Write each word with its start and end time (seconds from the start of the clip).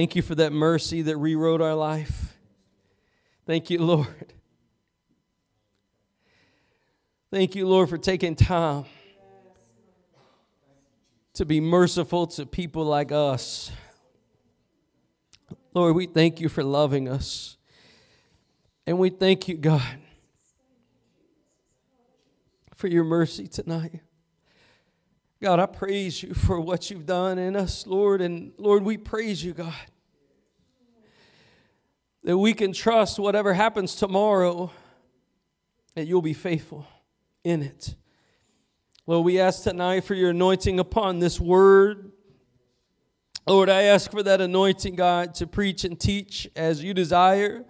Thank 0.00 0.16
you 0.16 0.22
for 0.22 0.34
that 0.36 0.50
mercy 0.50 1.02
that 1.02 1.18
rewrote 1.18 1.60
our 1.60 1.74
life. 1.74 2.34
Thank 3.44 3.68
you, 3.68 3.82
Lord. 3.84 4.32
Thank 7.30 7.54
you, 7.54 7.68
Lord, 7.68 7.90
for 7.90 7.98
taking 7.98 8.34
time 8.34 8.86
to 11.34 11.44
be 11.44 11.60
merciful 11.60 12.26
to 12.28 12.46
people 12.46 12.86
like 12.86 13.12
us. 13.12 13.72
Lord, 15.74 15.94
we 15.94 16.06
thank 16.06 16.40
you 16.40 16.48
for 16.48 16.64
loving 16.64 17.06
us. 17.06 17.58
And 18.86 18.98
we 18.98 19.10
thank 19.10 19.48
you, 19.48 19.58
God, 19.58 19.98
for 22.74 22.88
your 22.88 23.04
mercy 23.04 23.46
tonight. 23.46 24.00
God, 25.42 25.58
I 25.58 25.64
praise 25.64 26.22
you 26.22 26.34
for 26.34 26.60
what 26.60 26.90
you've 26.90 27.06
done 27.06 27.38
in 27.38 27.56
us, 27.56 27.86
Lord. 27.86 28.20
And 28.20 28.52
Lord, 28.58 28.82
we 28.82 28.98
praise 28.98 29.42
you, 29.42 29.54
God, 29.54 29.74
that 32.24 32.36
we 32.36 32.52
can 32.52 32.72
trust 32.72 33.18
whatever 33.18 33.54
happens 33.54 33.94
tomorrow, 33.94 34.70
that 35.94 36.06
you'll 36.06 36.22
be 36.22 36.34
faithful 36.34 36.86
in 37.44 37.62
it. 37.62 37.94
Lord, 39.06 39.24
we 39.24 39.40
ask 39.40 39.64
tonight 39.64 40.04
for 40.04 40.14
your 40.14 40.30
anointing 40.30 40.78
upon 40.78 41.18
this 41.18 41.40
word. 41.40 42.12
Lord, 43.46 43.68
I 43.68 43.82
ask 43.84 44.10
for 44.10 44.22
that 44.22 44.40
anointing, 44.40 44.94
God, 44.94 45.34
to 45.36 45.46
preach 45.46 45.84
and 45.84 45.98
teach 45.98 46.48
as 46.54 46.84
you 46.84 46.94
desire. 46.94 47.64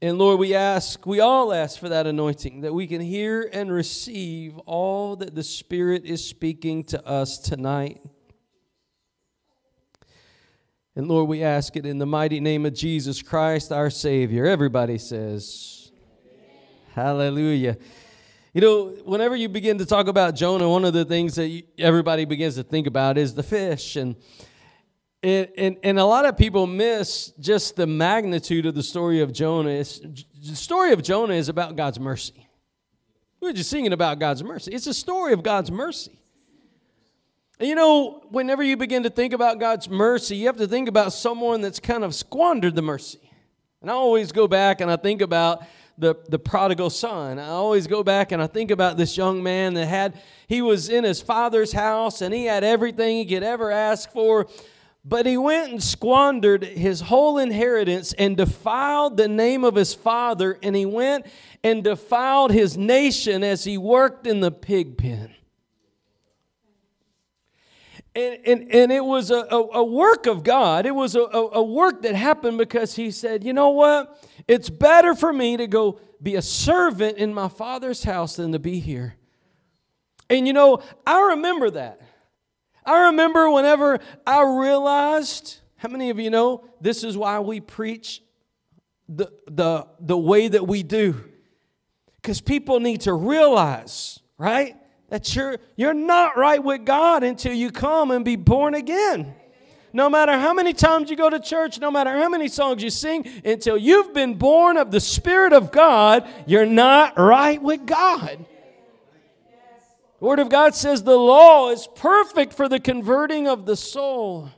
And 0.00 0.18
Lord, 0.18 0.38
we 0.38 0.54
ask, 0.54 1.04
we 1.06 1.18
all 1.18 1.52
ask 1.52 1.80
for 1.80 1.88
that 1.88 2.06
anointing, 2.06 2.60
that 2.60 2.72
we 2.72 2.86
can 2.86 3.00
hear 3.00 3.50
and 3.52 3.72
receive 3.72 4.56
all 4.58 5.16
that 5.16 5.34
the 5.34 5.42
Spirit 5.42 6.04
is 6.04 6.24
speaking 6.24 6.84
to 6.84 7.04
us 7.04 7.38
tonight. 7.38 8.00
And 10.98 11.06
Lord, 11.06 11.28
we 11.28 11.44
ask 11.44 11.76
it 11.76 11.86
in 11.86 11.98
the 11.98 12.06
mighty 12.06 12.40
name 12.40 12.66
of 12.66 12.74
Jesus 12.74 13.22
Christ, 13.22 13.70
our 13.70 13.88
Savior. 13.88 14.46
Everybody 14.46 14.98
says. 14.98 15.92
Hallelujah. 16.92 17.78
You 18.52 18.60
know, 18.60 18.86
whenever 19.04 19.36
you 19.36 19.48
begin 19.48 19.78
to 19.78 19.86
talk 19.86 20.08
about 20.08 20.34
Jonah, 20.34 20.68
one 20.68 20.84
of 20.84 20.92
the 20.92 21.04
things 21.04 21.36
that 21.36 21.62
everybody 21.78 22.24
begins 22.24 22.56
to 22.56 22.64
think 22.64 22.88
about 22.88 23.16
is 23.16 23.32
the 23.32 23.44
fish. 23.44 23.94
And 23.94 24.16
and, 25.22 25.48
and, 25.56 25.76
and 25.84 25.98
a 26.00 26.04
lot 26.04 26.24
of 26.24 26.36
people 26.36 26.66
miss 26.66 27.32
just 27.38 27.76
the 27.76 27.86
magnitude 27.86 28.66
of 28.66 28.74
the 28.74 28.82
story 28.82 29.20
of 29.20 29.32
Jonah. 29.32 29.70
It's, 29.70 30.00
the 30.00 30.56
story 30.56 30.92
of 30.92 31.04
Jonah 31.04 31.34
is 31.34 31.48
about 31.48 31.76
God's 31.76 32.00
mercy. 32.00 32.48
We're 33.40 33.52
just 33.52 33.70
singing 33.70 33.92
about 33.92 34.18
God's 34.18 34.42
mercy. 34.42 34.72
It's 34.72 34.88
a 34.88 34.94
story 34.94 35.32
of 35.32 35.44
God's 35.44 35.70
mercy. 35.70 36.17
You 37.60 37.74
know, 37.74 38.22
whenever 38.30 38.62
you 38.62 38.76
begin 38.76 39.02
to 39.02 39.10
think 39.10 39.32
about 39.32 39.58
God's 39.58 39.88
mercy, 39.88 40.36
you 40.36 40.46
have 40.46 40.58
to 40.58 40.68
think 40.68 40.88
about 40.88 41.12
someone 41.12 41.60
that's 41.60 41.80
kind 41.80 42.04
of 42.04 42.14
squandered 42.14 42.76
the 42.76 42.82
mercy. 42.82 43.18
And 43.80 43.90
I 43.90 43.94
always 43.94 44.30
go 44.30 44.46
back 44.46 44.80
and 44.80 44.88
I 44.90 44.96
think 44.96 45.20
about 45.22 45.64
the, 45.98 46.14
the 46.28 46.38
prodigal 46.38 46.90
son. 46.90 47.40
I 47.40 47.48
always 47.48 47.88
go 47.88 48.04
back 48.04 48.30
and 48.30 48.40
I 48.40 48.46
think 48.46 48.70
about 48.70 48.96
this 48.96 49.16
young 49.16 49.42
man 49.42 49.74
that 49.74 49.86
had, 49.86 50.20
he 50.46 50.62
was 50.62 50.88
in 50.88 51.02
his 51.02 51.20
father's 51.20 51.72
house 51.72 52.20
and 52.20 52.32
he 52.32 52.44
had 52.44 52.62
everything 52.62 53.16
he 53.16 53.26
could 53.26 53.42
ever 53.42 53.72
ask 53.72 54.12
for 54.12 54.46
but 55.04 55.24
he 55.24 55.38
went 55.38 55.72
and 55.72 55.82
squandered 55.82 56.62
his 56.62 57.00
whole 57.00 57.38
inheritance 57.38 58.12
and 58.12 58.36
defiled 58.36 59.16
the 59.16 59.28
name 59.28 59.64
of 59.64 59.74
his 59.74 59.94
father, 59.94 60.58
and 60.62 60.76
he 60.76 60.84
went 60.84 61.24
and 61.64 61.82
defiled 61.82 62.52
his 62.52 62.76
nation 62.76 63.42
as 63.42 63.64
he 63.64 63.78
worked 63.78 64.26
in 64.26 64.40
the 64.40 64.50
pig 64.50 64.98
pen. 64.98 65.34
And, 68.14 68.38
and, 68.44 68.74
and 68.74 68.92
it 68.92 69.04
was 69.04 69.30
a, 69.30 69.46
a, 69.50 69.78
a 69.78 69.84
work 69.84 70.26
of 70.26 70.42
God. 70.42 70.86
It 70.86 70.94
was 70.94 71.14
a, 71.14 71.20
a 71.20 71.62
work 71.62 72.02
that 72.02 72.14
happened 72.14 72.58
because 72.58 72.96
he 72.96 73.10
said, 73.10 73.44
You 73.44 73.52
know 73.52 73.70
what? 73.70 74.24
It's 74.48 74.70
better 74.70 75.14
for 75.14 75.32
me 75.32 75.56
to 75.56 75.66
go 75.66 76.00
be 76.20 76.34
a 76.34 76.42
servant 76.42 77.18
in 77.18 77.32
my 77.32 77.48
father's 77.48 78.02
house 78.02 78.36
than 78.36 78.52
to 78.52 78.58
be 78.58 78.80
here. 78.80 79.14
And 80.30 80.46
you 80.46 80.52
know, 80.52 80.82
I 81.06 81.20
remember 81.30 81.70
that. 81.70 82.00
I 82.84 83.06
remember 83.06 83.50
whenever 83.50 83.98
I 84.26 84.42
realized, 84.42 85.58
how 85.76 85.88
many 85.88 86.10
of 86.10 86.18
you 86.18 86.30
know 86.30 86.64
this 86.80 87.04
is 87.04 87.16
why 87.16 87.38
we 87.40 87.60
preach 87.60 88.22
the, 89.08 89.30
the, 89.46 89.86
the 90.00 90.16
way 90.16 90.48
that 90.48 90.66
we 90.66 90.82
do? 90.82 91.24
Because 92.16 92.40
people 92.40 92.80
need 92.80 93.02
to 93.02 93.12
realize, 93.12 94.20
right, 94.38 94.76
that 95.08 95.34
you're, 95.34 95.58
you're 95.76 95.94
not 95.94 96.36
right 96.36 96.62
with 96.62 96.84
God 96.84 97.22
until 97.22 97.52
you 97.52 97.70
come 97.70 98.10
and 98.10 98.24
be 98.24 98.36
born 98.36 98.74
again. 98.74 99.34
No 99.92 100.10
matter 100.10 100.32
how 100.38 100.52
many 100.52 100.74
times 100.74 101.08
you 101.08 101.16
go 101.16 101.30
to 101.30 101.40
church, 101.40 101.80
no 101.80 101.90
matter 101.90 102.10
how 102.10 102.28
many 102.28 102.48
songs 102.48 102.82
you 102.82 102.90
sing, 102.90 103.26
until 103.44 103.78
you've 103.78 104.12
been 104.12 104.34
born 104.34 104.76
of 104.76 104.90
the 104.90 105.00
Spirit 105.00 105.52
of 105.52 105.72
God, 105.72 106.28
you're 106.46 106.66
not 106.66 107.18
right 107.18 107.60
with 107.60 107.86
God. 107.86 108.44
The 110.18 110.24
Word 110.24 110.40
of 110.40 110.50
God 110.50 110.74
says 110.74 111.02
the 111.02 111.16
law 111.16 111.70
is 111.70 111.88
perfect 111.94 112.52
for 112.52 112.68
the 112.68 112.80
converting 112.80 113.48
of 113.48 113.66
the 113.66 113.76
soul. 113.76 114.50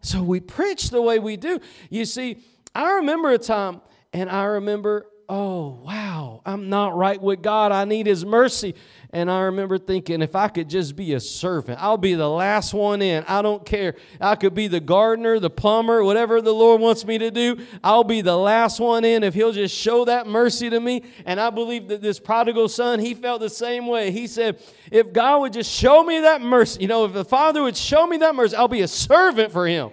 So 0.00 0.22
we 0.22 0.40
preach 0.40 0.90
the 0.90 1.02
way 1.02 1.18
we 1.18 1.36
do. 1.36 1.60
You 1.88 2.04
see, 2.04 2.38
I 2.74 2.94
remember 2.94 3.30
a 3.30 3.38
time, 3.38 3.80
and 4.12 4.28
I 4.28 4.44
remember, 4.44 5.06
oh, 5.28 5.80
wow, 5.84 6.42
I'm 6.44 6.68
not 6.68 6.96
right 6.96 7.20
with 7.20 7.42
God. 7.42 7.72
I 7.72 7.84
need 7.84 8.06
His 8.06 8.24
mercy. 8.24 8.74
And 9.10 9.30
I 9.30 9.42
remember 9.42 9.78
thinking, 9.78 10.22
if 10.22 10.34
I 10.34 10.48
could 10.48 10.68
just 10.68 10.96
be 10.96 11.14
a 11.14 11.20
servant, 11.20 11.78
I'll 11.80 11.96
be 11.96 12.14
the 12.14 12.28
last 12.28 12.74
one 12.74 13.00
in. 13.00 13.24
I 13.28 13.42
don't 13.42 13.64
care. 13.64 13.94
I 14.20 14.34
could 14.34 14.54
be 14.54 14.66
the 14.66 14.80
gardener, 14.80 15.38
the 15.38 15.50
plumber, 15.50 16.02
whatever 16.02 16.42
the 16.42 16.52
Lord 16.52 16.80
wants 16.80 17.04
me 17.04 17.18
to 17.18 17.30
do. 17.30 17.56
I'll 17.82 18.04
be 18.04 18.22
the 18.22 18.36
last 18.36 18.80
one 18.80 19.04
in 19.04 19.22
if 19.22 19.34
He'll 19.34 19.52
just 19.52 19.74
show 19.74 20.04
that 20.06 20.26
mercy 20.26 20.68
to 20.70 20.80
me. 20.80 21.02
And 21.26 21.40
I 21.40 21.50
believe 21.50 21.88
that 21.88 22.02
this 22.02 22.18
prodigal 22.18 22.68
son, 22.68 22.98
he 22.98 23.14
felt 23.14 23.40
the 23.40 23.50
same 23.50 23.86
way. 23.86 24.10
He 24.10 24.26
said, 24.26 24.60
if 24.90 25.12
God 25.12 25.40
would 25.42 25.52
just 25.52 25.70
show 25.70 26.02
me 26.02 26.20
that 26.20 26.42
mercy, 26.42 26.82
you 26.82 26.88
know, 26.88 27.04
if 27.04 27.12
the 27.12 27.24
Father 27.24 27.62
would 27.62 27.76
show 27.76 28.06
me 28.06 28.16
that 28.18 28.34
mercy, 28.34 28.56
I'll 28.56 28.68
be 28.68 28.82
a 28.82 28.88
servant 28.88 29.52
for 29.52 29.66
Him. 29.66 29.90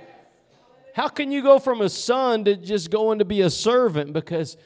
How 0.94 1.08
can 1.08 1.32
you 1.32 1.42
go 1.42 1.60
from 1.60 1.82
a 1.82 1.90
son 1.90 2.44
to 2.46 2.56
just 2.56 2.90
going 2.90 3.20
to 3.20 3.26
be 3.26 3.42
a 3.42 3.50
servant? 3.50 4.14
Because 4.14 4.58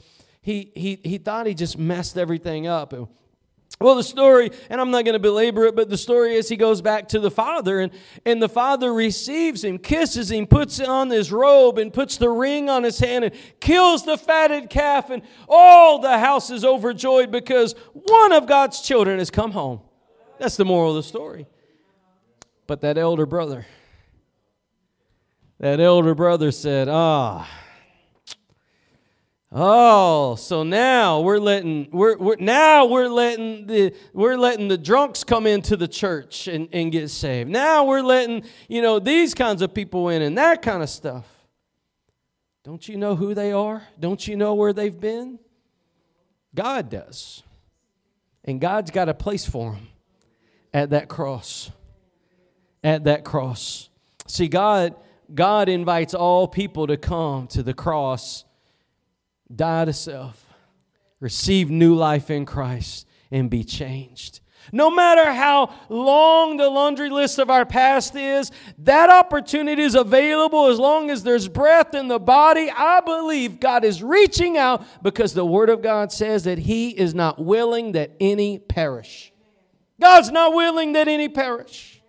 he, 0.45 0.71
he, 0.75 0.99
he 1.03 1.17
thought 1.17 1.47
he 1.47 1.55
just 1.55 1.75
messed 1.75 2.19
everything 2.19 2.67
up. 2.67 2.93
Well, 3.81 3.95
the 3.95 4.03
story, 4.03 4.51
and 4.69 4.79
I'm 4.79 4.91
not 4.91 5.03
going 5.03 5.13
to 5.13 5.19
belabor 5.19 5.65
it, 5.65 5.75
but 5.75 5.89
the 5.89 5.97
story 5.97 6.35
is 6.35 6.47
he 6.47 6.55
goes 6.55 6.83
back 6.83 7.07
to 7.09 7.19
the 7.19 7.31
father, 7.31 7.79
and, 7.79 7.91
and 8.27 8.39
the 8.39 8.47
father 8.47 8.93
receives 8.93 9.63
him, 9.63 9.79
kisses 9.79 10.29
him, 10.29 10.45
puts 10.45 10.79
on 10.79 11.09
his 11.09 11.31
robe, 11.31 11.79
and 11.79 11.91
puts 11.91 12.17
the 12.17 12.29
ring 12.29 12.69
on 12.69 12.83
his 12.83 12.99
hand, 12.99 13.25
and 13.25 13.33
kills 13.59 14.05
the 14.05 14.19
fatted 14.19 14.69
calf, 14.69 15.09
and 15.09 15.23
all 15.49 15.97
the 15.97 16.19
house 16.19 16.51
is 16.51 16.63
overjoyed 16.63 17.31
because 17.31 17.73
one 17.93 18.31
of 18.31 18.45
God's 18.45 18.81
children 18.81 19.17
has 19.17 19.31
come 19.31 19.49
home. 19.49 19.81
That's 20.37 20.57
the 20.57 20.65
moral 20.65 20.91
of 20.91 20.97
the 20.97 21.09
story. 21.09 21.47
But 22.67 22.81
that 22.81 22.99
elder 22.99 23.25
brother, 23.25 23.65
that 25.59 25.79
elder 25.79 26.13
brother 26.13 26.51
said, 26.51 26.87
Ah, 26.87 27.49
Oh, 29.57 30.35
so 30.35 30.63
now 30.63 31.21
we're 31.21 31.39
letting 31.39 31.87
we're, 31.89 32.17
we're 32.17 32.35
now 32.37 32.87
we're 32.87 33.07
letting 33.07 33.67
the 33.67 33.95
we're 34.11 34.35
letting 34.35 34.67
the 34.67 34.77
drunks 34.77 35.23
come 35.23 35.47
into 35.47 35.77
the 35.77 35.87
church 35.87 36.49
and, 36.49 36.67
and 36.73 36.91
get 36.91 37.09
saved. 37.09 37.49
Now 37.49 37.85
we're 37.85 38.01
letting, 38.01 38.43
you 38.67 38.81
know, 38.81 38.99
these 38.99 39.33
kinds 39.33 39.61
of 39.61 39.73
people 39.73 40.09
in 40.09 40.21
and 40.21 40.37
that 40.37 40.61
kind 40.61 40.83
of 40.83 40.89
stuff. 40.89 41.25
Don't 42.65 42.85
you 42.85 42.97
know 42.97 43.15
who 43.15 43.33
they 43.33 43.53
are? 43.53 43.81
Don't 43.97 44.27
you 44.27 44.35
know 44.35 44.55
where 44.55 44.73
they've 44.73 44.99
been? 44.99 45.39
God 46.53 46.89
does. 46.89 47.41
And 48.43 48.59
God's 48.59 48.91
got 48.91 49.07
a 49.07 49.13
place 49.13 49.45
for 49.45 49.71
them 49.71 49.87
at 50.73 50.89
that 50.89 51.07
cross. 51.07 51.71
At 52.83 53.05
that 53.05 53.23
cross. 53.23 53.89
See, 54.27 54.49
God, 54.49 54.95
God 55.33 55.69
invites 55.69 56.13
all 56.13 56.45
people 56.45 56.87
to 56.87 56.97
come 56.97 57.47
to 57.47 57.63
the 57.63 57.73
cross 57.73 58.44
die 59.53 59.85
to 59.85 59.93
self, 59.93 60.45
receive 61.19 61.69
new 61.69 61.95
life 61.95 62.29
in 62.29 62.45
Christ, 62.45 63.07
and 63.31 63.49
be 63.49 63.63
changed. 63.63 64.39
No 64.71 64.89
matter 64.89 65.31
how 65.31 65.73
long 65.89 66.57
the 66.57 66.69
laundry 66.69 67.09
list 67.09 67.37
of 67.37 67.49
our 67.49 67.65
past 67.65 68.15
is, 68.15 68.51
that 68.79 69.09
opportunity 69.09 69.83
is 69.83 69.95
available 69.95 70.67
as 70.67 70.79
long 70.79 71.09
as 71.09 71.23
there's 71.23 71.47
breath 71.47 71.93
in 71.93 72.07
the 72.07 72.19
body. 72.19 72.71
I 72.75 73.01
believe 73.01 73.59
God 73.59 73.83
is 73.83 74.01
reaching 74.01 74.57
out 74.57 74.83
because 75.03 75.33
the 75.33 75.45
Word 75.45 75.69
of 75.69 75.81
God 75.81 76.11
says 76.11 76.45
that 76.45 76.57
He 76.57 76.89
is 76.89 77.13
not 77.13 77.43
willing 77.43 77.91
that 77.91 78.11
any 78.19 78.57
perish. 78.57 79.31
God's 80.01 80.31
not 80.31 80.53
willing 80.53 80.93
that 80.93 81.07
any 81.07 81.29
perish. 81.29 82.01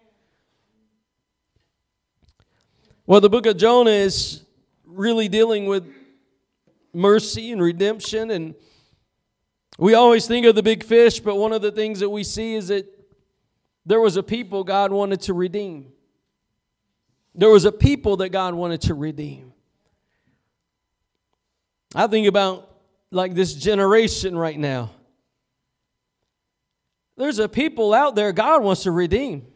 Well, 3.07 3.21
the 3.21 3.31
book 3.31 3.47
of 3.47 3.57
Jonah 3.57 3.91
is 3.91 4.43
really 4.85 5.29
dealing 5.29 5.67
with 5.67 5.87
mercy 6.97 7.53
and 7.53 7.63
redemption. 7.63 8.31
And 8.31 8.55
we 9.79 9.95
always 9.95 10.27
think 10.27 10.47
of 10.47 10.55
the 10.55 10.63
big 10.63 10.83
fish, 10.83 11.21
but 11.21 11.37
one 11.37 11.53
of 11.53 11.63
the 11.63 11.71
things 11.71 12.01
that 12.01 12.09
we 12.09 12.25
see 12.25 12.55
is 12.55 12.69
that 12.69 12.87
there 13.85 14.01
was 14.01 14.17
a 14.17 14.23
people 14.23 14.65
God 14.65 14.91
wanted 14.91 15.21
to 15.23 15.35
redeem. 15.35 15.93
There 17.35 17.51
was 17.51 17.67
a 17.67 17.73
people 17.73 18.17
that 18.17 18.31
God 18.31 18.55
wanted 18.55 18.81
to 18.83 18.95
redeem. 18.95 19.53
I 21.95 22.07
think 22.07 22.27
about 22.27 22.75
like 23.11 23.35
this 23.35 23.55
generation 23.55 24.37
right 24.37 24.59
now. 24.59 24.91
There's 27.17 27.39
a 27.39 27.49
people 27.49 27.95
out 27.95 28.15
there 28.15 28.33
God 28.33 28.63
wants 28.63 28.83
to 28.85 28.91
redeem. 28.91 29.47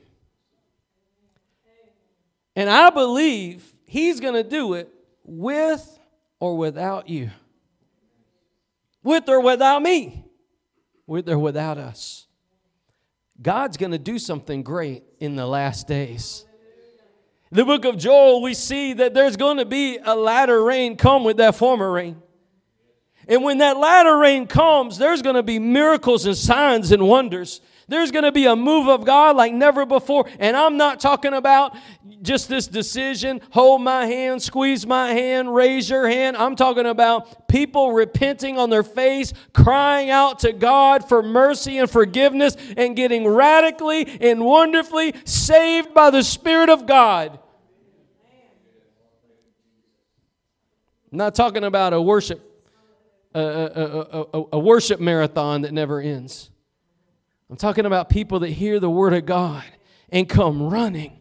And 2.54 2.68
I 2.68 2.90
believe 2.90 3.64
He's 3.86 4.20
going 4.20 4.34
to 4.34 4.42
do 4.42 4.74
it 4.74 4.88
with 5.24 5.99
or 6.40 6.56
without 6.56 7.08
you, 7.08 7.30
with 9.04 9.28
or 9.28 9.40
without 9.40 9.82
me, 9.82 10.24
with 11.06 11.28
or 11.28 11.38
without 11.38 11.78
us. 11.78 12.26
God's 13.40 13.76
going 13.76 13.92
to 13.92 13.98
do 13.98 14.18
something 14.18 14.62
great 14.62 15.04
in 15.18 15.36
the 15.36 15.46
last 15.46 15.86
days. 15.86 16.44
The 17.52 17.64
book 17.64 17.84
of 17.84 17.96
Joel, 17.96 18.42
we 18.42 18.54
see 18.54 18.92
that 18.94 19.14
there's 19.14 19.36
going 19.36 19.56
to 19.58 19.64
be 19.64 19.98
a 20.02 20.14
latter 20.14 20.62
rain 20.62 20.96
come 20.96 21.24
with 21.24 21.38
that 21.38 21.54
former 21.54 21.90
rain. 21.90 22.22
And 23.26 23.42
when 23.42 23.58
that 23.58 23.76
latter 23.76 24.16
rain 24.18 24.46
comes, 24.46 24.98
there's 24.98 25.22
going 25.22 25.36
to 25.36 25.42
be 25.42 25.58
miracles 25.58 26.26
and 26.26 26.36
signs 26.36 26.92
and 26.92 27.06
wonders. 27.06 27.60
There's 27.90 28.12
going 28.12 28.22
to 28.24 28.30
be 28.30 28.46
a 28.46 28.54
move 28.54 28.88
of 28.88 29.04
God 29.04 29.34
like 29.34 29.52
never 29.52 29.84
before. 29.84 30.28
And 30.38 30.56
I'm 30.56 30.76
not 30.76 31.00
talking 31.00 31.34
about 31.34 31.76
just 32.22 32.48
this 32.48 32.68
decision 32.68 33.40
hold 33.50 33.82
my 33.82 34.06
hand, 34.06 34.40
squeeze 34.40 34.86
my 34.86 35.12
hand, 35.12 35.52
raise 35.52 35.90
your 35.90 36.08
hand. 36.08 36.36
I'm 36.36 36.54
talking 36.54 36.86
about 36.86 37.48
people 37.48 37.90
repenting 37.90 38.58
on 38.58 38.70
their 38.70 38.84
face, 38.84 39.32
crying 39.52 40.08
out 40.08 40.38
to 40.40 40.52
God 40.52 41.08
for 41.08 41.20
mercy 41.20 41.78
and 41.78 41.90
forgiveness, 41.90 42.56
and 42.76 42.94
getting 42.94 43.26
radically 43.26 44.06
and 44.20 44.44
wonderfully 44.44 45.12
saved 45.24 45.92
by 45.92 46.10
the 46.10 46.22
Spirit 46.22 46.70
of 46.70 46.86
God. 46.86 47.40
Not 51.10 51.34
talking 51.34 51.64
about 51.64 51.92
a 51.92 52.00
worship 52.00 52.46
a, 53.34 53.40
a, 53.40 54.38
a, 54.40 54.44
a, 54.52 54.58
worship 54.58 54.98
marathon 55.00 55.62
that 55.62 55.72
never 55.72 56.00
ends. 56.00 56.50
I'm 57.50 57.56
talking 57.56 57.84
about 57.84 58.08
people 58.08 58.40
that 58.40 58.50
hear 58.50 58.78
the 58.78 58.88
word 58.88 59.12
of 59.12 59.26
God 59.26 59.64
and 60.08 60.28
come 60.28 60.62
running 60.62 61.18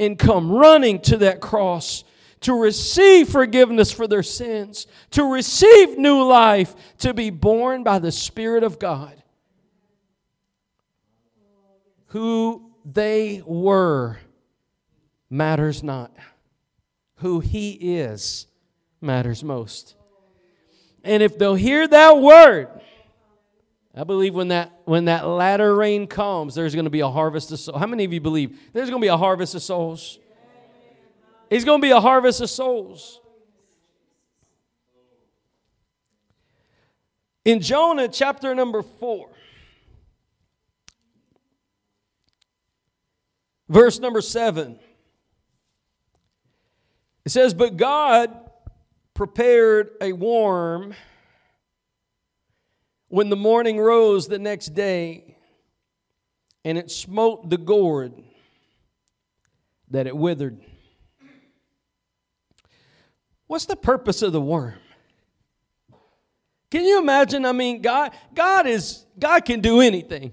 and 0.00 0.18
come 0.18 0.50
running 0.50 1.00
to 1.02 1.18
that 1.18 1.40
cross 1.40 2.02
to 2.40 2.60
receive 2.60 3.28
forgiveness 3.28 3.92
for 3.92 4.08
their 4.08 4.24
sins, 4.24 4.88
to 5.12 5.22
receive 5.24 5.96
new 5.96 6.24
life, 6.24 6.74
to 6.98 7.14
be 7.14 7.30
born 7.30 7.84
by 7.84 8.00
the 8.00 8.10
Spirit 8.10 8.64
of 8.64 8.80
God. 8.80 9.14
Who 12.06 12.72
they 12.84 13.40
were 13.46 14.18
matters 15.30 15.84
not. 15.84 16.12
Who 17.18 17.38
He 17.38 17.70
is 17.70 18.48
matters 19.00 19.44
most. 19.44 19.94
And 21.04 21.22
if 21.22 21.38
they'll 21.38 21.54
hear 21.54 21.86
that 21.86 22.18
word, 22.18 22.68
I 23.96 24.02
believe 24.02 24.34
when 24.34 24.48
that 24.48 24.72
when 24.84 25.04
that 25.04 25.26
latter 25.26 25.74
rain 25.74 26.06
comes, 26.06 26.54
there's 26.54 26.74
going 26.74 26.84
to 26.84 26.90
be 26.90 27.00
a 27.00 27.08
harvest 27.08 27.52
of 27.52 27.60
souls. 27.60 27.78
How 27.78 27.86
many 27.86 28.04
of 28.04 28.12
you 28.12 28.20
believe 28.20 28.58
there's 28.72 28.90
going 28.90 29.00
to 29.00 29.04
be 29.04 29.08
a 29.08 29.16
harvest 29.16 29.54
of 29.54 29.62
souls? 29.62 30.18
It's 31.48 31.64
going 31.64 31.80
to 31.80 31.86
be 31.86 31.92
a 31.92 32.00
harvest 32.00 32.40
of 32.40 32.50
souls. 32.50 33.20
In 37.44 37.60
Jonah 37.60 38.08
chapter 38.08 38.54
number 38.54 38.82
4, 38.82 39.28
verse 43.68 43.98
number 44.00 44.22
7, 44.22 44.78
it 47.26 47.28
says, 47.28 47.52
But 47.52 47.76
God 47.76 48.34
prepared 49.12 49.90
a 50.00 50.12
worm 50.14 50.94
when 53.14 53.28
the 53.28 53.36
morning 53.36 53.78
rose 53.78 54.26
the 54.26 54.40
next 54.40 54.74
day, 54.74 55.36
and 56.64 56.76
it 56.76 56.90
smote 56.90 57.48
the 57.48 57.56
gourd, 57.56 58.12
that 59.88 60.08
it 60.08 60.16
withered. 60.16 60.60
What's 63.46 63.66
the 63.66 63.76
purpose 63.76 64.20
of 64.22 64.32
the 64.32 64.40
worm? 64.40 64.74
Can 66.72 66.82
you 66.82 66.98
imagine? 66.98 67.46
I 67.46 67.52
mean, 67.52 67.82
God, 67.82 68.10
God 68.34 68.66
is 68.66 69.06
God 69.16 69.44
can 69.44 69.60
do 69.60 69.80
anything. 69.80 70.32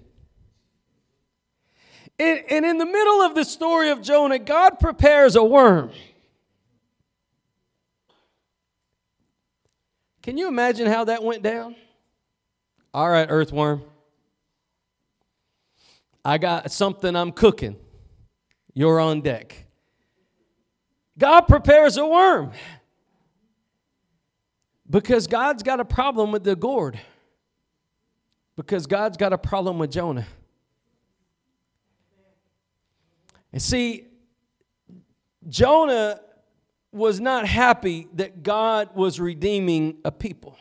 And, 2.18 2.40
and 2.50 2.66
in 2.66 2.80
the 2.80 2.86
middle 2.88 3.22
of 3.22 3.36
the 3.36 3.46
story 3.46 3.92
of 3.92 4.02
Jonah, 4.02 4.40
God 4.40 4.80
prepares 4.80 5.36
a 5.36 5.44
worm. 5.44 5.92
Can 10.24 10.40
you 10.40 10.48
imagine 10.48 10.88
how 10.88 11.04
that 11.04 11.22
went 11.22 11.44
down? 11.44 11.76
All 12.94 13.10
right, 13.10 13.28
earthworm. 13.30 13.84
I 16.24 16.38
got 16.38 16.72
something 16.72 17.16
I'm 17.16 17.32
cooking. 17.32 17.78
You're 18.74 19.00
on 19.00 19.22
deck. 19.22 19.66
God 21.18 21.42
prepares 21.42 21.98
a 21.98 22.06
worm 22.06 22.52
because 24.90 25.28
God's 25.28 25.64
got 25.64 25.80
a 25.80 25.86
problem 25.86 26.32
with 26.32 26.44
the 26.44 26.56
gourd, 26.56 27.00
because 28.56 28.88
God's 28.88 29.18
got 29.18 29.32
a 29.32 29.38
problem 29.38 29.80
with 29.80 29.92
Jonah. 29.92 30.26
And 33.54 33.62
see, 33.62 34.08
Jonah 35.48 36.20
was 36.92 37.20
not 37.20 37.48
happy 37.48 38.08
that 38.14 38.44
God 38.44 38.96
was 38.96 39.20
redeeming 39.20 39.98
a 40.04 40.12
people. 40.12 40.58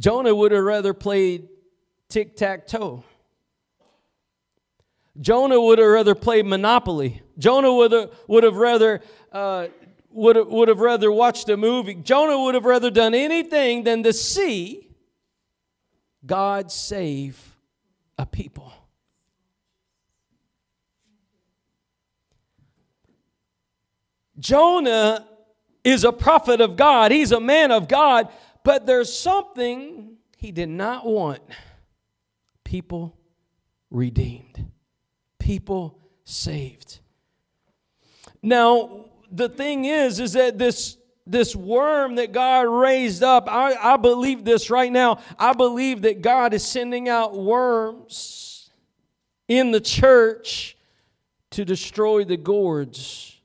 Jonah 0.00 0.34
would 0.34 0.50
have 0.52 0.64
rather 0.64 0.94
played 0.94 1.48
tic 2.08 2.34
tac 2.34 2.66
toe. 2.66 3.04
Jonah 5.20 5.60
would 5.60 5.78
have 5.78 5.88
rather 5.88 6.14
played 6.14 6.46
Monopoly. 6.46 7.20
Jonah 7.38 7.72
would 7.72 7.92
have, 7.92 8.10
would 8.26 8.42
have 8.42 8.56
rather 8.56 9.02
uh, 9.30 9.68
would 10.10 10.36
have, 10.36 10.48
would 10.48 10.68
have 10.68 10.80
rather 10.80 11.12
watched 11.12 11.50
a 11.50 11.56
movie. 11.56 11.94
Jonah 11.94 12.38
would 12.40 12.54
have 12.54 12.64
rather 12.64 12.90
done 12.90 13.14
anything 13.14 13.84
than 13.84 14.02
to 14.02 14.12
see 14.12 14.88
God 16.24 16.72
save 16.72 17.56
a 18.18 18.24
people. 18.24 18.72
Jonah 24.38 25.26
is 25.84 26.04
a 26.04 26.12
prophet 26.12 26.62
of 26.62 26.76
God, 26.76 27.12
he's 27.12 27.32
a 27.32 27.40
man 27.40 27.70
of 27.70 27.88
God, 27.88 28.28
but 28.64 28.86
there's 28.86 29.12
something 29.12 30.16
he 30.36 30.52
did 30.52 30.68
not 30.68 31.06
want 31.06 31.40
people 32.64 33.16
redeemed, 33.90 34.70
people 35.38 35.98
saved. 36.24 37.00
Now, 38.42 39.06
the 39.30 39.48
thing 39.48 39.84
is, 39.84 40.20
is 40.20 40.32
that 40.34 40.58
this 40.58 40.96
this 41.26 41.54
worm 41.54 42.16
that 42.16 42.32
God 42.32 42.62
raised 42.62 43.22
up, 43.22 43.48
I, 43.48 43.74
I 43.74 43.96
believe 43.96 44.44
this 44.44 44.68
right 44.68 44.90
now. 44.90 45.20
I 45.38 45.52
believe 45.52 46.02
that 46.02 46.22
God 46.22 46.52
is 46.54 46.64
sending 46.64 47.08
out 47.08 47.36
worms 47.36 48.70
in 49.46 49.70
the 49.70 49.80
church 49.80 50.76
to 51.50 51.64
destroy 51.64 52.24
the 52.24 52.36
gourds 52.36 53.36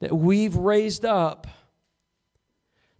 that 0.00 0.12
we've 0.12 0.56
raised 0.56 1.04
up 1.04 1.46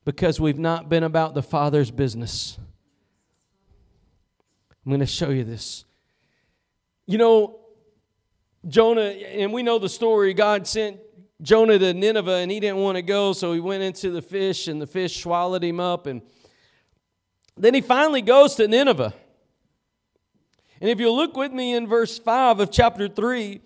because 0.05 0.41
we've 0.41 0.59
not 0.59 0.89
been 0.89 1.03
about 1.03 1.35
the 1.35 1.43
Father's 1.43 1.91
business. 1.91 2.59
I'm 4.85 4.91
going 4.91 5.01
to 5.01 5.07
show 5.07 5.31
you 5.31 5.45
this. 5.45 5.85
You 7.07 7.19
know, 7.19 7.61
Jonah, 8.69 9.03
and 9.03 9.53
we 9.53 9.63
know 9.63 9.79
the 9.79 9.89
story, 9.89 10.35
God 10.35 10.67
sent 10.67 10.99
Jonah 11.43 11.79
to 11.79 11.95
Nineveh 11.95 12.37
and 12.37 12.51
he 12.51 12.61
didn't 12.61 12.79
want 12.79 12.97
to 12.97 13.03
go, 13.03 13.33
so 13.33 13.53
he 13.53 13.61
went 13.61 13.83
into 13.83 14.11
the 14.11 14.23
fish 14.23 14.69
and 14.69 14.81
the 14.81 14.87
fish 14.87 15.23
swallowed 15.23 15.65
him 15.65 15.81
up. 15.81 16.07
And 16.07 16.23
then 17.57 17.75
he 17.75 17.81
finally 17.81 18.23
goes 18.23 18.55
to 18.57 18.69
Nineveh. 18.69 19.15
And 20.81 20.91
if 20.91 21.01
you 21.01 21.11
look 21.11 21.37
with 21.37 21.53
me 21.53 21.75
in 21.75 21.87
verse 21.87 22.19
5 22.19 22.61
of 22.61 22.71
chapter 22.71 23.09
3, 23.09 23.61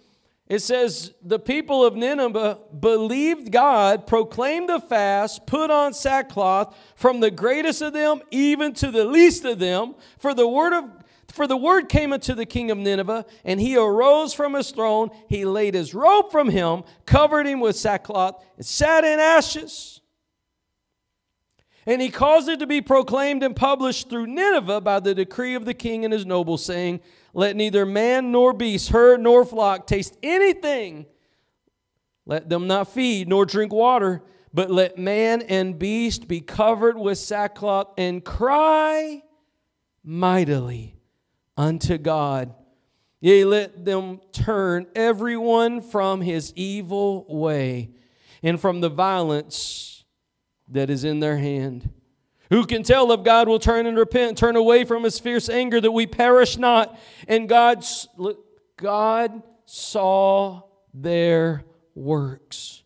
it 0.48 0.60
says, 0.60 1.12
The 1.22 1.38
people 1.38 1.84
of 1.84 1.94
Nineveh 1.94 2.58
believed 2.78 3.52
God, 3.52 4.06
proclaimed 4.06 4.70
a 4.70 4.80
fast, 4.80 5.46
put 5.46 5.70
on 5.70 5.92
sackcloth, 5.92 6.74
from 6.96 7.20
the 7.20 7.30
greatest 7.30 7.82
of 7.82 7.92
them 7.92 8.22
even 8.30 8.72
to 8.74 8.90
the 8.90 9.04
least 9.04 9.44
of 9.44 9.58
them. 9.58 9.94
For 10.18 10.34
the 10.34 10.48
word 10.48 10.72
of 10.72 10.84
for 11.30 11.46
the 11.46 11.58
word 11.58 11.90
came 11.90 12.14
unto 12.14 12.34
the 12.34 12.46
king 12.46 12.70
of 12.70 12.78
Nineveh, 12.78 13.26
and 13.44 13.60
he 13.60 13.76
arose 13.76 14.32
from 14.32 14.54
his 14.54 14.70
throne. 14.70 15.10
He 15.28 15.44
laid 15.44 15.74
his 15.74 15.94
robe 15.94 16.32
from 16.32 16.48
him, 16.48 16.84
covered 17.04 17.46
him 17.46 17.60
with 17.60 17.76
sackcloth, 17.76 18.42
and 18.56 18.64
sat 18.64 19.04
in 19.04 19.20
ashes. 19.20 20.00
And 21.86 22.02
he 22.02 22.08
caused 22.08 22.48
it 22.48 22.58
to 22.58 22.66
be 22.66 22.80
proclaimed 22.80 23.42
and 23.42 23.54
published 23.54 24.10
through 24.10 24.26
Nineveh 24.26 24.80
by 24.80 25.00
the 25.00 25.14
decree 25.14 25.54
of 25.54 25.64
the 25.64 25.74
king 25.74 26.04
and 26.04 26.12
his 26.12 26.26
nobles, 26.26 26.64
saying, 26.64 27.00
let 27.38 27.54
neither 27.54 27.86
man 27.86 28.32
nor 28.32 28.52
beast, 28.52 28.88
herd 28.88 29.20
nor 29.20 29.44
flock 29.44 29.86
taste 29.86 30.18
anything. 30.24 31.06
Let 32.26 32.48
them 32.48 32.66
not 32.66 32.88
feed 32.88 33.28
nor 33.28 33.46
drink 33.46 33.72
water, 33.72 34.24
but 34.52 34.72
let 34.72 34.98
man 34.98 35.42
and 35.42 35.78
beast 35.78 36.26
be 36.26 36.40
covered 36.40 36.98
with 36.98 37.16
sackcloth 37.16 37.92
and 37.96 38.24
cry 38.24 39.22
mightily 40.02 40.96
unto 41.56 41.96
God. 41.96 42.52
Yea, 43.20 43.44
let 43.44 43.84
them 43.84 44.18
turn 44.32 44.88
everyone 44.96 45.80
from 45.80 46.22
his 46.22 46.52
evil 46.56 47.24
way 47.28 47.90
and 48.42 48.60
from 48.60 48.80
the 48.80 48.90
violence 48.90 50.02
that 50.66 50.90
is 50.90 51.04
in 51.04 51.20
their 51.20 51.38
hand. 51.38 51.88
Who 52.50 52.64
can 52.64 52.82
tell 52.82 53.12
if 53.12 53.22
God 53.22 53.48
will 53.48 53.58
turn 53.58 53.86
and 53.86 53.98
repent, 53.98 54.38
turn 54.38 54.56
away 54.56 54.84
from 54.84 55.04
his 55.04 55.18
fierce 55.18 55.48
anger 55.48 55.80
that 55.80 55.90
we 55.90 56.06
perish 56.06 56.56
not? 56.56 56.98
And 57.26 57.48
God, 57.48 57.84
God 58.76 59.42
saw 59.66 60.62
their 60.94 61.64
works. 61.94 62.82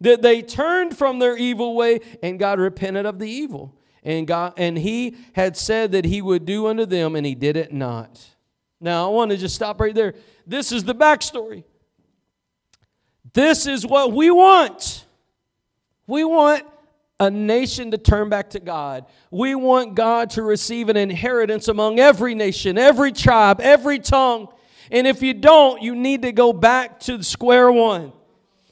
That 0.00 0.22
they 0.22 0.42
turned 0.42 0.96
from 0.96 1.20
their 1.20 1.36
evil 1.36 1.76
way 1.76 2.00
and 2.22 2.38
God 2.38 2.58
repented 2.58 3.06
of 3.06 3.18
the 3.18 3.30
evil. 3.30 3.78
And 4.02 4.26
God 4.26 4.54
and 4.56 4.76
he 4.78 5.16
had 5.32 5.56
said 5.56 5.92
that 5.92 6.04
he 6.04 6.20
would 6.20 6.44
do 6.44 6.66
unto 6.66 6.84
them 6.84 7.16
and 7.16 7.24
he 7.24 7.34
did 7.34 7.56
it 7.56 7.72
not. 7.72 8.24
Now 8.80 9.06
I 9.06 9.14
want 9.14 9.30
to 9.30 9.36
just 9.36 9.54
stop 9.54 9.80
right 9.80 9.94
there. 9.94 10.14
This 10.46 10.70
is 10.72 10.84
the 10.84 10.94
backstory. 10.94 11.64
This 13.32 13.66
is 13.66 13.86
what 13.86 14.12
we 14.12 14.30
want. 14.30 15.04
We 16.06 16.24
want 16.24 16.64
a 17.18 17.30
nation 17.30 17.90
to 17.92 17.98
turn 17.98 18.28
back 18.28 18.50
to 18.50 18.60
God. 18.60 19.06
We 19.30 19.54
want 19.54 19.94
God 19.94 20.30
to 20.30 20.42
receive 20.42 20.88
an 20.88 20.96
inheritance 20.96 21.68
among 21.68 21.98
every 21.98 22.34
nation, 22.34 22.76
every 22.76 23.12
tribe, 23.12 23.60
every 23.60 23.98
tongue. 23.98 24.48
And 24.90 25.06
if 25.06 25.22
you 25.22 25.34
don't, 25.34 25.82
you 25.82 25.94
need 25.96 26.22
to 26.22 26.32
go 26.32 26.52
back 26.52 27.00
to 27.00 27.22
square 27.22 27.72
one. 27.72 28.12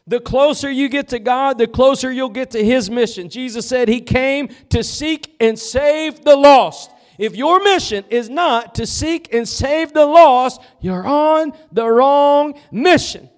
The 0.06 0.20
closer 0.20 0.70
you 0.70 0.90
get 0.90 1.08
to 1.08 1.18
God, 1.18 1.56
the 1.56 1.66
closer 1.66 2.12
you'll 2.12 2.28
get 2.28 2.50
to 2.50 2.62
His 2.62 2.90
mission. 2.90 3.30
Jesus 3.30 3.66
said 3.66 3.88
He 3.88 4.02
came 4.02 4.48
to 4.68 4.84
seek 4.84 5.34
and 5.40 5.58
save 5.58 6.22
the 6.24 6.36
lost. 6.36 6.90
If 7.18 7.36
your 7.36 7.62
mission 7.62 8.04
is 8.10 8.28
not 8.28 8.74
to 8.74 8.86
seek 8.86 9.32
and 9.32 9.48
save 9.48 9.94
the 9.94 10.04
lost, 10.04 10.60
you're 10.80 11.06
on 11.06 11.52
the 11.72 11.88
wrong 11.88 12.58
mission. 12.70 13.30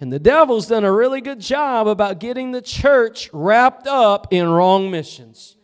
And 0.00 0.12
the 0.12 0.18
devil's 0.18 0.66
done 0.66 0.84
a 0.84 0.92
really 0.92 1.20
good 1.20 1.40
job 1.40 1.86
about 1.86 2.18
getting 2.18 2.52
the 2.52 2.60
church 2.60 3.30
wrapped 3.32 3.86
up 3.86 4.28
in 4.30 4.48
wrong 4.48 4.90
missions. 4.90 5.56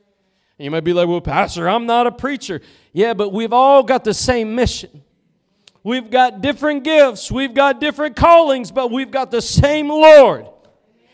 You 0.59 0.71
might 0.71 0.85
be 0.85 0.93
like, 0.93 1.09
well, 1.09 1.21
Pastor, 1.21 1.69
I'm 1.69 1.87
not 1.87 2.07
a 2.07 2.13
preacher. 2.13 2.61
Yeah, 2.93 3.15
but 3.15 3.33
we've 3.33 3.53
all 3.53 3.83
got 3.83 4.05
the 4.05 4.15
same 4.15 4.55
mission. 4.55 5.03
We've 5.83 6.11
got 6.11 6.43
different 6.43 6.85
gifts, 6.85 7.33
we've 7.33 7.55
got 7.55 7.81
different 7.81 8.15
callings, 8.15 8.71
but 8.71 8.91
we've 8.91 9.11
got 9.11 9.31
the 9.31 9.41
same 9.41 9.89
Lord. 9.89 10.47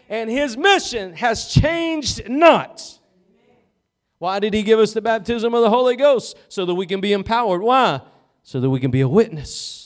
And 0.08 0.28
his 0.28 0.56
mission 0.56 1.14
has 1.14 1.46
changed 1.46 2.28
not. 2.28 2.82
Why 4.18 4.40
did 4.40 4.54
he 4.54 4.62
give 4.62 4.80
us 4.80 4.92
the 4.92 5.00
baptism 5.00 5.54
of 5.54 5.62
the 5.62 5.70
Holy 5.70 5.94
Ghost? 5.94 6.36
So 6.48 6.64
that 6.66 6.74
we 6.74 6.86
can 6.86 7.00
be 7.00 7.12
empowered. 7.12 7.62
Why? 7.62 8.00
So 8.42 8.60
that 8.60 8.70
we 8.70 8.80
can 8.80 8.90
be 8.90 9.02
a 9.02 9.08
witness. 9.08 9.85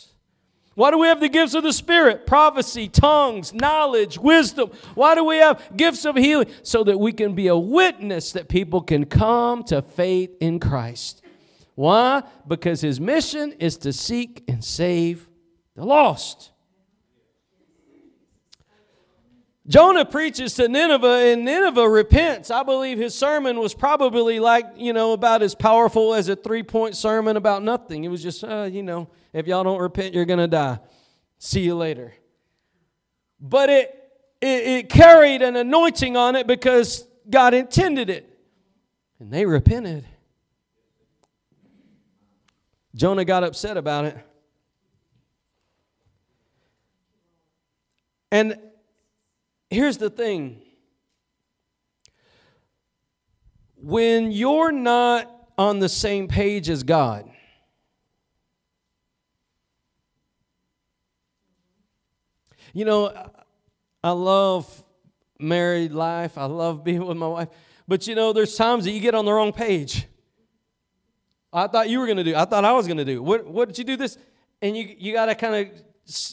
Why 0.80 0.90
do 0.90 0.96
we 0.96 1.08
have 1.08 1.20
the 1.20 1.28
gifts 1.28 1.52
of 1.52 1.62
the 1.62 1.74
Spirit? 1.74 2.26
Prophecy, 2.26 2.88
tongues, 2.88 3.52
knowledge, 3.52 4.18
wisdom. 4.18 4.70
Why 4.94 5.14
do 5.14 5.22
we 5.22 5.36
have 5.36 5.76
gifts 5.76 6.06
of 6.06 6.16
healing? 6.16 6.46
So 6.62 6.84
that 6.84 6.98
we 6.98 7.12
can 7.12 7.34
be 7.34 7.48
a 7.48 7.56
witness 7.56 8.32
that 8.32 8.48
people 8.48 8.80
can 8.80 9.04
come 9.04 9.62
to 9.64 9.82
faith 9.82 10.34
in 10.40 10.58
Christ. 10.58 11.20
Why? 11.74 12.22
Because 12.48 12.80
his 12.80 12.98
mission 12.98 13.52
is 13.58 13.76
to 13.76 13.92
seek 13.92 14.42
and 14.48 14.64
save 14.64 15.28
the 15.76 15.84
lost. 15.84 16.50
Jonah 19.68 20.06
preaches 20.06 20.54
to 20.54 20.66
Nineveh, 20.66 21.06
and 21.06 21.44
Nineveh 21.44 21.90
repents. 21.90 22.50
I 22.50 22.62
believe 22.62 22.96
his 22.96 23.14
sermon 23.14 23.60
was 23.60 23.74
probably 23.74 24.40
like, 24.40 24.64
you 24.78 24.94
know, 24.94 25.12
about 25.12 25.42
as 25.42 25.54
powerful 25.54 26.14
as 26.14 26.30
a 26.30 26.36
three 26.36 26.62
point 26.62 26.96
sermon 26.96 27.36
about 27.36 27.62
nothing. 27.62 28.04
It 28.04 28.08
was 28.08 28.22
just, 28.22 28.42
uh, 28.42 28.62
you 28.62 28.82
know, 28.82 29.10
if 29.32 29.46
y'all 29.46 29.64
don't 29.64 29.80
repent, 29.80 30.14
you're 30.14 30.24
going 30.24 30.38
to 30.38 30.48
die. 30.48 30.78
See 31.38 31.60
you 31.60 31.74
later. 31.74 32.14
But 33.40 33.70
it, 33.70 34.10
it, 34.40 34.46
it 34.46 34.88
carried 34.88 35.42
an 35.42 35.56
anointing 35.56 36.16
on 36.16 36.36
it 36.36 36.46
because 36.46 37.06
God 37.28 37.54
intended 37.54 38.10
it. 38.10 38.26
And 39.18 39.32
they 39.32 39.46
repented. 39.46 40.06
Jonah 42.94 43.24
got 43.24 43.44
upset 43.44 43.76
about 43.76 44.06
it. 44.06 44.18
And 48.32 48.58
here's 49.68 49.98
the 49.98 50.10
thing 50.10 50.62
when 53.76 54.30
you're 54.30 54.72
not 54.72 55.30
on 55.56 55.78
the 55.78 55.88
same 55.88 56.28
page 56.28 56.68
as 56.68 56.82
God, 56.82 57.29
You 62.72 62.84
know, 62.84 63.30
I 64.02 64.10
love 64.10 64.66
married 65.38 65.92
life. 65.92 66.38
I 66.38 66.46
love 66.46 66.84
being 66.84 67.04
with 67.04 67.16
my 67.16 67.28
wife. 67.28 67.48
But 67.88 68.06
you 68.06 68.14
know, 68.14 68.32
there's 68.32 68.56
times 68.56 68.84
that 68.84 68.92
you 68.92 69.00
get 69.00 69.14
on 69.14 69.24
the 69.24 69.32
wrong 69.32 69.52
page. 69.52 70.06
I 71.52 71.66
thought 71.66 71.88
you 71.88 71.98
were 71.98 72.06
going 72.06 72.18
to 72.18 72.24
do. 72.24 72.36
I 72.36 72.44
thought 72.44 72.64
I 72.64 72.72
was 72.72 72.86
going 72.86 72.98
to 72.98 73.04
do. 73.04 73.22
What, 73.22 73.46
what 73.46 73.68
did 73.68 73.78
you 73.78 73.84
do 73.84 73.96
this? 73.96 74.16
And 74.62 74.76
you, 74.76 74.94
you 74.96 75.12
got 75.12 75.26
to 75.26 75.34
kind 75.34 75.54
of, 75.54 76.28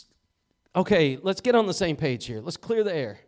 okay, 0.76 1.18
let's 1.24 1.42
get 1.42 1.56
on 1.56 1.66
the 1.66 1.74
same 1.74 1.96
page 1.96 2.26
here. 2.26 2.40
Let's 2.40 2.58
clear 2.58 2.84
the 2.84 2.94
air. 2.94 3.20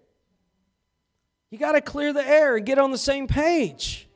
You 1.50 1.58
got 1.58 1.72
to 1.72 1.82
clear 1.82 2.14
the 2.14 2.26
air 2.26 2.58
and 2.58 2.66
get 2.66 2.78
on 2.78 2.92
the 2.92 2.98
same 2.98 3.28
page. 3.28 4.08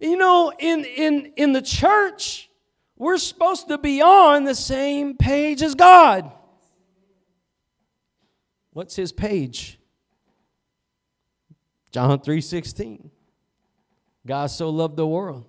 You 0.00 0.16
know, 0.16 0.52
in, 0.58 0.84
in, 0.84 1.32
in 1.36 1.52
the 1.52 1.60
church, 1.60 2.48
we're 2.96 3.18
supposed 3.18 3.68
to 3.68 3.76
be 3.76 4.00
on 4.00 4.44
the 4.44 4.54
same 4.54 5.16
page 5.16 5.62
as 5.62 5.74
God. 5.74 6.32
What's 8.72 8.96
his 8.96 9.12
page? 9.12 9.78
John 11.90 12.20
3:16. 12.20 13.10
God 14.26 14.46
so 14.46 14.70
loved 14.70 14.96
the 14.96 15.06
world. 15.06 15.44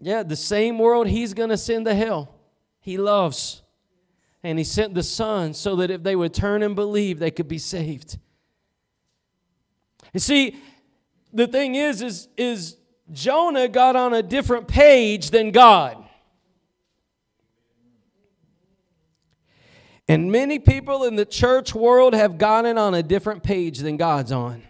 Yeah, 0.00 0.24
the 0.24 0.36
same 0.36 0.78
world 0.78 1.06
he's 1.06 1.34
going 1.34 1.50
to 1.50 1.56
send 1.56 1.86
to 1.86 1.94
hell. 1.94 2.34
He 2.80 2.98
loves. 2.98 3.62
And 4.42 4.58
he 4.58 4.64
sent 4.64 4.94
the 4.94 5.04
son 5.04 5.54
so 5.54 5.76
that 5.76 5.90
if 5.90 6.02
they 6.02 6.16
would 6.16 6.34
turn 6.34 6.64
and 6.64 6.74
believe, 6.74 7.20
they 7.20 7.30
could 7.30 7.46
be 7.46 7.58
saved. 7.58 8.18
You 10.12 10.18
see, 10.18 10.56
the 11.32 11.46
thing 11.46 11.76
is 11.76 12.02
is 12.02 12.28
is 12.36 12.76
Jonah 13.12 13.68
got 13.68 13.94
on 13.94 14.12
a 14.12 14.22
different 14.22 14.66
page 14.66 15.30
than 15.30 15.52
God. 15.52 16.01
And 20.08 20.32
many 20.32 20.58
people 20.58 21.04
in 21.04 21.16
the 21.16 21.24
church 21.24 21.74
world 21.74 22.14
have 22.14 22.38
gotten 22.38 22.76
on 22.76 22.94
a 22.94 23.02
different 23.02 23.42
page 23.42 23.78
than 23.78 23.96
God's 23.96 24.32
on. 24.32 24.62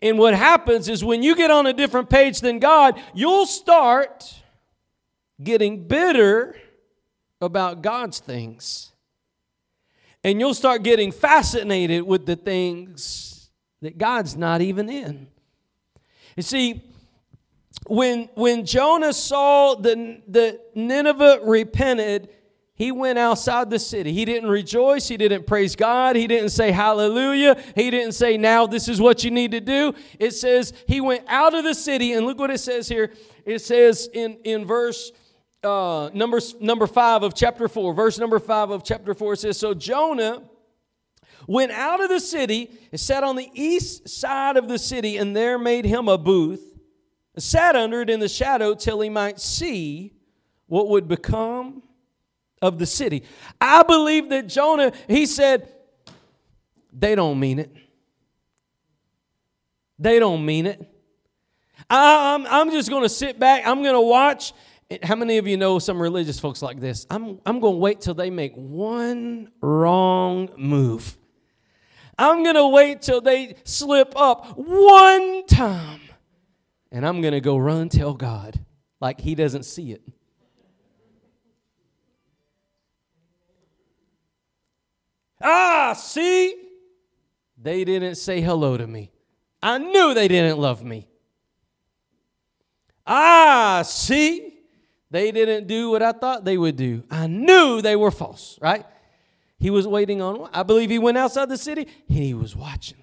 And 0.00 0.18
what 0.18 0.34
happens 0.34 0.88
is 0.88 1.04
when 1.04 1.22
you 1.22 1.36
get 1.36 1.50
on 1.50 1.66
a 1.66 1.72
different 1.72 2.10
page 2.10 2.40
than 2.40 2.58
God, 2.58 3.00
you'll 3.14 3.46
start 3.46 4.34
getting 5.42 5.86
bitter 5.86 6.56
about 7.40 7.82
God's 7.82 8.18
things. 8.18 8.90
And 10.24 10.40
you'll 10.40 10.54
start 10.54 10.82
getting 10.82 11.12
fascinated 11.12 12.02
with 12.02 12.26
the 12.26 12.36
things 12.36 13.50
that 13.80 13.96
God's 13.96 14.36
not 14.36 14.60
even 14.60 14.88
in. 14.88 15.28
You 16.36 16.42
see, 16.42 16.82
when, 17.86 18.28
when 18.34 18.64
Jonah 18.64 19.12
saw 19.12 19.74
the, 19.74 20.20
the 20.26 20.60
Nineveh 20.74 21.40
repented, 21.44 22.28
he 22.82 22.90
went 22.90 23.16
outside 23.16 23.70
the 23.70 23.78
city. 23.78 24.12
He 24.12 24.24
didn't 24.24 24.48
rejoice. 24.48 25.06
He 25.06 25.16
didn't 25.16 25.46
praise 25.46 25.76
God. 25.76 26.16
He 26.16 26.26
didn't 26.26 26.48
say 26.48 26.72
hallelujah. 26.72 27.56
He 27.76 27.92
didn't 27.92 28.10
say, 28.10 28.36
now 28.36 28.66
this 28.66 28.88
is 28.88 29.00
what 29.00 29.22
you 29.22 29.30
need 29.30 29.52
to 29.52 29.60
do. 29.60 29.94
It 30.18 30.32
says 30.32 30.72
he 30.88 31.00
went 31.00 31.24
out 31.28 31.54
of 31.54 31.62
the 31.62 31.74
city, 31.74 32.12
and 32.12 32.26
look 32.26 32.40
what 32.40 32.50
it 32.50 32.58
says 32.58 32.88
here. 32.88 33.12
It 33.44 33.60
says 33.60 34.08
in, 34.12 34.36
in 34.42 34.64
verse 34.64 35.12
uh, 35.62 36.10
number, 36.12 36.40
number 36.60 36.88
five 36.88 37.22
of 37.22 37.36
chapter 37.36 37.68
four, 37.68 37.94
verse 37.94 38.18
number 38.18 38.40
five 38.40 38.70
of 38.70 38.82
chapter 38.82 39.14
four, 39.14 39.34
it 39.34 39.38
says, 39.38 39.56
So 39.56 39.74
Jonah 39.74 40.42
went 41.46 41.70
out 41.70 42.02
of 42.02 42.08
the 42.08 42.18
city 42.18 42.68
and 42.90 43.00
sat 43.00 43.22
on 43.22 43.36
the 43.36 43.48
east 43.54 44.08
side 44.08 44.56
of 44.56 44.66
the 44.66 44.78
city, 44.78 45.18
and 45.18 45.36
there 45.36 45.56
made 45.56 45.84
him 45.84 46.08
a 46.08 46.18
booth, 46.18 46.80
and 47.34 47.44
sat 47.44 47.76
under 47.76 48.00
it 48.00 48.10
in 48.10 48.18
the 48.18 48.28
shadow 48.28 48.74
till 48.74 49.00
he 49.00 49.08
might 49.08 49.38
see 49.38 50.14
what 50.66 50.88
would 50.88 51.06
become 51.06 51.84
of 52.62 52.78
the 52.78 52.86
city. 52.86 53.24
I 53.60 53.82
believe 53.82 54.30
that 54.30 54.46
Jonah, 54.46 54.92
he 55.08 55.26
said, 55.26 55.68
they 56.92 57.14
don't 57.14 57.38
mean 57.38 57.58
it. 57.58 57.74
They 59.98 60.18
don't 60.18 60.46
mean 60.46 60.66
it. 60.66 60.80
I, 61.90 62.34
I'm, 62.34 62.46
I'm 62.46 62.70
just 62.70 62.88
going 62.88 63.02
to 63.02 63.08
sit 63.08 63.38
back. 63.38 63.66
I'm 63.66 63.82
going 63.82 63.94
to 63.94 64.00
watch. 64.00 64.52
How 65.02 65.16
many 65.16 65.38
of 65.38 65.46
you 65.46 65.56
know 65.56 65.78
some 65.78 66.00
religious 66.00 66.38
folks 66.38 66.62
like 66.62 66.80
this? 66.80 67.06
I'm, 67.10 67.40
I'm 67.44 67.60
going 67.60 67.74
to 67.74 67.78
wait 67.78 68.00
till 68.00 68.14
they 68.14 68.30
make 68.30 68.54
one 68.54 69.50
wrong 69.60 70.50
move. 70.56 71.16
I'm 72.18 72.42
going 72.42 72.56
to 72.56 72.68
wait 72.68 73.02
till 73.02 73.20
they 73.20 73.56
slip 73.64 74.12
up 74.16 74.56
one 74.56 75.46
time. 75.46 76.00
And 76.90 77.06
I'm 77.06 77.22
going 77.22 77.32
to 77.32 77.40
go 77.40 77.56
run 77.56 77.88
tell 77.88 78.12
God 78.12 78.60
like 79.00 79.20
he 79.20 79.34
doesn't 79.34 79.64
see 79.64 79.92
it. 79.92 80.02
Ah, 85.42 85.94
see? 85.94 86.56
They 87.58 87.84
didn't 87.84 88.16
say 88.16 88.40
hello 88.40 88.76
to 88.76 88.86
me. 88.86 89.10
I 89.62 89.78
knew 89.78 90.14
they 90.14 90.28
didn't 90.28 90.58
love 90.58 90.82
me. 90.82 91.06
Ah, 93.06 93.82
see? 93.84 94.60
They 95.10 95.30
didn't 95.30 95.66
do 95.66 95.90
what 95.90 96.02
I 96.02 96.12
thought 96.12 96.44
they 96.44 96.56
would 96.56 96.76
do. 96.76 97.04
I 97.10 97.26
knew 97.26 97.82
they 97.82 97.96
were 97.96 98.10
false, 98.10 98.58
right? 98.62 98.86
He 99.58 99.70
was 99.70 99.86
waiting 99.86 100.22
on, 100.22 100.48
I 100.52 100.62
believe 100.62 100.90
he 100.90 100.98
went 100.98 101.18
outside 101.18 101.48
the 101.48 101.58
city 101.58 101.86
and 102.08 102.18
he 102.18 102.34
was 102.34 102.56
watching. 102.56 102.98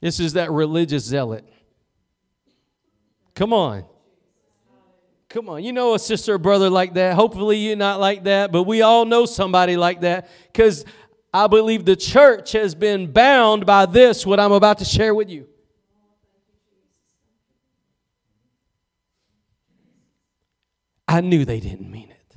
This 0.00 0.20
is 0.20 0.34
that 0.34 0.50
religious 0.50 1.04
zealot. 1.04 1.44
Come 3.34 3.52
on. 3.52 3.84
Come 5.28 5.48
on. 5.50 5.62
You 5.62 5.72
know 5.72 5.94
a 5.94 5.98
sister 5.98 6.34
or 6.34 6.38
brother 6.38 6.70
like 6.70 6.94
that. 6.94 7.14
Hopefully 7.14 7.58
you're 7.58 7.76
not 7.76 8.00
like 8.00 8.24
that, 8.24 8.50
but 8.50 8.62
we 8.62 8.80
all 8.82 9.04
know 9.04 9.26
somebody 9.26 9.76
like 9.76 10.00
that 10.00 10.30
because 10.50 10.86
I 11.32 11.46
believe 11.46 11.84
the 11.84 11.96
church 11.96 12.52
has 12.52 12.74
been 12.74 13.12
bound 13.12 13.66
by 13.66 13.84
this, 13.84 14.24
what 14.24 14.40
I'm 14.40 14.52
about 14.52 14.78
to 14.78 14.84
share 14.86 15.14
with 15.14 15.28
you. 15.28 15.46
I 21.06 21.20
knew 21.20 21.44
they 21.44 21.60
didn't 21.60 21.90
mean 21.90 22.10
it. 22.10 22.36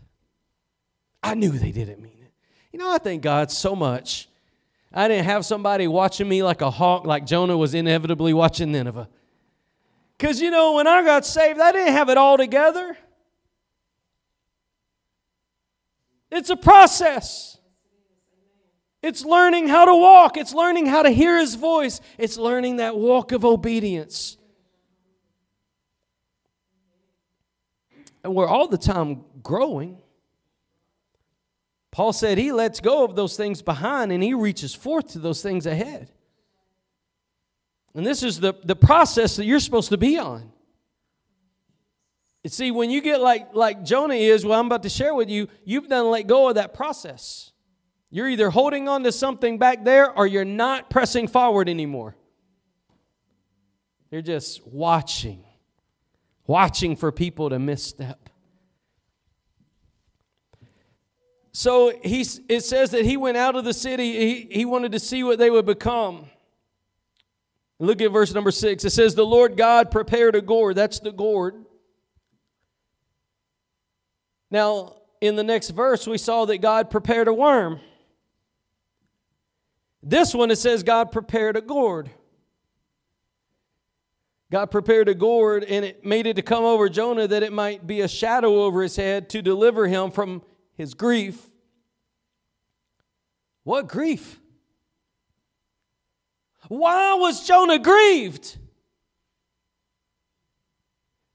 I 1.24 1.36
knew 1.36 1.52
they 1.52 1.72
didn't 1.72 2.02
mean 2.02 2.20
it. 2.22 2.34
You 2.72 2.80
know, 2.80 2.92
I 2.92 2.98
thank 2.98 3.22
God 3.22 3.52
so 3.52 3.76
much. 3.76 4.28
I 4.94 5.08
didn't 5.08 5.26
have 5.26 5.46
somebody 5.46 5.88
watching 5.88 6.28
me 6.28 6.44
like 6.44 6.62
a 6.62 6.70
hawk, 6.70 7.06
like 7.06 7.26
Jonah 7.26 7.58
was 7.58 7.74
inevitably 7.74 8.34
watching 8.34 8.72
Nineveh. 8.72 9.08
Because, 10.22 10.40
you 10.40 10.52
know, 10.52 10.74
when 10.74 10.86
I 10.86 11.04
got 11.04 11.26
saved, 11.26 11.60
I 11.60 11.72
didn't 11.72 11.94
have 11.94 12.08
it 12.10 12.16
all 12.16 12.38
together. 12.38 12.96
It's 16.30 16.52
a 16.52 16.56
process. 16.56 17.58
It's 19.02 19.26
learning 19.26 19.68
how 19.68 19.86
to 19.86 19.96
walk. 19.96 20.38
It's 20.38 20.54
learning 20.54 20.86
how 20.86 21.02
to 21.02 21.10
hear 21.10 21.40
His 21.40 21.56
voice. 21.56 22.02
It's 22.20 22.38
learning 22.38 22.76
that 22.76 22.96
walk 22.96 23.32
of 23.32 23.44
obedience. 23.44 24.38
And 28.24 28.36
we're 28.36 28.48
all 28.48 28.68
the 28.68 28.78
time 28.78 29.24
growing. 29.42 30.04
Paul 31.90 32.14
said 32.14 32.38
he 32.38 32.52
lets 32.52 32.80
go 32.80 33.04
of 33.04 33.16
those 33.16 33.36
things 33.36 33.64
behind 33.64 34.12
and 34.12 34.22
he 34.22 34.36
reaches 34.36 34.76
forth 34.76 35.14
to 35.14 35.20
those 35.20 35.42
things 35.42 35.66
ahead. 35.66 36.12
And 37.94 38.06
this 38.06 38.24
is 38.24 38.40
the, 38.40 38.54
the 38.64 38.76
process 38.76 39.36
that 39.36 39.46
you're 39.46 39.60
supposed 39.60 39.90
to 39.90 39.98
be 39.98 40.18
on. 40.18 40.52
You 42.44 42.50
see, 42.50 42.72
when 42.72 42.90
you 42.90 43.02
get 43.02 43.22
like, 43.22 43.54
like 43.54 43.84
Jonah 43.84 44.16
is, 44.16 44.46
what 44.46 44.58
I'm 44.58 44.66
about 44.66 44.84
to 44.84 44.90
share 44.90 45.14
with 45.14 45.30
you, 45.30 45.48
you've 45.64 45.88
done 45.88 46.10
let 46.10 46.28
go 46.28 46.50
of 46.50 46.56
that 46.56 46.74
process. 46.74 47.52
You're 48.10 48.30
either 48.30 48.50
holding 48.50 48.88
on 48.88 49.04
to 49.04 49.12
something 49.12 49.58
back 49.58 49.84
there 49.84 50.12
or 50.12 50.26
you're 50.26 50.46
not 50.46 50.90
pressing 50.90 51.28
forward 51.28 51.70
anymore. 51.70 52.16
You're 54.10 54.22
just 54.22 54.66
watching 54.66 55.44
watching 56.52 56.98
for 56.98 57.14
people 57.14 57.50
to 57.50 57.58
misstep. 57.58 58.30
So 61.54 61.94
he, 62.04 62.26
it 62.50 62.62
says 62.62 62.92
that 62.92 63.06
he 63.06 63.16
went 63.18 63.38
out 63.38 63.56
of 63.56 63.64
the 63.64 63.74
city, 63.74 64.14
he, 64.14 64.48
he 64.52 64.66
wanted 64.66 64.92
to 64.92 65.00
see 65.00 65.24
what 65.24 65.38
they 65.40 65.50
would 65.50 65.66
become. 65.66 66.30
Look 67.82 68.00
at 68.00 68.12
verse 68.12 68.32
number 68.32 68.52
six. 68.52 68.86
It 68.86 68.92
says, 68.92 69.16
The 69.16 69.26
Lord 69.26 69.58
God 69.58 69.90
prepared 69.90 70.36
a 70.36 70.42
gourd. 70.42 70.76
That's 70.76 71.00
the 71.00 71.12
gourd. 71.12 71.66
Now, 74.52 74.98
in 75.20 75.36
the 75.36 75.44
next 75.44 75.72
verse, 75.72 76.06
we 76.06 76.20
saw 76.20 76.46
that 76.46 76.60
God 76.60 76.92
prepared 76.92 77.28
a 77.28 77.34
worm. 77.34 77.80
This 80.04 80.36
one, 80.36 80.52
it 80.52 80.58
says 80.58 80.84
God 80.84 81.12
prepared 81.12 81.58
a 81.58 81.62
gourd. 81.62 82.12
God 84.52 84.68
prepared 84.68 85.10
a 85.10 85.16
gourd 85.16 85.64
and 85.64 85.84
it 85.84 86.06
made 86.06 86.28
it 86.28 86.36
to 86.36 86.44
come 86.44 86.64
over 86.64 86.88
Jonah 86.88 87.28
that 87.28 87.42
it 87.42 87.54
might 87.54 87.88
be 87.88 88.02
a 88.02 88.08
shadow 88.08 88.64
over 88.64 88.84
his 88.84 88.96
head 88.96 89.28
to 89.30 89.42
deliver 89.42 89.88
him 89.88 90.12
from 90.12 90.44
his 90.76 90.94
grief. 90.94 91.44
What 93.64 93.88
grief? 93.88 94.40
Why 96.72 97.16
was 97.16 97.46
Jonah 97.46 97.80
grieved? 97.80 98.58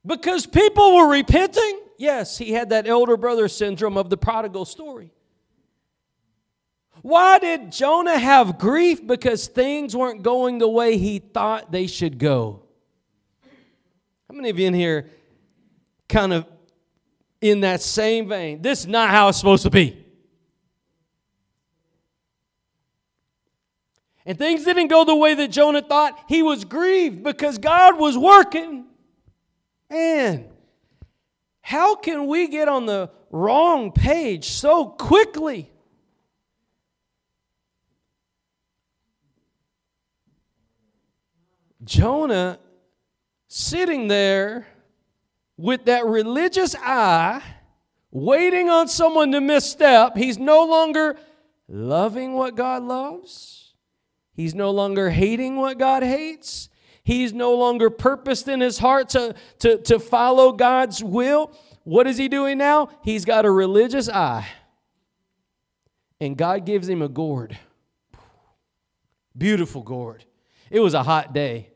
Because 0.07 0.47
people 0.47 0.97
were 0.97 1.11
repenting? 1.11 1.79
Yes, 1.99 2.39
he 2.39 2.53
had 2.53 2.71
that 2.71 2.87
elder 2.87 3.19
brother 3.19 3.47
syndrome 3.47 3.99
of 3.99 4.09
the 4.09 4.17
prodigal 4.17 4.65
story. 4.65 5.13
Why 7.03 7.39
did 7.39 7.71
Jonah 7.71 8.19
have 8.19 8.57
grief? 8.57 9.07
Because 9.07 9.47
things 9.47 9.95
weren't 9.95 10.23
going 10.23 10.57
the 10.57 10.71
way 10.71 10.97
he 10.97 11.19
thought 11.19 11.71
they 11.71 11.87
should 11.87 12.17
go. 12.17 12.63
How 14.31 14.37
many 14.37 14.49
of 14.49 14.59
you 14.59 14.69
in 14.69 14.73
here 14.73 15.11
kind 16.09 16.33
of 16.33 16.47
in 17.43 17.61
that 17.61 17.83
same 17.83 18.27
vein? 18.27 18.63
This 18.63 18.81
is 18.81 18.87
not 18.87 19.11
how 19.11 19.29
it's 19.29 19.37
supposed 19.37 19.65
to 19.65 19.71
be. 19.71 20.06
And 24.27 24.37
things 24.37 24.65
didn't 24.65 24.89
go 24.89 25.05
the 25.05 25.15
way 25.15 25.35
that 25.35 25.53
Jonah 25.53 25.83
thought. 25.83 26.19
He 26.29 26.43
was 26.43 26.65
grieved 26.65 27.23
because 27.23 27.59
God 27.59 27.97
was 27.97 28.19
working. 28.19 28.87
Man, 29.89 30.47
how 31.61 31.95
can 31.95 32.27
we 32.27 32.49
get 32.49 32.69
on 32.69 32.87
the 32.87 33.09
wrong 33.31 33.93
page 33.93 34.47
so 34.49 34.87
quickly? 34.87 35.71
Jonah 41.85 42.59
sitting 43.47 44.09
there 44.09 44.67
with 45.57 45.85
that 45.85 46.05
religious 46.05 46.75
eye, 46.75 47.43
waiting 48.11 48.69
on 48.69 48.89
someone 48.89 49.31
to 49.33 49.41
misstep. 49.41 50.17
He's 50.17 50.37
no 50.37 50.65
longer 50.65 51.17
loving 51.69 52.33
what 52.33 52.57
God 52.57 52.83
loves, 52.83 53.56
he's 54.37 54.55
no 54.55 54.71
longer 54.71 55.11
hating 55.11 55.57
what 55.57 55.79
God 55.79 56.03
hates. 56.03 56.69
He's 57.03 57.33
no 57.33 57.55
longer 57.55 57.89
purposed 57.89 58.49
in 58.49 58.61
his 58.61 58.79
heart 58.79 59.11
to, 59.11 59.35
to, 59.61 59.79
to 59.79 59.99
follow 59.99 60.53
God's 60.53 61.03
will. 61.03 61.53
What 61.85 62.07
is 62.09 62.19
he 62.19 62.29
doing 62.29 62.59
now? 62.59 62.89
He's 63.03 63.25
got 63.25 63.45
a 63.45 63.51
religious 63.51 64.09
eye. 64.09 64.47
And 66.21 66.37
God 66.37 66.67
gives 66.67 66.89
him 66.89 67.03
a 67.03 67.09
gourd. 67.09 67.57
Beautiful 69.39 69.83
gourd. 69.83 70.25
It 70.71 70.81
was 70.81 70.95
a 70.95 71.03
hot 71.03 71.33
day. 71.33 71.71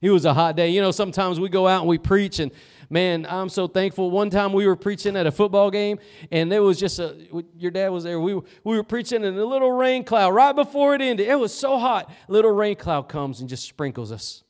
It 0.00 0.10
was 0.10 0.24
a 0.24 0.34
hot 0.34 0.54
day. 0.54 0.70
You 0.70 0.80
know, 0.80 0.92
sometimes 0.92 1.40
we 1.40 1.48
go 1.48 1.66
out 1.66 1.80
and 1.80 1.88
we 1.88 1.98
preach, 1.98 2.38
and 2.38 2.52
man, 2.90 3.26
I'm 3.28 3.48
so 3.48 3.68
thankful. 3.68 4.10
One 4.10 4.30
time 4.30 4.52
we 4.52 4.66
were 4.66 4.76
preaching 4.76 5.16
at 5.16 5.26
a 5.26 5.32
football 5.32 5.70
game, 5.70 5.98
and 6.30 6.50
there 6.50 6.62
was 6.62 6.78
just 6.78 6.98
a, 6.98 7.16
your 7.56 7.70
dad 7.70 7.90
was 7.90 8.04
there. 8.04 8.20
We 8.20 8.34
were, 8.34 8.42
we 8.64 8.76
were 8.76 8.84
preaching, 8.84 9.24
and 9.24 9.38
a 9.38 9.44
little 9.44 9.72
rain 9.72 10.04
cloud 10.04 10.30
right 10.30 10.54
before 10.54 10.94
it 10.94 11.00
ended. 11.00 11.28
It 11.28 11.38
was 11.38 11.52
so 11.52 11.78
hot. 11.78 12.10
Little 12.28 12.52
rain 12.52 12.76
cloud 12.76 13.08
comes 13.08 13.40
and 13.40 13.48
just 13.48 13.66
sprinkles 13.66 14.12
us. 14.12 14.44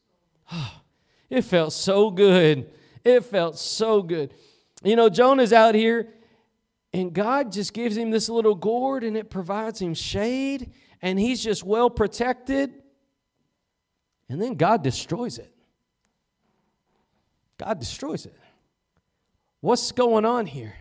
It 1.30 1.42
felt 1.42 1.74
so 1.74 2.10
good. 2.10 2.70
It 3.04 3.22
felt 3.22 3.58
so 3.58 4.00
good. 4.00 4.32
You 4.82 4.96
know, 4.96 5.10
Jonah's 5.10 5.52
out 5.52 5.74
here, 5.74 6.08
and 6.94 7.12
God 7.12 7.52
just 7.52 7.74
gives 7.74 7.98
him 7.98 8.10
this 8.10 8.30
little 8.30 8.54
gourd, 8.54 9.04
and 9.04 9.14
it 9.14 9.28
provides 9.28 9.78
him 9.78 9.92
shade, 9.92 10.72
and 11.02 11.18
he's 11.18 11.44
just 11.44 11.64
well 11.64 11.90
protected. 11.90 12.72
And 14.28 14.40
then 14.40 14.54
God 14.54 14.82
destroys 14.82 15.36
it. 15.38 15.52
God 17.58 17.78
destroys 17.78 18.26
it. 18.26 18.34
What's 19.60 19.92
going 19.92 20.24
on 20.24 20.46
here? 20.46 20.74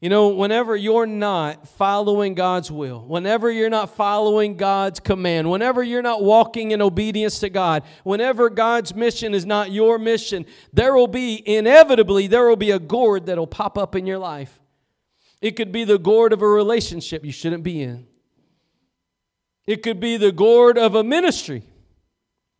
You 0.00 0.10
know, 0.10 0.28
whenever 0.28 0.76
you're 0.76 1.06
not 1.06 1.66
following 1.68 2.34
God's 2.34 2.70
will, 2.70 3.00
whenever 3.00 3.50
you're 3.50 3.70
not 3.70 3.96
following 3.96 4.56
God's 4.56 5.00
command, 5.00 5.50
whenever 5.50 5.82
you're 5.82 6.02
not 6.02 6.22
walking 6.22 6.72
in 6.72 6.82
obedience 6.82 7.38
to 7.38 7.48
God, 7.48 7.82
whenever 8.04 8.50
God's 8.50 8.94
mission 8.94 9.32
is 9.32 9.46
not 9.46 9.70
your 9.70 9.98
mission, 9.98 10.44
there 10.72 10.94
will 10.94 11.08
be, 11.08 11.42
inevitably, 11.46 12.26
there 12.26 12.46
will 12.46 12.56
be 12.56 12.72
a 12.72 12.78
gourd 12.78 13.26
that'll 13.26 13.46
pop 13.46 13.78
up 13.78 13.94
in 13.94 14.06
your 14.06 14.18
life. 14.18 14.60
It 15.40 15.52
could 15.52 15.72
be 15.72 15.84
the 15.84 15.98
gourd 15.98 16.34
of 16.34 16.42
a 16.42 16.48
relationship 16.48 17.24
you 17.24 17.32
shouldn't 17.32 17.62
be 17.62 17.82
in, 17.82 18.06
it 19.66 19.82
could 19.82 19.98
be 19.98 20.16
the 20.18 20.32
gourd 20.32 20.76
of 20.76 20.94
a 20.94 21.02
ministry 21.02 21.62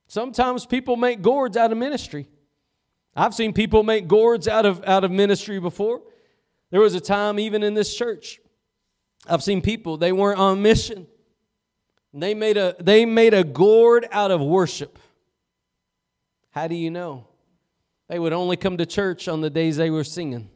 Sometimes 0.09 0.67
people 0.67 0.97
make 0.97 1.21
gourds 1.21 1.57
out 1.57 1.73
of 1.73 1.79
ministry. 1.79 2.29
I've 3.17 3.35
seen 3.35 3.55
people 3.55 3.83
make 3.83 4.07
gourds 4.07 4.47
out 4.47 4.67
of, 4.67 4.85
out 4.85 5.03
of 5.03 5.11
ministry 5.11 5.59
before. 5.59 6.03
There 6.71 6.81
was 6.81 6.95
a 6.95 7.01
time, 7.01 7.39
even 7.39 7.63
in 7.63 7.73
this 7.73 7.97
church, 7.97 8.39
I've 9.27 9.43
seen 9.43 9.63
people, 9.63 9.97
they 9.97 10.13
weren't 10.13 10.39
on 10.39 10.61
mission. 10.61 11.07
They 12.13 12.35
made 12.35 12.57
a, 12.57 12.77
they 12.79 13.05
made 13.05 13.35
a 13.35 13.43
gourd 13.43 14.07
out 14.13 14.31
of 14.31 14.41
worship. 14.41 14.99
How 16.51 16.69
do 16.69 16.75
you 16.75 16.91
know? 16.91 17.27
They 18.09 18.19
would 18.19 18.33
only 18.33 18.57
come 18.57 18.77
to 18.79 18.87
church 18.87 19.29
on 19.29 19.41
the 19.41 19.51
days 19.51 19.77
they 19.77 19.91
were 19.91 20.05
singing. 20.05 20.49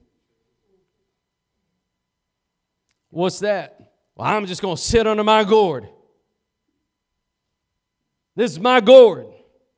What's 3.10 3.40
that? 3.40 3.92
Well, 4.16 4.28
I'm 4.28 4.46
just 4.46 4.62
going 4.62 4.76
to 4.76 4.82
sit 4.82 5.06
under 5.06 5.24
my 5.24 5.44
gourd. 5.44 5.88
This 8.36 8.52
is 8.52 8.60
my 8.60 8.80
gourd. 8.80 9.26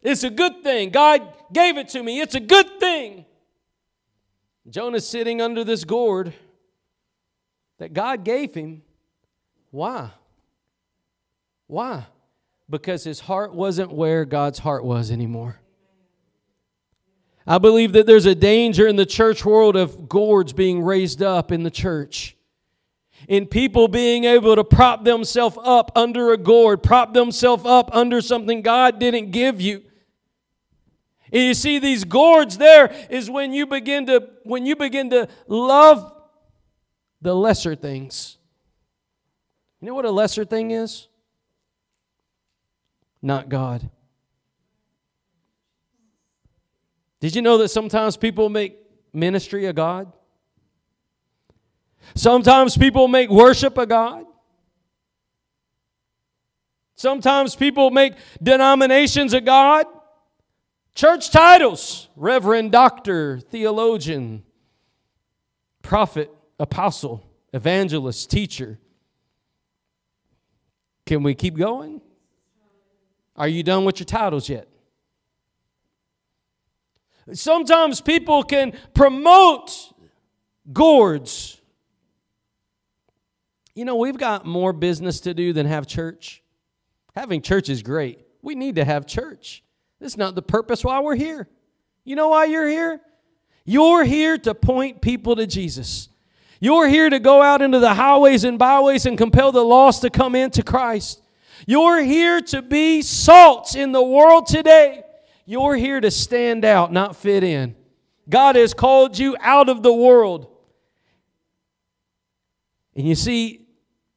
It's 0.02 0.22
a 0.22 0.30
good 0.30 0.62
thing. 0.62 0.90
God 0.90 1.26
gave 1.52 1.76
it 1.78 1.88
to 1.90 2.02
me. 2.02 2.20
It's 2.20 2.34
a 2.34 2.40
good 2.40 2.80
thing. 2.80 3.24
Jonah's 4.68 5.06
sitting 5.06 5.40
under 5.40 5.64
this 5.64 5.84
gourd 5.84 6.32
that 7.78 7.92
God 7.92 8.24
gave 8.24 8.54
him. 8.54 8.82
Why? 9.70 10.10
Why? 11.66 12.06
Because 12.70 13.02
his 13.02 13.20
heart 13.20 13.54
wasn't 13.54 13.92
where 13.92 14.24
God's 14.24 14.58
heart 14.58 14.84
was 14.84 15.10
anymore. 15.10 15.58
I 17.46 17.58
believe 17.58 17.92
that 17.94 18.06
there's 18.06 18.26
a 18.26 18.36
danger 18.36 18.86
in 18.86 18.96
the 18.96 19.06
church 19.06 19.44
world 19.44 19.74
of 19.74 20.08
gourds 20.08 20.52
being 20.52 20.82
raised 20.82 21.22
up 21.22 21.50
in 21.50 21.64
the 21.64 21.70
church. 21.70 22.36
In 23.28 23.46
people 23.46 23.88
being 23.88 24.24
able 24.24 24.54
to 24.54 24.64
prop 24.64 25.04
themselves 25.04 25.58
up 25.62 25.90
under 25.96 26.32
a 26.32 26.36
gourd, 26.36 26.82
prop 26.82 27.14
themselves 27.14 27.64
up 27.66 27.90
under 27.92 28.20
something 28.20 28.62
God 28.62 28.98
didn't 28.98 29.30
give 29.30 29.60
you. 29.60 29.82
And 31.32 31.42
you 31.42 31.54
see 31.54 31.78
these 31.78 32.04
gourds 32.04 32.58
there 32.58 32.94
is 33.08 33.30
when 33.30 33.54
you 33.54 33.66
begin 33.66 34.06
to 34.06 34.28
when 34.44 34.66
you 34.66 34.76
begin 34.76 35.08
to 35.10 35.28
love 35.48 36.12
the 37.22 37.34
lesser 37.34 37.74
things. 37.74 38.36
You 39.80 39.88
know 39.88 39.94
what 39.94 40.04
a 40.04 40.10
lesser 40.10 40.44
thing 40.44 40.72
is? 40.72 41.08
Not 43.22 43.48
God. 43.48 43.88
Did 47.20 47.34
you 47.34 47.40
know 47.40 47.56
that 47.58 47.68
sometimes 47.68 48.16
people 48.16 48.48
make 48.48 48.76
ministry 49.12 49.66
a 49.66 49.72
God? 49.72 50.12
Sometimes 52.14 52.76
people 52.76 53.08
make 53.08 53.30
worship 53.30 53.78
a 53.78 53.86
God. 53.86 54.24
Sometimes 56.96 57.56
people 57.56 57.90
make 57.90 58.14
denominations 58.42 59.32
a 59.32 59.40
God. 59.40 59.86
Church 60.94 61.31
titles 61.31 62.09
Reverend, 62.16 62.72
Doctor, 62.72 63.40
Theologian, 63.40 64.42
Prophet, 65.81 66.31
Apostle, 66.59 67.28
Evangelist, 67.52 68.31
Teacher. 68.31 68.78
Can 71.07 71.22
we 71.22 71.35
keep 71.35 71.57
going? 71.57 72.00
Are 73.37 73.48
you 73.48 73.62
done 73.62 73.85
with 73.85 73.98
your 73.98 74.07
titles 74.07 74.48
yet? 74.48 74.68
Sometimes 77.33 78.00
people 78.00 78.42
can 78.42 78.72
promote 78.94 79.70
gourds. 80.72 81.61
You 83.74 83.85
know, 83.85 83.96
we've 83.96 84.18
got 84.18 84.44
more 84.44 84.72
business 84.72 85.20
to 85.20 85.33
do 85.33 85.52
than 85.52 85.66
have 85.66 85.87
church. 85.87 86.42
Having 87.14 87.42
church 87.42 87.68
is 87.68 87.83
great. 87.83 88.26
We 88.42 88.55
need 88.55 88.76
to 88.76 88.85
have 88.85 89.07
church. 89.07 89.62
This 90.02 90.14
is 90.14 90.18
not 90.18 90.34
the 90.34 90.42
purpose 90.42 90.82
why 90.82 90.98
we're 90.98 91.14
here. 91.14 91.48
You 92.04 92.16
know 92.16 92.30
why 92.30 92.46
you're 92.46 92.66
here? 92.66 93.00
You're 93.64 94.02
here 94.02 94.36
to 94.36 94.52
point 94.52 95.00
people 95.00 95.36
to 95.36 95.46
Jesus. 95.46 96.08
You're 96.58 96.88
here 96.88 97.08
to 97.08 97.20
go 97.20 97.40
out 97.40 97.62
into 97.62 97.78
the 97.78 97.94
highways 97.94 98.42
and 98.42 98.58
byways 98.58 99.06
and 99.06 99.16
compel 99.16 99.52
the 99.52 99.64
lost 99.64 100.02
to 100.02 100.10
come 100.10 100.34
into 100.34 100.64
Christ. 100.64 101.22
You're 101.68 102.02
here 102.02 102.40
to 102.40 102.62
be 102.62 103.00
salts 103.00 103.76
in 103.76 103.92
the 103.92 104.02
world 104.02 104.46
today. 104.46 105.04
You're 105.46 105.76
here 105.76 106.00
to 106.00 106.10
stand 106.10 106.64
out, 106.64 106.92
not 106.92 107.14
fit 107.14 107.44
in. 107.44 107.76
God 108.28 108.56
has 108.56 108.74
called 108.74 109.16
you 109.16 109.36
out 109.38 109.68
of 109.68 109.84
the 109.84 109.92
world. 109.92 110.48
And 112.96 113.06
you 113.06 113.14
see, 113.14 113.68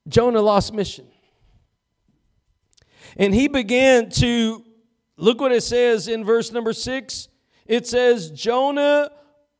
Jonah 0.07 0.41
lost 0.41 0.73
mission. 0.73 1.05
And 3.17 3.35
he 3.35 3.47
began 3.47 4.09
to 4.09 4.65
look 5.17 5.39
what 5.39 5.51
it 5.51 5.61
says 5.61 6.07
in 6.07 6.23
verse 6.23 6.51
number 6.51 6.73
six. 6.73 7.27
It 7.65 7.87
says, 7.87 8.31
Jonah, 8.31 9.11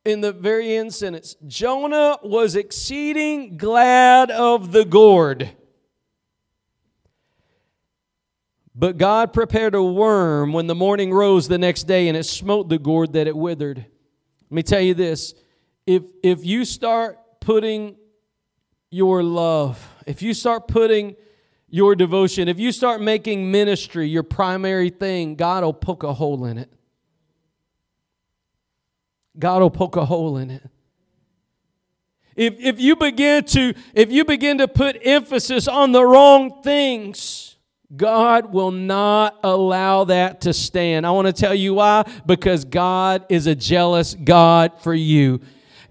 in 0.04 0.20
the 0.20 0.32
very 0.32 0.76
end 0.76 0.94
sentence, 0.94 1.36
Jonah 1.46 2.18
was 2.22 2.54
exceeding 2.54 3.56
glad 3.56 4.30
of 4.30 4.72
the 4.72 4.84
gourd 4.84 5.50
But 8.78 8.98
God 8.98 9.32
prepared 9.32 9.74
a 9.74 9.82
worm 9.82 10.52
when 10.52 10.66
the 10.66 10.74
morning 10.74 11.10
rose 11.12 11.48
the 11.48 11.56
next 11.56 11.84
day 11.84 12.08
and 12.08 12.16
it 12.16 12.24
smote 12.24 12.68
the 12.68 12.78
gourd 12.78 13.14
that 13.14 13.26
it 13.26 13.34
withered. 13.34 13.78
Let 13.78 14.52
me 14.52 14.62
tell 14.62 14.82
you 14.82 14.92
this 14.92 15.34
if, 15.86 16.02
if 16.22 16.44
you 16.44 16.66
start 16.66 17.18
putting 17.40 17.96
your 18.90 19.22
love, 19.22 19.88
if 20.06 20.20
you 20.20 20.34
start 20.34 20.68
putting 20.68 21.16
your 21.68 21.94
devotion, 21.94 22.48
if 22.48 22.58
you 22.58 22.72
start 22.72 23.00
making 23.00 23.50
ministry 23.50 24.08
your 24.08 24.22
primary 24.22 24.90
thing, 24.90 25.34
God 25.34 25.64
will 25.64 25.72
poke 25.72 26.02
a 26.02 26.14
hole 26.14 26.44
in 26.44 26.58
it. 26.58 26.72
God 29.38 29.62
will 29.62 29.70
poke 29.70 29.96
a 29.96 30.04
hole 30.04 30.36
in 30.36 30.50
it. 30.50 30.62
If, 32.36 32.54
if 32.58 32.80
you 32.80 32.96
begin 32.96 33.44
to 33.44 33.74
if 33.94 34.10
you 34.12 34.24
begin 34.24 34.58
to 34.58 34.68
put 34.68 34.98
emphasis 35.02 35.66
on 35.66 35.92
the 35.92 36.04
wrong 36.04 36.62
things, 36.62 37.56
God 37.94 38.52
will 38.52 38.70
not 38.70 39.38
allow 39.42 40.04
that 40.04 40.42
to 40.42 40.52
stand. 40.52 41.06
I 41.06 41.12
want 41.12 41.28
to 41.28 41.32
tell 41.32 41.54
you 41.54 41.74
why. 41.74 42.04
Because 42.26 42.64
God 42.64 43.24
is 43.28 43.46
a 43.46 43.54
jealous 43.54 44.14
God 44.14 44.72
for 44.82 44.94
you. 44.94 45.40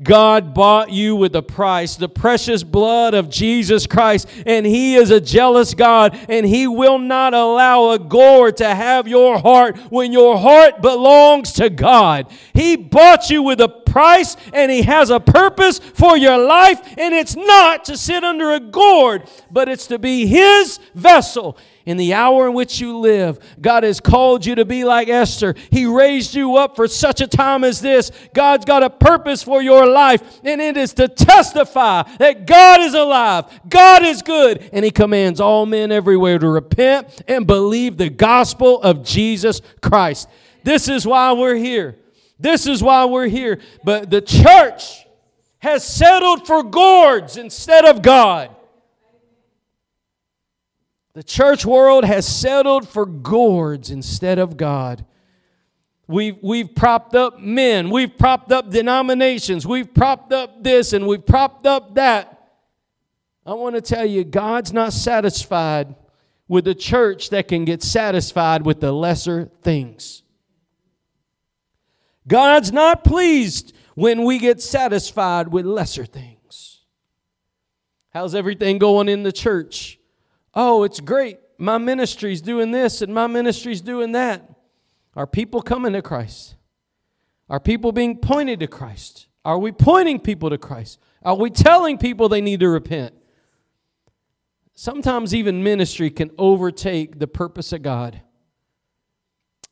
God 0.03 0.53
bought 0.53 0.91
you 0.91 1.15
with 1.15 1.35
a 1.35 1.41
price, 1.41 1.95
the 1.95 2.09
precious 2.09 2.63
blood 2.63 3.13
of 3.13 3.29
Jesus 3.29 3.87
Christ, 3.87 4.27
and 4.45 4.65
He 4.65 4.95
is 4.95 5.11
a 5.11 5.21
jealous 5.21 5.73
God, 5.73 6.17
and 6.29 6.45
He 6.45 6.67
will 6.67 6.97
not 6.97 7.33
allow 7.33 7.91
a 7.91 7.99
gourd 7.99 8.57
to 8.57 8.75
have 8.75 9.07
your 9.07 9.39
heart 9.39 9.77
when 9.89 10.11
your 10.11 10.37
heart 10.37 10.81
belongs 10.81 11.53
to 11.53 11.69
God. 11.69 12.27
He 12.53 12.75
bought 12.75 13.29
you 13.29 13.43
with 13.43 13.61
a 13.61 13.69
price, 13.69 14.35
and 14.53 14.71
He 14.71 14.81
has 14.81 15.09
a 15.09 15.19
purpose 15.19 15.79
for 15.79 16.17
your 16.17 16.37
life, 16.37 16.81
and 16.97 17.13
it's 17.13 17.35
not 17.35 17.85
to 17.85 17.97
sit 17.97 18.23
under 18.23 18.51
a 18.51 18.59
gourd, 18.59 19.29
but 19.49 19.69
it's 19.69 19.87
to 19.87 19.99
be 19.99 20.27
His 20.27 20.79
vessel 20.93 21.57
in 21.85 21.97
the 21.97 22.13
hour 22.13 22.47
in 22.47 22.53
which 22.53 22.79
you 22.79 22.97
live. 22.97 23.39
God 23.61 23.83
has 23.83 23.99
called 23.99 24.45
you 24.45 24.55
to 24.55 24.65
be 24.65 24.83
like 24.83 25.07
Esther. 25.07 25.55
He 25.69 25.85
raised 25.85 26.33
you 26.33 26.57
up 26.57 26.75
for 26.75 26.87
such 26.87 27.21
a 27.21 27.27
time 27.27 27.63
as 27.63 27.81
this. 27.81 28.11
God's 28.33 28.65
got 28.65 28.83
a 28.83 28.89
purpose 28.89 29.43
for 29.43 29.61
your 29.61 29.85
life, 29.87 30.39
and 30.43 30.61
it 30.61 30.77
is 30.77 30.93
to 30.95 31.07
testify 31.07 32.03
that 32.17 32.47
God 32.47 32.81
is 32.81 32.93
alive, 32.93 33.45
God 33.69 34.03
is 34.03 34.21
good, 34.21 34.69
and 34.73 34.83
He 34.83 34.91
commands 34.91 35.39
all 35.39 35.65
men 35.65 35.91
everywhere 35.91 36.39
to 36.39 36.47
repent 36.47 37.21
and 37.27 37.45
believe 37.45 37.97
the 37.97 38.09
gospel 38.09 38.81
of 38.81 39.03
Jesus 39.03 39.61
Christ. 39.81 40.29
This 40.63 40.87
is 40.87 41.05
why 41.05 41.33
we're 41.33 41.55
here. 41.55 41.97
This 42.39 42.67
is 42.67 42.81
why 42.81 43.05
we're 43.05 43.27
here. 43.27 43.59
But 43.83 44.09
the 44.09 44.21
church 44.21 45.05
has 45.59 45.85
settled 45.85 46.45
for 46.45 46.63
gourds 46.63 47.37
instead 47.37 47.85
of 47.85 48.01
God. 48.01 48.54
The 51.15 51.23
church 51.23 51.65
world 51.65 52.03
has 52.03 52.27
settled 52.27 52.89
for 52.89 53.05
gourds 53.05 53.89
instead 53.89 54.37
of 54.37 54.57
God. 54.57 55.05
We've, 56.07 56.37
we've 56.43 56.75
propped 56.75 57.15
up 57.15 57.39
men, 57.39 57.89
we've 57.89 58.15
propped 58.15 58.51
up 58.51 58.69
denominations, 58.69 59.65
we've 59.65 59.91
propped 59.91 60.33
up 60.33 60.61
this 60.61 60.91
and 60.91 61.07
we've 61.07 61.25
propped 61.25 61.65
up 61.65 61.95
that. 61.95 62.51
I 63.45 63.53
want 63.53 63.75
to 63.75 63.81
tell 63.81 64.05
you, 64.05 64.25
God's 64.25 64.73
not 64.73 64.91
satisfied 64.91 65.95
with 66.49 66.67
a 66.67 66.75
church 66.75 67.29
that 67.29 67.47
can 67.47 67.63
get 67.63 67.81
satisfied 67.81 68.65
with 68.65 68.81
the 68.81 68.91
lesser 68.91 69.49
things. 69.63 70.21
God's 72.27 72.73
not 72.73 73.05
pleased 73.05 73.73
when 73.95 74.25
we 74.25 74.37
get 74.37 74.61
satisfied 74.61 75.47
with 75.47 75.65
lesser 75.65 76.05
things. 76.05 76.81
How's 78.09 78.35
everything 78.35 78.79
going 78.79 79.07
in 79.07 79.23
the 79.23 79.31
church? 79.31 79.97
Oh, 80.55 80.83
it's 80.83 80.99
great. 80.99 81.39
My 81.57 81.77
ministry's 81.77 82.41
doing 82.41 82.71
this 82.71 83.01
and 83.01 83.13
my 83.13 83.27
ministry's 83.27 83.81
doing 83.81 84.13
that. 84.13 84.49
Are 85.15 85.27
people 85.27 85.61
coming 85.61 85.93
to 85.93 86.01
Christ? 86.01 86.55
Are 87.49 87.59
people 87.59 87.91
being 87.91 88.17
pointed 88.17 88.59
to 88.61 88.67
Christ? 88.67 89.27
Are 89.43 89.59
we 89.59 89.71
pointing 89.71 90.19
people 90.19 90.49
to 90.49 90.57
Christ? 90.57 90.99
Are 91.23 91.35
we 91.35 91.49
telling 91.49 91.97
people 91.97 92.27
they 92.27 92.41
need 92.41 92.59
to 92.61 92.69
repent? 92.69 93.13
Sometimes 94.73 95.33
even 95.33 95.63
ministry 95.63 96.09
can 96.09 96.31
overtake 96.37 97.19
the 97.19 97.27
purpose 97.27 97.71
of 97.71 97.81
God. 97.81 98.21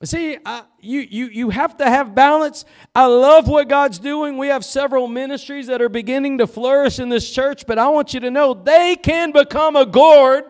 See, 0.03 0.37
I, 0.45 0.63
you, 0.79 0.99
you, 0.99 1.25
you 1.27 1.49
have 1.49 1.77
to 1.77 1.89
have 1.89 2.13
balance. 2.13 2.65
I 2.95 3.05
love 3.05 3.47
what 3.47 3.69
God's 3.69 3.99
doing. 3.99 4.37
We 4.37 4.47
have 4.47 4.65
several 4.65 5.07
ministries 5.07 5.67
that 5.67 5.81
are 5.81 5.89
beginning 5.89 6.37
to 6.39 6.47
flourish 6.47 6.99
in 6.99 7.09
this 7.09 7.29
church, 7.29 7.65
but 7.65 7.79
I 7.79 7.87
want 7.89 8.13
you 8.13 8.19
to 8.21 8.31
know 8.31 8.53
they 8.53 8.95
can 8.95 9.31
become 9.31 9.75
a 9.75 9.85
gourd 9.85 10.43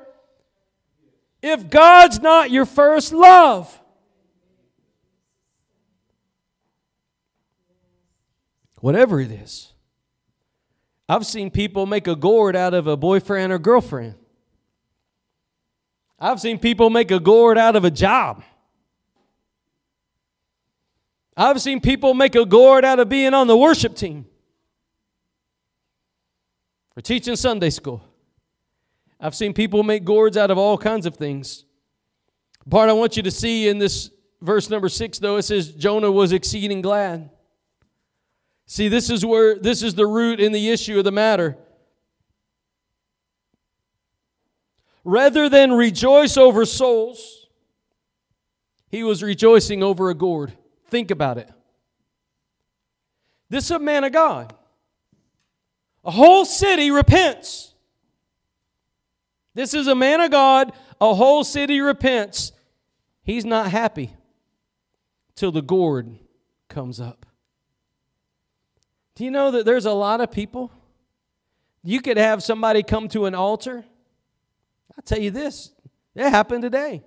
if 1.43 1.69
God's 1.69 2.21
not 2.21 2.49
your 2.49 2.65
first 2.65 3.11
love. 3.11 3.79
Whatever 8.79 9.19
it 9.19 9.29
is. 9.29 9.73
I've 11.07 11.25
seen 11.25 11.51
people 11.51 11.85
make 11.85 12.07
a 12.07 12.15
gourd 12.15 12.55
out 12.55 12.73
of 12.73 12.87
a 12.87 12.95
boyfriend 12.95 13.51
or 13.51 13.59
girlfriend. 13.59 14.15
I've 16.17 16.39
seen 16.39 16.57
people 16.57 16.89
make 16.89 17.11
a 17.11 17.19
gourd 17.19 17.57
out 17.57 17.75
of 17.75 17.83
a 17.83 17.91
job. 17.91 18.43
I've 21.35 21.61
seen 21.61 21.81
people 21.81 22.13
make 22.13 22.35
a 22.35 22.45
gourd 22.45 22.85
out 22.85 22.99
of 22.99 23.09
being 23.09 23.33
on 23.33 23.47
the 23.47 23.57
worship 23.57 23.95
team 23.95 24.25
or 26.95 27.01
teaching 27.01 27.35
Sunday 27.35 27.69
school. 27.69 28.01
I've 29.23 29.33
seen 29.33 29.53
people 29.53 29.83
make 29.83 30.03
gourds 30.03 30.35
out 30.35 30.51
of 30.51 30.57
all 30.57 30.77
kinds 30.77 31.05
of 31.05 31.15
things. 31.15 31.63
Part 32.69 32.89
I 32.89 32.93
want 32.93 33.15
you 33.15 33.23
to 33.23 33.31
see 33.31 33.69
in 33.69 33.77
this 33.77 34.11
verse 34.41 34.69
number 34.69 34.89
six, 34.89 35.17
though, 35.17 35.37
it 35.37 35.43
says 35.43 35.71
Jonah 35.71 36.11
was 36.11 36.33
exceeding 36.33 36.81
glad. 36.81 37.29
See, 38.65 38.89
this 38.89 39.09
is 39.09 39.25
where 39.25 39.57
this 39.57 39.81
is 39.81 39.95
the 39.95 40.05
root 40.05 40.41
in 40.41 40.51
the 40.51 40.69
issue 40.69 40.97
of 40.97 41.05
the 41.05 41.11
matter. 41.11 41.57
Rather 45.05 45.47
than 45.47 45.71
rejoice 45.71 46.35
over 46.35 46.65
souls, 46.65 47.47
he 48.89 49.03
was 49.03 49.23
rejoicing 49.23 49.83
over 49.83 50.09
a 50.09 50.13
gourd. 50.13 50.51
Think 50.89 51.11
about 51.11 51.37
it. 51.37 51.49
This 53.49 53.65
is 53.65 53.71
a 53.71 53.79
man 53.79 54.03
of 54.03 54.11
God. 54.11 54.53
A 56.03 56.11
whole 56.11 56.43
city 56.43 56.91
repents. 56.91 57.72
This 59.53 59.73
is 59.73 59.87
a 59.87 59.95
man 59.95 60.21
of 60.21 60.31
God. 60.31 60.73
A 60.99 61.13
whole 61.13 61.43
city 61.43 61.79
repents. 61.81 62.51
He's 63.23 63.45
not 63.45 63.69
happy 63.69 64.15
till 65.35 65.51
the 65.51 65.61
gourd 65.61 66.17
comes 66.69 66.99
up. 66.99 67.25
Do 69.15 69.23
you 69.23 69.31
know 69.31 69.51
that 69.51 69.65
there's 69.65 69.85
a 69.85 69.93
lot 69.93 70.21
of 70.21 70.31
people? 70.31 70.71
You 71.83 72.01
could 72.01 72.17
have 72.17 72.41
somebody 72.41 72.83
come 72.83 73.07
to 73.09 73.25
an 73.25 73.35
altar. 73.35 73.85
I'll 74.97 75.03
tell 75.03 75.19
you 75.19 75.31
this, 75.31 75.71
it 76.15 76.29
happened 76.29 76.61
today. 76.61 77.03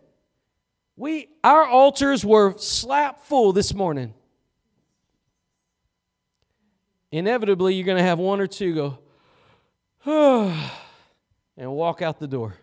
We 0.97 1.29
our 1.45 1.67
altars 1.67 2.25
were 2.25 2.57
slap 2.59 3.21
full 3.21 3.53
this 3.53 3.75
morning. 3.75 4.15
Inevitably, 7.13 7.75
you're 7.75 7.87
going 7.87 7.99
to 7.99 8.05
have 8.05 8.19
one 8.19 8.41
or 8.41 8.47
two 8.47 8.75
go, 8.75 8.99
oh, 10.07 10.81
and 11.57 11.73
walk 11.73 12.03
out 12.03 12.19
the 12.19 12.27
door. 12.27 12.55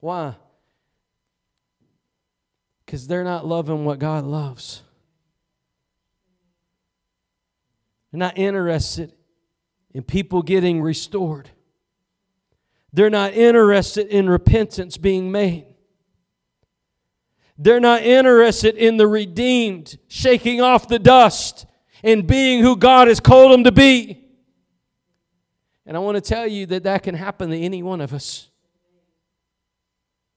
Why? 0.00 0.34
Because 2.84 3.06
they're 3.06 3.24
not 3.24 3.46
loving 3.46 3.84
what 3.84 3.98
God 3.98 4.24
loves. 4.24 4.82
They're 8.10 8.18
not 8.18 8.36
interested 8.36 9.12
in 9.94 10.02
people 10.02 10.42
getting 10.42 10.82
restored. 10.82 11.50
They're 12.92 13.10
not 13.10 13.32
interested 13.32 14.08
in 14.08 14.28
repentance 14.28 14.96
being 14.96 15.32
made. 15.32 15.66
They're 17.56 17.80
not 17.80 18.02
interested 18.02 18.76
in 18.76 18.96
the 18.96 19.06
redeemed 19.06 19.98
shaking 20.08 20.60
off 20.60 20.88
the 20.88 20.98
dust 20.98 21.64
and 22.02 22.26
being 22.26 22.62
who 22.62 22.76
God 22.76 23.08
has 23.08 23.20
called 23.20 23.52
them 23.52 23.64
to 23.64 23.72
be. 23.72 24.21
And 25.92 25.96
I 25.98 26.00
want 26.00 26.14
to 26.14 26.22
tell 26.22 26.46
you 26.46 26.64
that 26.68 26.84
that 26.84 27.02
can 27.02 27.14
happen 27.14 27.50
to 27.50 27.58
any 27.58 27.82
one 27.82 28.00
of 28.00 28.14
us. 28.14 28.48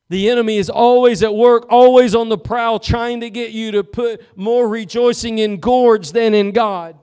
The 0.10 0.30
enemy 0.30 0.58
is 0.58 0.70
always 0.70 1.24
at 1.24 1.34
work, 1.34 1.68
always 1.70 2.14
on 2.14 2.28
the 2.28 2.38
prowl, 2.38 2.78
trying 2.78 3.22
to 3.22 3.30
get 3.30 3.52
you 3.52 3.72
to 3.72 3.82
put 3.86 4.22
more 4.38 4.68
rejoicing 4.68 5.40
in 5.40 5.62
gourds 5.62 6.12
than 6.12 6.34
in 6.34 6.52
God. 6.52 7.00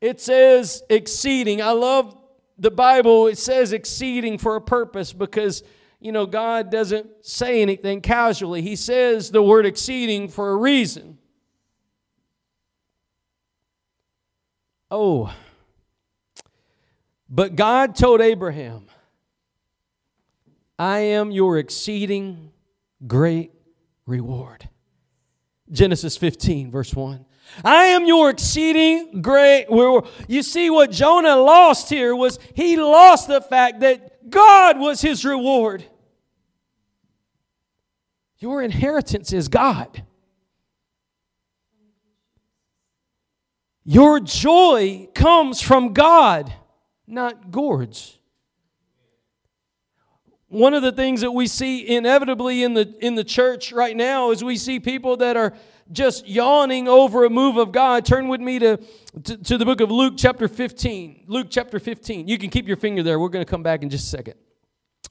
It 0.00 0.20
says 0.20 0.82
exceeding. 0.90 1.62
I 1.62 1.70
love 1.70 2.18
the 2.58 2.72
Bible, 2.72 3.28
it 3.28 3.38
says 3.38 3.72
exceeding 3.72 4.36
for 4.36 4.56
a 4.56 4.60
purpose 4.60 5.12
because 5.12 5.62
you 6.00 6.10
know, 6.10 6.26
God 6.26 6.72
doesn't 6.72 7.08
say 7.24 7.62
anything 7.62 8.00
casually. 8.00 8.62
He 8.62 8.74
says 8.74 9.30
the 9.30 9.44
word 9.44 9.64
exceeding 9.64 10.26
for 10.26 10.50
a 10.50 10.56
reason. 10.56 11.18
Oh, 14.90 15.32
but 17.28 17.56
God 17.56 17.94
told 17.94 18.20
Abraham, 18.20 18.86
I 20.78 20.98
am 20.98 21.30
your 21.30 21.58
exceeding 21.58 22.52
great 23.06 23.52
reward. 24.06 24.68
Genesis 25.70 26.16
15, 26.16 26.70
verse 26.70 26.94
1. 26.94 27.24
I 27.64 27.84
am 27.86 28.04
your 28.06 28.30
exceeding 28.30 29.22
great 29.22 29.66
reward. 29.68 30.06
You 30.28 30.42
see, 30.42 30.70
what 30.70 30.90
Jonah 30.90 31.36
lost 31.36 31.88
here 31.88 32.14
was 32.14 32.38
he 32.54 32.76
lost 32.76 33.28
the 33.28 33.40
fact 33.40 33.80
that 33.80 34.30
God 34.30 34.78
was 34.78 35.00
his 35.00 35.24
reward. 35.24 35.84
Your 38.38 38.62
inheritance 38.62 39.32
is 39.32 39.48
God. 39.48 40.04
Your 43.84 44.20
joy 44.20 45.08
comes 45.14 45.62
from 45.62 45.94
God, 45.94 46.52
not 47.08 47.50
gourds. 47.50 48.18
One 50.48 50.72
of 50.72 50.82
the 50.82 50.92
things 50.92 51.20
that 51.20 51.32
we 51.32 51.46
see 51.46 51.86
inevitably 51.94 52.62
in 52.62 52.72
the, 52.72 52.94
in 53.00 53.16
the 53.16 53.24
church 53.24 53.70
right 53.70 53.94
now 53.94 54.30
is 54.30 54.42
we 54.42 54.56
see 54.56 54.80
people 54.80 55.18
that 55.18 55.36
are 55.36 55.52
just 55.92 56.26
yawning 56.26 56.88
over 56.88 57.24
a 57.24 57.30
move 57.30 57.58
of 57.58 57.70
God. 57.70 58.06
Turn 58.06 58.28
with 58.28 58.40
me 58.40 58.58
to, 58.58 58.78
to, 59.24 59.36
to, 59.36 59.58
the 59.58 59.64
book 59.66 59.80
of 59.80 59.90
Luke, 59.90 60.14
chapter 60.16 60.48
15. 60.48 61.24
Luke, 61.26 61.48
chapter 61.50 61.78
15. 61.78 62.28
You 62.28 62.38
can 62.38 62.48
keep 62.48 62.66
your 62.66 62.76
finger 62.78 63.02
there. 63.02 63.18
We're 63.18 63.28
going 63.28 63.44
to 63.44 63.50
come 63.50 63.62
back 63.62 63.82
in 63.82 63.90
just 63.90 64.06
a 64.06 64.16
second. 64.16 64.34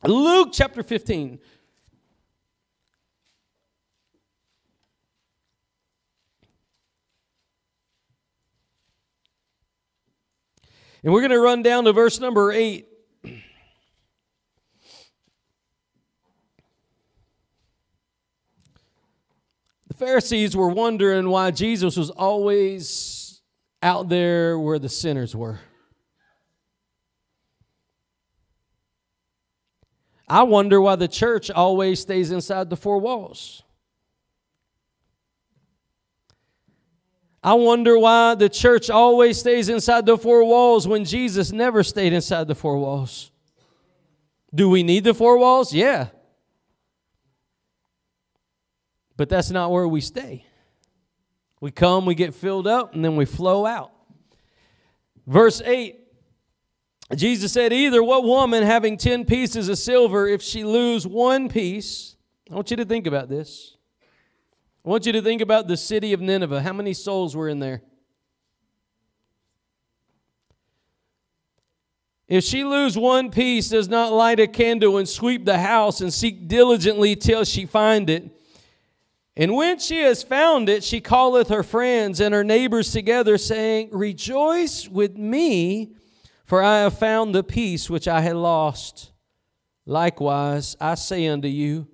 Luke, 0.03 0.49
chapter 0.51 0.81
15. 0.81 1.39
And 11.07 11.13
we're 11.13 11.21
going 11.21 11.31
to 11.31 11.39
run 11.39 11.63
down 11.63 11.85
to 11.85 11.93
verse 11.93 12.19
number 12.19 12.51
8. 12.51 12.85
The 19.87 19.93
Pharisees 19.93 20.53
were 20.53 20.67
wondering 20.67 21.29
why 21.29 21.51
Jesus 21.51 21.95
was 21.95 22.09
always 22.09 23.41
out 23.81 24.09
there 24.09 24.59
where 24.59 24.79
the 24.79 24.89
sinners 24.89 25.33
were. 25.33 25.61
I 30.27 30.43
wonder 30.43 30.81
why 30.81 30.97
the 30.97 31.07
church 31.07 31.49
always 31.49 32.01
stays 32.01 32.31
inside 32.31 32.69
the 32.69 32.75
four 32.75 32.99
walls. 32.99 33.63
I 37.47 37.53
wonder 37.53 37.97
why 37.97 38.35
the 38.35 38.49
church 38.49 38.89
always 38.89 39.39
stays 39.39 39.69
inside 39.69 40.05
the 40.05 40.17
four 40.17 40.43
walls 40.43 40.85
when 40.85 41.05
Jesus 41.05 41.53
never 41.53 41.81
stayed 41.81 42.11
inside 42.11 42.45
the 42.49 42.55
four 42.55 42.77
walls. 42.77 43.31
Do 44.53 44.69
we 44.69 44.83
need 44.83 45.05
the 45.05 45.13
four 45.13 45.37
walls? 45.37 45.73
Yeah. 45.73 46.07
But 49.15 49.29
that's 49.29 49.49
not 49.49 49.71
where 49.71 49.87
we 49.87 50.01
stay. 50.01 50.43
We 51.61 51.71
come, 51.71 52.05
we 52.05 52.15
get 52.15 52.35
filled 52.35 52.67
up, 52.67 52.93
and 52.93 53.05
then 53.05 53.15
we 53.15 53.23
flow 53.23 53.65
out. 53.65 53.93
Verse 55.25 55.61
8 55.61 56.01
Jesus 57.15 57.53
said, 57.53 57.71
Either 57.71 58.03
what 58.03 58.25
woman 58.25 58.63
having 58.63 58.97
10 58.97 59.23
pieces 59.23 59.69
of 59.69 59.77
silver, 59.77 60.27
if 60.27 60.41
she 60.41 60.65
lose 60.65 61.07
one 61.07 61.47
piece, 61.47 62.17
I 62.51 62.55
want 62.55 62.71
you 62.71 62.75
to 62.75 62.83
think 62.83 63.07
about 63.07 63.29
this. 63.29 63.76
I 64.85 64.89
want 64.89 65.05
you 65.05 65.11
to 65.13 65.21
think 65.21 65.41
about 65.41 65.67
the 65.67 65.77
city 65.77 66.13
of 66.13 66.21
Nineveh. 66.21 66.61
How 66.61 66.73
many 66.73 66.93
souls 66.93 67.35
were 67.35 67.49
in 67.49 67.59
there? 67.59 67.81
If 72.27 72.43
she 72.43 72.65
lose 72.65 72.97
one 72.97 73.31
piece, 73.31 73.69
does 73.69 73.87
not 73.87 74.11
light 74.11 74.39
a 74.39 74.47
candle 74.47 74.97
and 74.97 75.07
sweep 75.07 75.45
the 75.45 75.59
house 75.59 76.01
and 76.01 76.13
seek 76.13 76.47
diligently 76.47 77.15
till 77.15 77.45
she 77.45 77.65
find 77.65 78.09
it. 78.09 78.31
And 79.37 79.53
when 79.53 79.79
she 79.79 79.99
has 79.99 80.23
found 80.23 80.67
it, 80.67 80.83
she 80.83 80.99
calleth 80.99 81.49
her 81.49 81.63
friends 81.63 82.19
and 82.19 82.33
her 82.33 82.43
neighbors 82.43 82.91
together, 82.91 83.37
saying, 83.37 83.89
Rejoice 83.91 84.89
with 84.89 85.15
me, 85.15 85.93
for 86.43 86.61
I 86.61 86.79
have 86.79 86.97
found 86.97 87.33
the 87.33 87.43
piece 87.43 87.89
which 87.89 88.07
I 88.07 88.21
had 88.21 88.35
lost. 88.35 89.11
Likewise, 89.85 90.75
I 90.81 90.95
say 90.95 91.27
unto 91.27 91.47
you, 91.47 91.87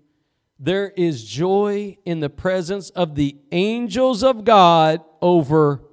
there 0.64 0.94
is 0.96 1.26
joy 1.26 1.98
in 2.06 2.22
the 2.22 2.30
presence 2.30 2.90
of 2.92 3.16
the 3.16 3.36
angels 3.52 4.24
of 4.24 4.46
God 4.46 5.02
over 5.22 5.84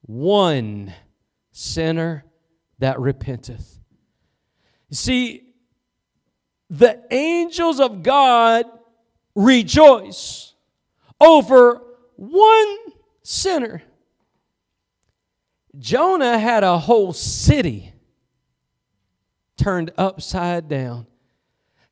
one 0.00 0.92
sinner 1.52 2.24
that 2.80 2.98
repenteth. 2.98 3.78
See, 4.90 5.54
the 6.68 7.00
angels 7.12 7.78
of 7.78 8.02
God 8.02 8.66
rejoice 9.36 10.54
over 11.20 11.80
one 12.16 12.76
sinner. 13.22 13.80
Jonah 15.78 16.40
had 16.40 16.64
a 16.64 16.78
whole 16.78 17.12
city 17.12 17.92
turned 19.56 19.92
upside 19.96 20.66
down. 20.66 21.06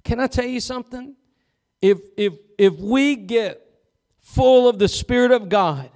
Can 0.03 0.19
I 0.19 0.27
tell 0.27 0.47
you 0.47 0.59
something? 0.59 1.15
If, 1.83 1.99
if, 2.17 2.35
if 2.59 2.79
we 2.79 3.17
get 3.17 3.63
full 4.21 4.69
of 4.69 4.79
the 4.79 4.89
Spirit 4.89 5.31
of 5.31 5.49
God 5.49 5.91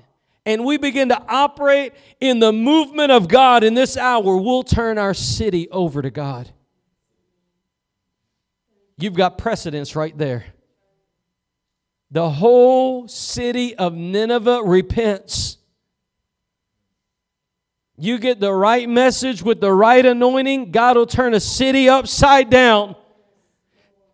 and 0.47 0.64
we 0.64 0.79
begin 0.79 1.09
to 1.09 1.23
operate 1.29 1.93
in 2.21 2.38
the 2.38 2.53
movement 2.53 3.12
of 3.12 3.29
God 3.29 3.64
in 3.64 3.75
this 3.75 3.97
hour, 3.97 4.37
we'll 4.37 4.62
turn 4.62 4.99
our 4.99 5.14
city 5.14 5.69
over 5.71 6.03
to 6.03 6.11
God. 6.11 6.51
You've 8.99 9.14
got 9.14 9.38
precedence 9.38 9.97
right 9.97 10.16
there. 10.16 10.45
The 12.11 12.29
whole 12.29 13.09
city 13.09 13.75
of 13.77 13.95
Nineveh 13.95 14.62
repents. 14.64 15.57
You 17.97 18.19
get 18.19 18.40
the 18.40 18.53
right 18.53 18.88
message 18.88 19.43
with 19.43 19.61
the 19.61 19.73
right 19.73 20.05
anointing, 20.05 20.71
God 20.71 20.97
will 20.97 21.07
turn 21.07 21.35
a 21.35 21.40
city 21.40 21.88
upside 21.88 22.51
down. 22.51 22.97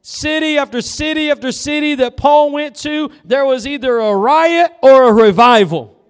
City 0.08 0.56
after 0.56 0.80
city 0.80 1.32
after 1.32 1.50
city 1.50 1.96
that 1.96 2.16
Paul 2.16 2.52
went 2.52 2.76
to, 2.76 3.10
there 3.24 3.44
was 3.44 3.66
either 3.66 3.98
a 3.98 4.14
riot 4.14 4.70
or 4.80 5.08
a 5.08 5.12
revival. 5.12 6.00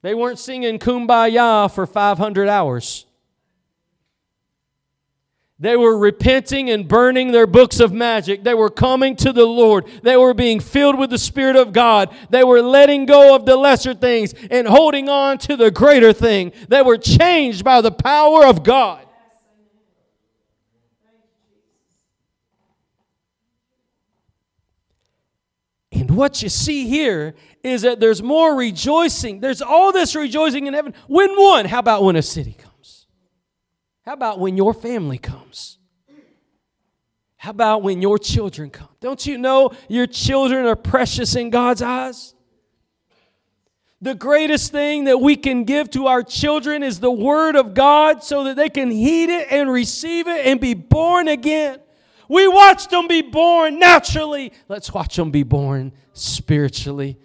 They 0.00 0.14
weren't 0.14 0.38
singing 0.38 0.78
kumbaya 0.78 1.70
for 1.70 1.86
500 1.86 2.48
hours. 2.48 3.04
They 5.58 5.76
were 5.76 5.98
repenting 5.98 6.70
and 6.70 6.88
burning 6.88 7.30
their 7.30 7.46
books 7.46 7.78
of 7.78 7.92
magic. 7.92 8.44
They 8.44 8.54
were 8.54 8.70
coming 8.70 9.16
to 9.16 9.30
the 9.30 9.44
Lord. 9.44 9.84
They 10.02 10.16
were 10.16 10.32
being 10.32 10.58
filled 10.58 10.98
with 10.98 11.10
the 11.10 11.18
Spirit 11.18 11.56
of 11.56 11.74
God. 11.74 12.08
They 12.30 12.44
were 12.44 12.62
letting 12.62 13.04
go 13.04 13.36
of 13.36 13.44
the 13.44 13.56
lesser 13.58 13.92
things 13.92 14.32
and 14.50 14.66
holding 14.66 15.10
on 15.10 15.36
to 15.40 15.54
the 15.54 15.70
greater 15.70 16.14
thing. 16.14 16.52
They 16.70 16.80
were 16.80 16.96
changed 16.96 17.62
by 17.62 17.82
the 17.82 17.92
power 17.92 18.46
of 18.46 18.62
God. 18.62 19.04
And 25.94 26.03
what 26.16 26.42
you 26.42 26.48
see 26.48 26.86
here 26.88 27.34
is 27.62 27.82
that 27.82 27.98
there's 27.98 28.22
more 28.22 28.54
rejoicing. 28.54 29.40
There's 29.40 29.62
all 29.62 29.92
this 29.92 30.14
rejoicing 30.14 30.66
in 30.66 30.74
heaven. 30.74 30.94
When 31.08 31.34
one, 31.34 31.64
how 31.64 31.78
about 31.78 32.04
when 32.04 32.16
a 32.16 32.22
city 32.22 32.52
comes? 32.52 33.06
How 34.04 34.12
about 34.12 34.38
when 34.38 34.56
your 34.56 34.74
family 34.74 35.18
comes? 35.18 35.78
How 37.36 37.50
about 37.50 37.82
when 37.82 38.02
your 38.02 38.18
children 38.18 38.70
come? 38.70 38.88
Don't 39.00 39.26
you 39.26 39.38
know 39.38 39.72
your 39.88 40.06
children 40.06 40.66
are 40.66 40.76
precious 40.76 41.36
in 41.36 41.50
God's 41.50 41.82
eyes? 41.82 42.34
The 44.00 44.14
greatest 44.14 44.72
thing 44.72 45.04
that 45.04 45.18
we 45.18 45.36
can 45.36 45.64
give 45.64 45.90
to 45.90 46.06
our 46.06 46.22
children 46.22 46.82
is 46.82 47.00
the 47.00 47.10
Word 47.10 47.56
of 47.56 47.72
God 47.72 48.22
so 48.22 48.44
that 48.44 48.56
they 48.56 48.68
can 48.68 48.90
heed 48.90 49.30
it 49.30 49.48
and 49.50 49.70
receive 49.70 50.28
it 50.28 50.44
and 50.44 50.60
be 50.60 50.74
born 50.74 51.28
again. 51.28 51.80
We 52.28 52.46
watched 52.48 52.90
them 52.90 53.08
be 53.08 53.22
born 53.22 53.78
naturally. 53.78 54.52
Let's 54.68 54.92
watch 54.92 55.16
them 55.16 55.30
be 55.30 55.42
born 55.42 55.92
spiritually. 56.14 57.18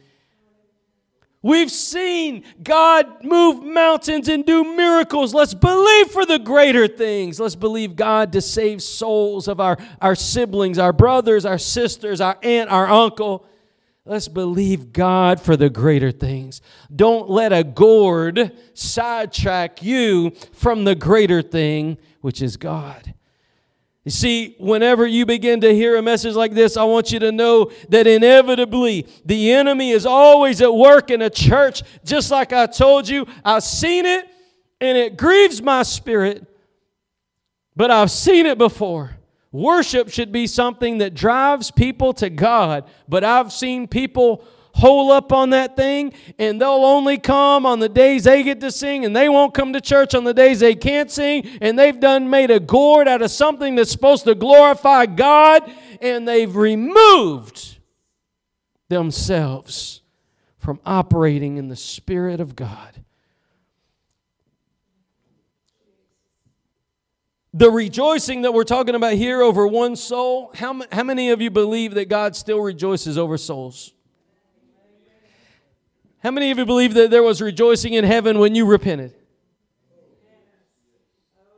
We've 1.41 1.71
seen 1.71 2.43
God 2.62 3.23
move 3.23 3.63
mountains 3.63 4.28
and 4.28 4.45
do 4.45 4.75
miracles. 4.75 5.34
Let's 5.34 5.54
believe 5.54 6.12
for 6.12 6.25
the 6.25 6.38
greater 6.38 6.86
things. 6.86 7.39
Let's 7.39 7.56
believe 7.56 7.95
God 7.95 8.34
to 8.34 8.41
save 8.41 8.84
souls 8.84 9.47
of 9.47 9.62
our, 9.62 9.78
our 10.02 10.15
siblings, 10.15 10.78
our 10.78 10.91
brothers, 10.91 11.45
our 11.45 11.58
sisters, 11.58 12.19
our 12.19 12.38
aunt, 12.43 12.69
our 12.69 12.88
uncle. 12.88 13.45
Let's 14.04 14.28
believe 14.28 14.91
God 14.91 15.39
for 15.39 15.56
the 15.56 15.69
greater 15.69 16.12
things. 16.12 16.62
Don't 16.93 17.30
let 17.30 17.54
a 17.54 17.63
gourd 17.63 18.52
sidetrack 18.73 19.82
you 19.82 20.32
from 20.52 20.84
the 20.84 20.95
greater 20.95 21.41
thing, 21.41 21.99
which 22.19 22.41
is 22.41 22.58
God. 22.58 23.13
You 24.06 24.12
see, 24.12 24.56
whenever 24.60 25.06
you 25.06 25.26
begin 25.26 25.62
to 25.62 25.74
hear 25.74 25.98
a 25.98 26.02
message 26.02 26.34
like 26.34 26.54
this, 26.54 26.78
I 26.78 26.84
want 26.84 27.12
you 27.12 27.20
to 27.20 27.32
know 27.32 27.72
that 27.90 28.08
inevitably 28.08 29.06
the 29.26 29.52
enemy 29.52 29.92
is 29.92 30.06
always 30.06 30.62
at 30.62 30.74
work 30.74 31.12
in 31.12 31.22
a 31.22 31.30
church. 31.30 31.84
Just 32.06 32.32
like 32.32 32.54
I 32.54 32.66
told 32.66 33.10
you, 33.10 33.28
I've 33.44 33.64
seen 33.64 34.06
it 34.06 34.26
and 34.80 34.98
it 34.98 35.18
grieves 35.18 35.62
my 35.62 35.84
spirit, 35.84 36.48
but 37.76 37.92
I've 37.92 38.12
seen 38.12 38.46
it 38.46 38.58
before. 38.58 39.18
Worship 39.52 40.10
should 40.10 40.32
be 40.32 40.48
something 40.48 41.00
that 41.00 41.14
drives 41.14 41.72
people 41.72 42.14
to 42.14 42.30
God, 42.30 42.86
but 43.08 43.24
I've 43.24 43.52
seen 43.52 43.88
people 43.88 44.46
hole 44.80 45.12
up 45.12 45.32
on 45.32 45.52
that 45.52 45.76
thing 45.76 46.13
and 46.38 46.60
they'll 46.60 46.70
only 46.86 47.18
come 47.18 47.65
on 47.65 47.80
the 47.80 47.89
days 47.89 48.24
they 48.24 48.44
get 48.44 48.60
to 48.62 48.72
sing 48.72 49.06
and 49.06 49.15
they 49.15 49.30
won't 49.30 49.54
come 49.54 49.74
to 49.74 49.82
church 49.82 50.15
on 50.15 50.24
the 50.24 50.34
days 50.34 50.60
they 50.60 50.76
can't 50.76 51.12
sing 51.12 51.46
and 51.62 51.78
they've 51.78 52.00
done 52.00 52.30
made 52.30 52.50
a 52.50 52.60
gourd 52.60 53.08
out 53.08 53.22
of 53.22 53.30
something 53.30 53.76
that's 53.76 53.92
supposed 53.92 54.24
to 54.24 54.34
glorify 54.36 55.06
God 55.06 55.72
and 56.02 56.28
they've 56.28 56.56
removed 56.56 57.78
themselves 58.88 60.02
from 60.58 60.80
operating 60.86 61.58
in 61.58 61.68
the 61.68 61.76
Spirit 61.76 62.39
of 62.39 62.56
God. 62.56 63.04
The 67.54 67.72
rejoicing 67.72 68.44
that 68.44 68.54
we're 68.54 68.63
talking 68.63 68.94
about 68.94 69.13
here 69.13 69.42
over 69.42 69.68
one 69.68 69.96
soul, 69.96 70.52
how, 70.54 70.82
how 70.92 71.04
many 71.04 71.32
of 71.32 71.42
you 71.42 71.50
believe 71.50 71.96
that 71.96 72.08
God 72.08 72.36
still 72.36 72.60
rejoices 72.60 73.18
over 73.18 73.38
souls? 73.38 73.94
How 76.21 76.32
many 76.32 76.51
of 76.51 76.58
you 76.58 76.65
believe 76.65 76.93
that 76.95 77.12
there 77.12 77.23
was 77.23 77.41
rejoicing 77.41 77.93
in 77.93 78.03
heaven 78.03 78.39
when 78.39 78.53
you 78.53 78.65
repented? 78.65 79.13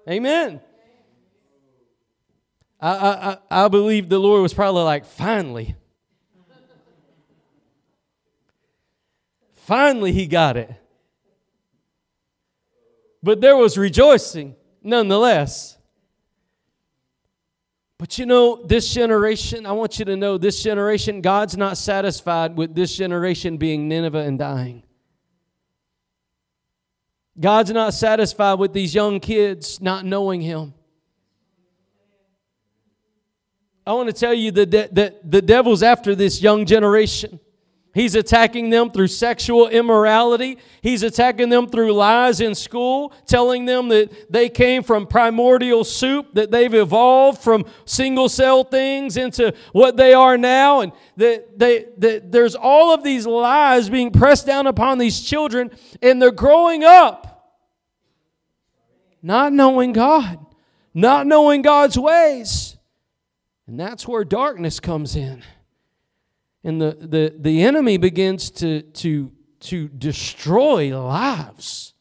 Amen. 0.08 0.62
I, 2.80 2.90
I, 2.90 3.38
I 3.66 3.68
believe 3.68 4.10
the 4.10 4.20
Lord 4.20 4.42
was 4.42 4.54
probably 4.54 4.84
like, 4.84 5.06
finally. 5.06 5.76
finally, 9.54 10.12
he 10.12 10.26
got 10.26 10.58
it. 10.58 10.74
But 13.24 13.40
there 13.40 13.56
was 13.56 13.78
rejoicing 13.78 14.56
nonetheless. 14.82 15.78
But 18.02 18.18
you 18.18 18.26
know, 18.26 18.56
this 18.56 18.92
generation, 18.92 19.68
I 19.68 19.74
want 19.74 20.00
you 20.00 20.06
to 20.06 20.18
know 20.18 20.40
this 20.40 20.64
generation, 20.64 21.22
God's 21.22 21.56
not 21.56 21.78
satisfied 21.78 22.58
with 22.58 22.74
this 22.74 22.98
generation 22.98 23.58
being 23.58 23.88
Nineveh 23.88 24.22
and 24.22 24.40
dying. 24.40 24.82
God's 27.40 27.70
not 27.70 27.94
satisfied 27.94 28.56
with 28.56 28.74
these 28.74 28.96
young 28.96 29.20
kids 29.20 29.80
not 29.82 30.04
knowing 30.04 30.42
Him. 30.42 30.74
I 33.86 33.94
want 33.94 34.08
to 34.08 34.14
tell 34.14 34.34
you 34.34 34.50
that 34.50 34.72
the, 34.72 35.16
the 35.24 35.42
devil's 35.44 35.84
after 35.84 36.16
this 36.16 36.42
young 36.42 36.66
generation. 36.66 37.40
He's 37.94 38.16
attacking 38.16 38.70
them 38.70 38.90
through 38.90 39.08
sexual 39.08 39.68
immorality. 39.68 40.58
He's 40.82 41.04
attacking 41.04 41.50
them 41.50 41.68
through 41.68 41.92
lies 41.92 42.40
in 42.40 42.56
school, 42.56 43.14
telling 43.26 43.66
them 43.66 43.90
that 43.90 44.32
they 44.32 44.48
came 44.48 44.82
from 44.82 45.08
primordial 45.08 45.84
soup, 45.84 46.34
that 46.36 46.52
they've 46.52 46.74
evolved 46.74 47.42
from 47.42 47.66
single 47.86 48.30
cell 48.30 48.64
things 48.64 49.18
into 49.18 49.54
what 49.74 49.98
they 49.98 50.14
are 50.14 50.38
now, 50.38 50.80
and 50.80 50.94
that, 51.18 51.60
they, 51.60 51.88
that 51.98 52.32
there's 52.32 52.56
all 52.56 52.94
of 52.94 53.04
these 53.04 53.28
lies 53.28 53.90
being 53.90 54.12
pressed 54.12 54.46
down 54.46 54.68
upon 54.68 54.98
these 54.98 55.20
children, 55.20 55.70
and 56.02 56.22
they're 56.22 56.32
growing 56.32 56.86
up 56.86 57.28
not 59.22 59.54
knowing 59.54 59.92
God, 59.92 60.40
not 60.94 61.28
knowing 61.28 61.62
God's 61.62 61.98
ways. 61.98 62.78
And 63.68 63.80
that's 63.80 64.08
where 64.08 64.24
darkness 64.24 64.80
comes 64.80 65.16
in. 65.16 65.44
And 66.64 66.82
the, 66.82 66.98
the, 67.00 67.36
the 67.38 67.64
enemy 67.64 67.98
begins 67.98 68.52
to, 68.52 68.82
to, 68.82 69.32
to 69.62 69.88
destroy 69.88 70.98
lives. 70.98 71.94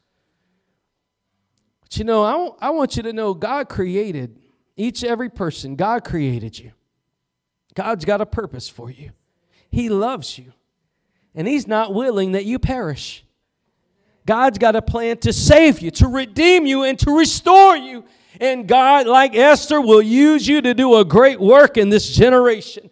But 1.81 1.97
you 1.97 2.05
know, 2.05 2.23
I, 2.61 2.69
I 2.69 2.71
want 2.71 2.97
you 2.97 3.03
to 3.05 3.13
know 3.13 3.35
God 3.35 3.69
created 3.69 4.39
each 4.77 5.03
every 5.03 5.31
person. 5.31 5.77
God 5.77 6.05
created 6.05 6.59
you. 6.59 6.73
God's 7.75 8.05
got 8.05 8.21
a 8.21 8.27
purpose 8.27 8.69
for 8.69 8.91
you. 8.91 9.13
He 9.71 9.89
loves 9.89 10.39
you. 10.39 10.53
And 11.35 11.47
He's 11.47 11.67
not 11.67 11.95
willing 11.95 12.33
that 12.33 12.45
you 12.45 12.59
perish. 12.59 13.25
God's 14.27 14.59
got 14.59 14.77
a 14.77 14.83
plan 14.83 15.17
to 15.19 15.33
save 15.33 15.81
you, 15.81 15.91
to 15.93 16.07
redeem 16.07 16.67
you, 16.67 16.83
and 16.83 16.99
to 16.99 17.17
restore 17.17 17.77
you 17.77 18.05
And 18.39 18.69
God, 18.69 19.07
like 19.07 19.35
Esther, 19.35 19.81
will 19.81 20.03
use 20.03 20.47
you 20.47 20.61
to 20.63 20.75
do 20.75 20.97
a 20.97 21.05
great 21.05 21.41
work 21.41 21.77
in 21.77 21.89
this 21.89 22.09
generation. 22.11 22.91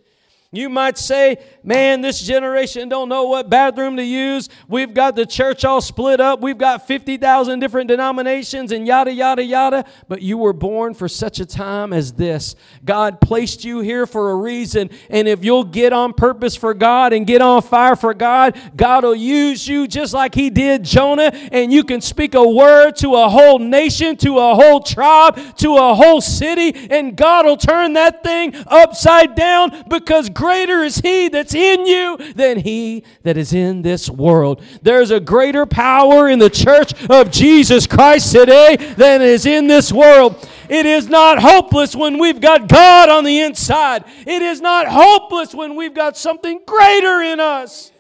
You 0.51 0.71
might 0.71 0.97
say, 0.97 1.45
man, 1.63 2.01
this 2.01 2.23
generation 2.23 2.89
don't 2.89 3.11
know 3.11 3.25
what 3.25 3.51
bathroom 3.51 3.99
to 3.99 4.03
use. 4.03 4.49
We've 4.67 4.95
got 4.95 5.15
the 5.15 5.27
church 5.27 5.63
all 5.63 5.83
split 5.83 6.23
up. 6.23 6.41
We've 6.41 6.57
got 6.57 6.87
50,000 6.87 7.61
different 7.61 7.89
denominations 7.89 8.73
and 8.73 8.87
yada, 8.87 9.13
yada, 9.13 9.45
yada. 9.45 9.85
But 10.09 10.23
you 10.23 10.39
were 10.39 10.55
born 10.55 10.95
for 10.95 11.07
such 11.07 11.39
a 11.39 11.45
time 11.45 11.93
as 11.93 12.15
this. 12.15 12.57
God 12.83 13.21
placed 13.21 13.63
you 13.63 13.81
here 13.81 14.07
for 14.07 14.31
a 14.31 14.37
reason. 14.37 14.89
And 15.11 15.29
if 15.29 15.45
you'll 15.45 15.65
get 15.65 15.93
on 15.93 16.15
purpose 16.15 16.57
for 16.57 16.73
God 16.73 17.13
and 17.13 17.27
get 17.27 17.43
on 17.43 17.61
fire 17.61 17.95
for 17.95 18.15
God, 18.15 18.59
God 18.75 19.05
will 19.05 19.15
use 19.15 19.69
you 19.69 19.87
just 19.87 20.15
like 20.15 20.35
He 20.35 20.49
did 20.49 20.83
Jonah. 20.83 21.31
And 21.53 21.71
you 21.71 21.85
can 21.85 22.01
speak 22.01 22.35
a 22.35 22.49
word 22.49 22.93
to 23.01 23.17
a 23.17 23.29
whole 23.29 23.59
nation, 23.59 24.17
to 24.17 24.39
a 24.39 24.55
whole 24.55 24.81
tribe, 24.81 25.39
to 25.59 25.77
a 25.77 25.95
whole 25.95 26.23
city. 26.23 26.89
And 26.89 27.15
God 27.15 27.45
will 27.45 27.59
turn 27.59 27.93
that 27.93 28.23
thing 28.23 28.55
upside 28.67 29.35
down 29.35 29.85
because 29.89 30.31
greater 30.39 30.85
is 30.85 30.99
He 30.99 31.29
that's 31.29 31.53
in 31.53 31.85
you 31.85 32.17
than 32.35 32.61
He 32.61 33.03
that 33.25 33.37
is 33.37 33.53
in 33.53 33.83
this 33.83 34.09
world. 34.09 34.63
There's 34.83 35.11
a 35.11 35.19
greater 35.19 35.67
power 35.67 36.29
in 36.29 36.39
the 36.39 36.49
church 36.49 36.95
of 37.11 37.33
Jesus 37.33 37.89
Christ 37.89 38.31
today 38.31 38.77
than 38.77 39.21
is 39.21 39.47
in 39.47 39.67
this 39.67 39.93
world. 39.93 40.49
It 40.69 40.87
is 40.87 41.09
not 41.09 41.41
hopeless 41.43 41.97
when 41.97 42.19
we've 42.19 42.41
got 42.41 42.69
God 42.69 43.09
on 43.09 43.25
the 43.25 43.41
inside. 43.41 44.05
It 44.29 44.41
is 44.41 44.61
not 44.61 44.87
hopeless 44.87 45.57
when 45.57 45.75
we've 45.75 45.95
got 45.95 46.17
something 46.17 46.61
greater 46.65 47.21
in 47.21 47.41
us. 47.41 47.91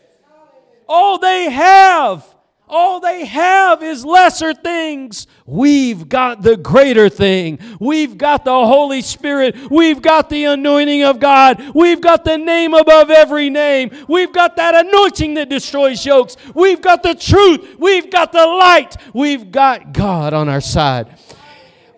All 0.88 1.18
they 1.18 1.50
have 1.50 2.24
all 2.68 3.00
they 3.00 3.24
have 3.24 3.82
is 3.82 4.04
lesser 4.04 4.54
things. 4.54 5.26
We've 5.46 6.08
got 6.08 6.42
the 6.42 6.56
greater 6.56 7.08
thing. 7.08 7.58
We've 7.80 8.18
got 8.18 8.44
the 8.44 8.50
Holy 8.50 9.02
Spirit. 9.02 9.56
We've 9.70 10.02
got 10.02 10.28
the 10.28 10.44
anointing 10.44 11.04
of 11.04 11.20
God. 11.20 11.72
We've 11.74 12.00
got 12.00 12.24
the 12.24 12.36
name 12.38 12.74
above 12.74 13.10
every 13.10 13.50
name. 13.50 13.90
We've 14.08 14.32
got 14.32 14.56
that 14.56 14.86
anointing 14.86 15.34
that 15.34 15.48
destroys 15.48 16.04
yokes. 16.04 16.36
We've 16.54 16.80
got 16.80 17.02
the 17.02 17.14
truth. 17.14 17.76
We've 17.78 18.10
got 18.10 18.32
the 18.32 18.46
light. 18.46 18.96
We've 19.14 19.50
got 19.50 19.92
God 19.92 20.34
on 20.34 20.48
our 20.48 20.60
side. 20.60 21.18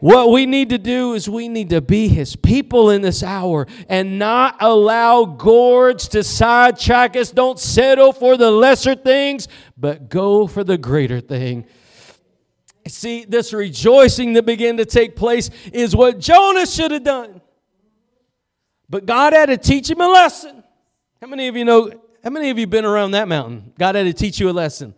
What 0.01 0.31
we 0.31 0.47
need 0.47 0.71
to 0.71 0.79
do 0.79 1.13
is 1.13 1.29
we 1.29 1.49
need 1.49 1.71
to 1.71 1.83
be 1.83 2.09
his 2.09 2.35
people 2.35 2.89
in 2.89 3.03
this 3.03 3.23
hour 3.23 3.67
and 3.87 4.19
not 4.19 4.57
allow 4.61 5.27
gourds 5.27 6.09
to 6.09 6.25
sidetrack 6.25 7.17
us. 7.17 7.31
Don't 7.31 7.59
settle 7.59 8.15
for 8.15 8.39
the 8.39 8.51
lesser 8.51 8.95
things, 8.95 9.47
but 9.77 10.09
go 10.09 10.47
for 10.47 10.65
the 10.65 10.79
greater 10.79 11.21
thing. 11.21 11.67
See, 12.89 13.27
this 13.27 13.53
rejoicing 13.53 14.33
that 14.33 14.47
began 14.47 14.79
to 14.79 14.87
take 14.87 15.17
place 15.17 15.51
is 15.71 15.95
what 15.95 16.19
Jonah 16.19 16.67
should 16.67 16.93
have 16.93 17.05
done. 17.05 17.43
But 18.89 19.05
God 19.05 19.35
had 19.35 19.47
to 19.47 19.59
teach 19.59 19.91
him 19.91 20.01
a 20.01 20.09
lesson. 20.09 20.65
How 21.21 21.27
many 21.27 21.47
of 21.49 21.57
you 21.57 21.67
know? 21.67 21.93
How 22.25 22.31
many 22.31 22.49
of 22.49 22.59
you 22.59 22.67
been 22.67 22.87
around 22.87 23.13
that 23.13 23.29
mountain? 23.29 23.75
God 23.79 23.95
had 23.95 24.05
to 24.05 24.15
teach 24.15 24.41
you 24.41 24.49
a 24.49 24.53
lesson. 24.53 24.95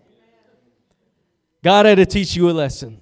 God 1.64 1.86
had 1.86 1.96
to 1.96 2.06
teach 2.06 2.36
you 2.36 2.48
a 2.48 2.52
lesson. 2.52 3.01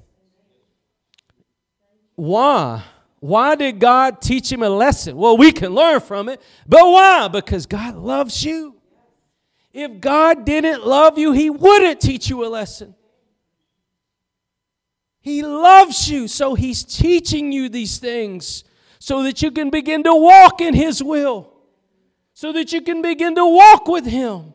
Why? 2.21 2.83
Why 3.21 3.55
did 3.55 3.79
God 3.79 4.21
teach 4.21 4.53
him 4.53 4.63
a 4.63 4.69
lesson? 4.69 5.17
Well, 5.17 5.39
we 5.39 5.53
can 5.53 5.75
learn 5.75 6.01
from 6.01 6.29
it, 6.29 6.43
but 6.67 6.87
why? 6.87 7.29
Because 7.29 7.65
God 7.65 7.97
loves 7.97 8.45
you. 8.45 8.75
If 9.73 10.03
God 10.03 10.45
didn't 10.45 10.87
love 10.87 11.17
you, 11.17 11.33
He 11.33 11.49
wouldn't 11.49 11.99
teach 11.99 12.29
you 12.29 12.45
a 12.45 12.49
lesson. 12.49 12.95
He 15.23 15.41
loves 15.43 16.11
you, 16.11 16.29
so 16.29 16.55
He's 16.55 16.85
teaching 16.85 17.53
you 17.53 17.71
these 17.71 17.97
things 17.97 18.65
so 18.99 19.23
that 19.23 19.41
you 19.41 19.51
can 19.51 19.71
begin 19.71 20.03
to 20.05 20.15
walk 20.15 20.61
in 20.61 20.75
His 20.75 21.03
will, 21.03 21.51
so 22.35 22.53
that 22.53 22.71
you 22.71 22.83
can 22.83 23.01
begin 23.01 23.35
to 23.37 23.47
walk 23.47 23.89
with 23.89 24.05
Him, 24.05 24.53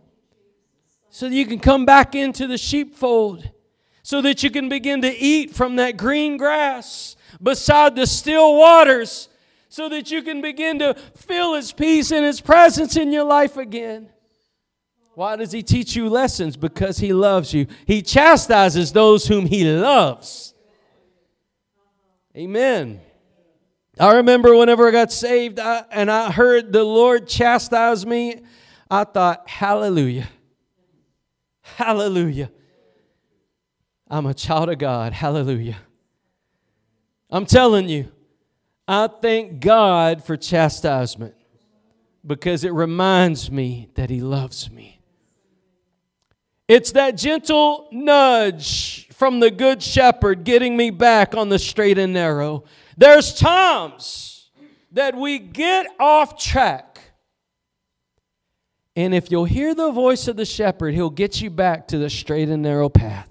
so 1.09 1.27
that 1.29 1.35
you 1.35 1.47
can 1.47 1.59
come 1.59 1.83
back 1.83 2.13
into 2.13 2.45
the 2.45 2.59
sheepfold, 2.59 3.49
so 4.03 4.21
that 4.21 4.43
you 4.43 4.51
can 4.51 4.69
begin 4.69 5.01
to 5.01 5.11
eat 5.11 5.55
from 5.55 5.77
that 5.77 5.97
green 5.97 6.37
grass 6.37 7.14
beside 7.41 7.95
the 7.95 8.07
still 8.07 8.57
waters 8.57 9.29
so 9.69 9.89
that 9.89 10.09
you 10.11 10.21
can 10.21 10.41
begin 10.41 10.79
to 10.79 10.93
feel 11.15 11.53
His 11.53 11.71
peace 11.71 12.11
and 12.11 12.25
His 12.25 12.41
presence 12.41 12.95
in 12.95 13.11
your 13.11 13.25
life 13.25 13.57
again. 13.57 14.09
Why 15.15 15.35
does 15.35 15.51
He 15.51 15.63
teach 15.63 15.95
you 15.95 16.09
lessons? 16.09 16.57
Because 16.57 16.97
He 16.97 17.13
loves 17.13 17.53
you. 17.53 17.67
He 17.85 18.01
chastises 18.01 18.91
those 18.91 19.27
whom 19.27 19.45
He 19.45 19.65
loves. 19.65 20.53
Amen. 22.35 22.99
I 23.99 24.15
remember 24.15 24.55
whenever 24.55 24.87
I 24.87 24.91
got 24.91 25.11
saved 25.11 25.57
I, 25.57 25.85
and 25.89 26.11
I 26.11 26.31
heard 26.31 26.73
the 26.73 26.83
Lord 26.83 27.27
chastise 27.27 28.05
me, 28.05 28.41
I 28.89 29.05
thought, 29.05 29.49
Hallelujah. 29.49 30.27
Hallelujah. 31.61 32.51
I'm 34.09 34.25
a 34.27 34.33
child 34.33 34.69
of 34.69 34.77
God. 34.77 35.13
Hallelujah. 35.13 35.77
I'm 37.35 37.45
telling 37.45 37.89
you, 37.89 38.09
I 38.87 39.07
thank 39.07 39.59
God 39.59 40.23
for 40.23 40.37
chastisement 40.37 41.35
because 42.25 42.63
it 42.63 42.71
reminds 42.71 43.51
me 43.51 43.89
that 43.95 44.09
He 44.09 44.21
loves 44.21 44.71
me. 44.71 45.01
It's 46.69 46.93
that 46.93 47.17
gentle 47.17 47.89
nudge 47.91 49.09
from 49.11 49.41
the 49.41 49.51
Good 49.51 49.83
Shepherd 49.83 50.45
getting 50.45 50.77
me 50.77 50.91
back 50.91 51.35
on 51.35 51.49
the 51.49 51.59
straight 51.59 51.97
and 51.97 52.13
narrow. 52.13 52.63
There's 52.95 53.37
times 53.37 54.49
that 54.93 55.13
we 55.13 55.37
get 55.37 55.87
off 55.99 56.41
track. 56.41 57.01
And 58.95 59.13
if 59.13 59.29
you'll 59.29 59.43
hear 59.43 59.75
the 59.75 59.91
voice 59.91 60.29
of 60.29 60.37
the 60.37 60.45
shepherd, 60.45 60.93
he'll 60.93 61.09
get 61.09 61.41
you 61.41 61.49
back 61.49 61.89
to 61.89 61.97
the 61.97 62.09
straight 62.09 62.47
and 62.47 62.63
narrow 62.63 62.87
path. 62.87 63.29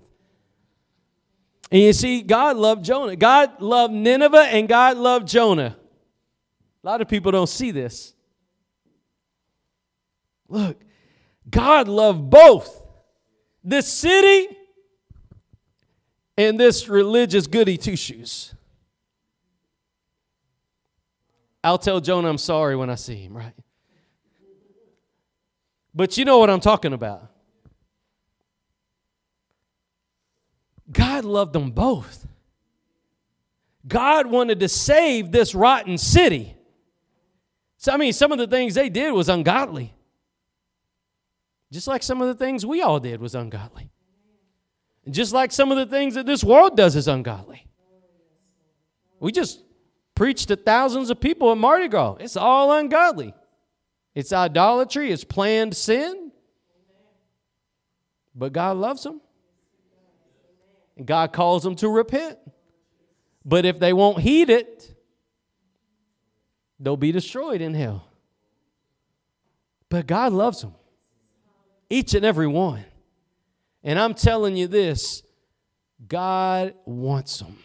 And 1.70 1.82
you 1.82 1.92
see, 1.92 2.22
God 2.22 2.56
loved 2.56 2.84
Jonah. 2.84 3.16
God 3.16 3.60
loved 3.60 3.92
Nineveh 3.92 4.46
and 4.50 4.68
God 4.68 4.96
loved 4.96 5.26
Jonah. 5.26 5.76
A 6.82 6.86
lot 6.86 7.00
of 7.00 7.08
people 7.08 7.32
don't 7.32 7.48
see 7.48 7.70
this. 7.70 8.14
Look, 10.48 10.80
God 11.48 11.88
loved 11.88 12.30
both 12.30 12.82
this 13.62 13.90
city 13.90 14.56
and 16.36 16.60
this 16.60 16.88
religious 16.88 17.46
goody 17.46 17.76
two 17.76 17.96
shoes. 17.96 18.54
I'll 21.62 21.78
tell 21.78 22.00
Jonah 22.00 22.28
I'm 22.28 22.38
sorry 22.38 22.76
when 22.76 22.90
I 22.90 22.94
see 22.94 23.16
him, 23.16 23.34
right? 23.34 23.54
But 25.94 26.18
you 26.18 26.24
know 26.24 26.38
what 26.38 26.50
I'm 26.50 26.60
talking 26.60 26.92
about. 26.92 27.30
God 30.90 31.24
loved 31.24 31.52
them 31.52 31.70
both. 31.70 32.26
God 33.86 34.26
wanted 34.26 34.60
to 34.60 34.68
save 34.68 35.30
this 35.30 35.54
rotten 35.54 35.98
city. 35.98 36.56
So, 37.76 37.92
I 37.92 37.96
mean, 37.96 38.12
some 38.12 38.32
of 38.32 38.38
the 38.38 38.46
things 38.46 38.74
they 38.74 38.88
did 38.88 39.12
was 39.12 39.28
ungodly. 39.28 39.92
Just 41.70 41.86
like 41.86 42.02
some 42.02 42.22
of 42.22 42.28
the 42.28 42.34
things 42.34 42.64
we 42.64 42.82
all 42.82 43.00
did 43.00 43.20
was 43.20 43.34
ungodly. 43.34 43.90
And 45.04 45.12
just 45.12 45.32
like 45.32 45.52
some 45.52 45.70
of 45.70 45.76
the 45.76 45.86
things 45.86 46.14
that 46.14 46.24
this 46.24 46.42
world 46.42 46.76
does 46.76 46.96
is 46.96 47.08
ungodly. 47.08 47.66
We 49.20 49.32
just 49.32 49.62
preached 50.14 50.48
to 50.48 50.56
thousands 50.56 51.10
of 51.10 51.20
people 51.20 51.50
at 51.50 51.58
Mardi 51.58 51.88
Gras. 51.88 52.16
It's 52.20 52.36
all 52.36 52.72
ungodly. 52.72 53.34
It's 54.14 54.32
idolatry, 54.32 55.10
it's 55.10 55.24
planned 55.24 55.76
sin. 55.76 56.30
But 58.34 58.52
God 58.52 58.76
loves 58.76 59.02
them. 59.02 59.20
And 60.96 61.06
God 61.06 61.32
calls 61.32 61.62
them 61.62 61.74
to 61.76 61.88
repent. 61.88 62.38
But 63.44 63.64
if 63.64 63.78
they 63.78 63.92
won't 63.92 64.20
heed 64.20 64.48
it, 64.48 64.94
they'll 66.80 66.96
be 66.96 67.12
destroyed 67.12 67.60
in 67.60 67.74
hell. 67.74 68.08
But 69.88 70.06
God 70.06 70.32
loves 70.32 70.62
them, 70.62 70.74
each 71.90 72.14
and 72.14 72.24
every 72.24 72.46
one. 72.46 72.84
And 73.82 73.98
I'm 73.98 74.14
telling 74.14 74.56
you 74.56 74.66
this 74.66 75.22
God 76.08 76.74
wants 76.84 77.38
them. 77.38 77.58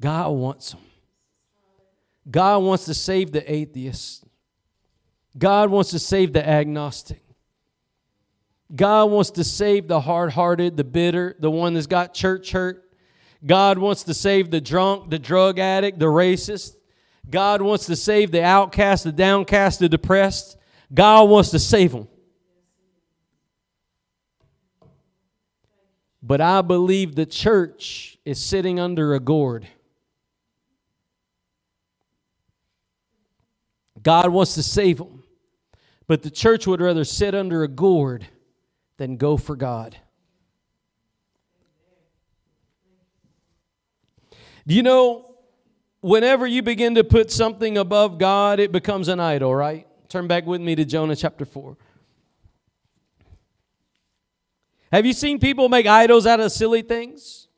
God 0.00 0.30
wants 0.30 0.70
them. 0.70 0.80
God 2.30 2.62
wants 2.62 2.84
to 2.86 2.94
save 2.94 3.32
the 3.32 3.52
atheist. 3.52 4.24
God 5.36 5.70
wants 5.70 5.90
to 5.90 5.98
save 5.98 6.32
the 6.32 6.46
agnostic. 6.46 7.23
God 8.74 9.10
wants 9.10 9.30
to 9.32 9.44
save 9.44 9.88
the 9.88 10.00
hard 10.00 10.32
hearted, 10.32 10.76
the 10.76 10.84
bitter, 10.84 11.36
the 11.38 11.50
one 11.50 11.74
that's 11.74 11.86
got 11.86 12.14
church 12.14 12.52
hurt. 12.52 12.82
God 13.44 13.78
wants 13.78 14.04
to 14.04 14.14
save 14.14 14.50
the 14.50 14.60
drunk, 14.60 15.10
the 15.10 15.18
drug 15.18 15.58
addict, 15.58 15.98
the 15.98 16.06
racist. 16.06 16.76
God 17.28 17.60
wants 17.60 17.86
to 17.86 17.96
save 17.96 18.30
the 18.30 18.42
outcast, 18.42 19.04
the 19.04 19.12
downcast, 19.12 19.80
the 19.80 19.88
depressed. 19.88 20.56
God 20.92 21.28
wants 21.28 21.50
to 21.50 21.58
save 21.58 21.92
them. 21.92 22.08
But 26.22 26.40
I 26.40 26.62
believe 26.62 27.14
the 27.14 27.26
church 27.26 28.18
is 28.24 28.42
sitting 28.42 28.80
under 28.80 29.14
a 29.14 29.20
gourd. 29.20 29.68
God 34.02 34.30
wants 34.30 34.54
to 34.54 34.62
save 34.62 34.98
them, 34.98 35.22
but 36.06 36.22
the 36.22 36.30
church 36.30 36.66
would 36.66 36.80
rather 36.80 37.04
sit 37.04 37.34
under 37.34 37.62
a 37.62 37.68
gourd 37.68 38.26
than 38.96 39.16
go 39.16 39.36
for 39.36 39.56
God. 39.56 39.96
Do 44.66 44.74
you 44.74 44.82
know, 44.82 45.36
whenever 46.00 46.46
you 46.46 46.62
begin 46.62 46.94
to 46.94 47.04
put 47.04 47.30
something 47.30 47.76
above 47.76 48.18
God, 48.18 48.60
it 48.60 48.72
becomes 48.72 49.08
an 49.08 49.20
idol, 49.20 49.54
right? 49.54 49.86
Turn 50.08 50.26
back 50.26 50.46
with 50.46 50.60
me 50.60 50.74
to 50.74 50.84
Jonah 50.84 51.16
chapter 51.16 51.44
4. 51.44 51.76
Have 54.92 55.04
you 55.04 55.12
seen 55.12 55.38
people 55.38 55.68
make 55.68 55.86
idols 55.86 56.26
out 56.26 56.40
of 56.40 56.52
silly 56.52 56.82
things? 56.82 57.48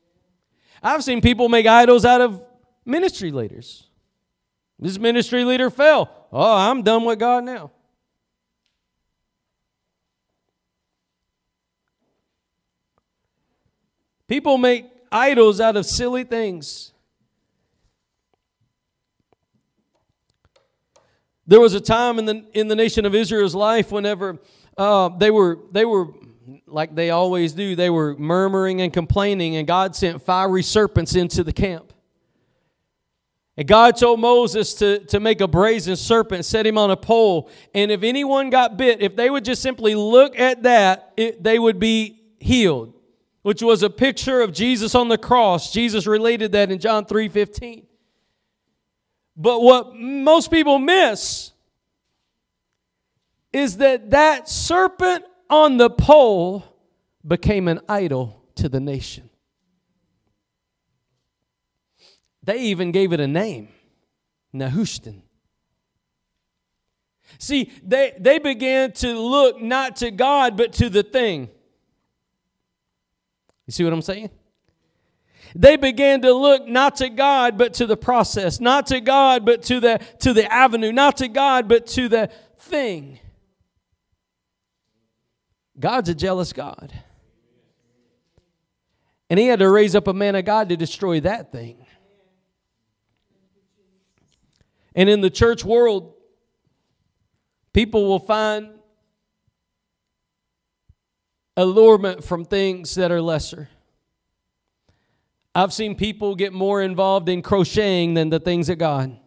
I've 0.81 1.03
seen 1.03 1.21
people 1.21 1.49
make 1.49 1.67
idols 1.67 2.03
out 2.03 2.19
of 2.19 2.43
ministry 2.83 3.31
leaders. 3.31 3.87
This 4.79 4.97
ministry 4.97 5.43
leader 5.43 5.69
fell. 5.69 6.27
Oh, 6.31 6.55
I'm 6.55 6.81
done 6.81 7.05
with 7.05 7.19
God 7.19 7.43
now. 7.43 7.71
People 14.27 14.57
make 14.57 14.85
idols 15.11 15.59
out 15.59 15.77
of 15.77 15.85
silly 15.85 16.23
things. 16.23 16.91
There 21.45 21.61
was 21.61 21.73
a 21.73 21.79
time 21.79 22.19
in 22.19 22.25
the 22.25 22.45
in 22.53 22.67
the 22.67 22.75
nation 22.75 23.05
of 23.05 23.15
Israel's 23.15 23.55
life 23.55 23.89
whenever 23.89 24.37
uh, 24.77 25.09
they 25.09 25.31
were 25.31 25.59
they 25.71 25.85
were 25.85 26.07
like 26.65 26.93
they 26.93 27.09
always 27.09 27.53
do, 27.53 27.75
they 27.75 27.89
were 27.89 28.15
murmuring 28.17 28.81
and 28.81 28.91
complaining, 28.91 29.55
and 29.55 29.67
God 29.67 29.95
sent 29.95 30.21
fiery 30.21 30.63
serpents 30.63 31.15
into 31.15 31.43
the 31.43 31.53
camp. 31.53 31.93
And 33.55 33.67
God 33.67 33.97
told 33.97 34.19
Moses 34.19 34.75
to, 34.75 34.99
to 35.05 35.19
make 35.19 35.41
a 35.41 35.47
brazen 35.47 35.95
serpent, 35.95 36.45
set 36.45 36.67
him 36.67 36.77
on 36.77 36.91
a 36.91 36.97
pole, 36.97 37.49
and 37.73 37.91
if 37.91 38.03
anyone 38.03 38.49
got 38.49 38.77
bit, 38.77 39.01
if 39.01 39.15
they 39.15 39.29
would 39.29 39.43
just 39.43 39.61
simply 39.61 39.95
look 39.95 40.37
at 40.37 40.63
that, 40.63 41.13
it, 41.17 41.43
they 41.43 41.57
would 41.57 41.79
be 41.79 42.21
healed, 42.39 42.93
which 43.47 43.61
was 43.61 43.81
a 43.81 43.89
picture 43.89 44.41
of 44.41 44.51
Jesus 44.51 44.93
on 44.93 45.07
the 45.07 45.17
cross. 45.17 45.71
Jesus 45.71 46.05
related 46.05 46.51
that 46.51 46.69
in 46.69 46.79
John 46.79 47.05
3:15. 47.05 47.87
But 49.37 49.61
what 49.61 49.95
most 49.95 50.51
people 50.51 50.79
miss 50.79 51.53
is 53.53 53.77
that 53.77 54.09
that 54.09 54.49
serpent 54.49 55.23
on 55.49 55.77
the 55.77 55.89
pole 55.89 56.65
became 57.25 57.69
an 57.69 57.79
idol 57.87 58.43
to 58.55 58.67
the 58.67 58.81
nation. 58.81 59.29
They 62.43 62.63
even 62.63 62.91
gave 62.91 63.13
it 63.13 63.21
a 63.21 63.27
name 63.27 63.69
Nehushtan. 64.53 65.21
See, 67.39 67.71
they, 67.81 68.13
they 68.19 68.39
began 68.39 68.91
to 68.91 69.17
look 69.17 69.61
not 69.61 69.95
to 69.97 70.11
God, 70.11 70.57
but 70.57 70.73
to 70.73 70.89
the 70.89 71.03
thing. 71.03 71.47
You 73.67 73.73
see 73.73 73.83
what 73.83 73.93
I'm 73.93 74.01
saying? 74.01 74.29
They 75.55 75.75
began 75.75 76.21
to 76.21 76.33
look 76.33 76.67
not 76.67 76.97
to 76.97 77.09
God, 77.09 77.57
but 77.57 77.75
to 77.75 77.85
the 77.85 77.97
process, 77.97 78.59
not 78.59 78.87
to 78.87 78.99
God, 78.99 79.45
but 79.45 79.63
to 79.63 79.79
the, 79.79 79.99
to 80.19 80.33
the 80.33 80.51
avenue, 80.51 80.91
not 80.91 81.17
to 81.17 81.27
God, 81.27 81.67
but 81.67 81.87
to 81.87 82.09
the 82.09 82.29
thing. 82.57 83.19
God's 85.79 86.09
a 86.09 86.15
jealous 86.15 86.53
God. 86.53 86.91
And 89.29 89.39
he 89.39 89.47
had 89.47 89.59
to 89.59 89.69
raise 89.69 89.95
up 89.95 90.07
a 90.07 90.13
man 90.13 90.35
of 90.35 90.45
God 90.45 90.69
to 90.69 90.77
destroy 90.77 91.19
that 91.21 91.51
thing. 91.51 91.85
And 94.95 95.09
in 95.09 95.21
the 95.21 95.29
church 95.29 95.63
world, 95.63 96.15
people 97.73 98.07
will 98.07 98.19
find 98.19 98.76
allurement 101.57 102.23
from 102.23 102.45
things 102.45 102.95
that 102.95 103.11
are 103.11 103.21
lesser. 103.21 103.67
I've 105.55 105.73
seen 105.73 105.95
people 105.95 106.35
get 106.35 106.53
more 106.53 106.83
involved 106.83 107.27
in 107.27 107.41
crocheting 107.41 108.13
than 108.13 108.29
the 108.29 108.39
things 108.39 108.69
of 108.69 108.77
God. 108.77 109.17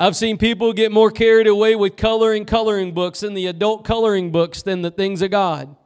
I've 0.00 0.16
seen 0.16 0.38
people 0.38 0.72
get 0.72 0.90
more 0.90 1.12
carried 1.12 1.46
away 1.46 1.76
with 1.76 1.96
coloring 1.96 2.44
coloring 2.44 2.92
books 2.92 3.22
and 3.22 3.36
the 3.36 3.46
adult 3.46 3.84
coloring 3.84 4.32
books 4.32 4.60
than 4.60 4.82
the 4.82 4.90
things 4.90 5.22
of 5.22 5.30
God. 5.30 5.76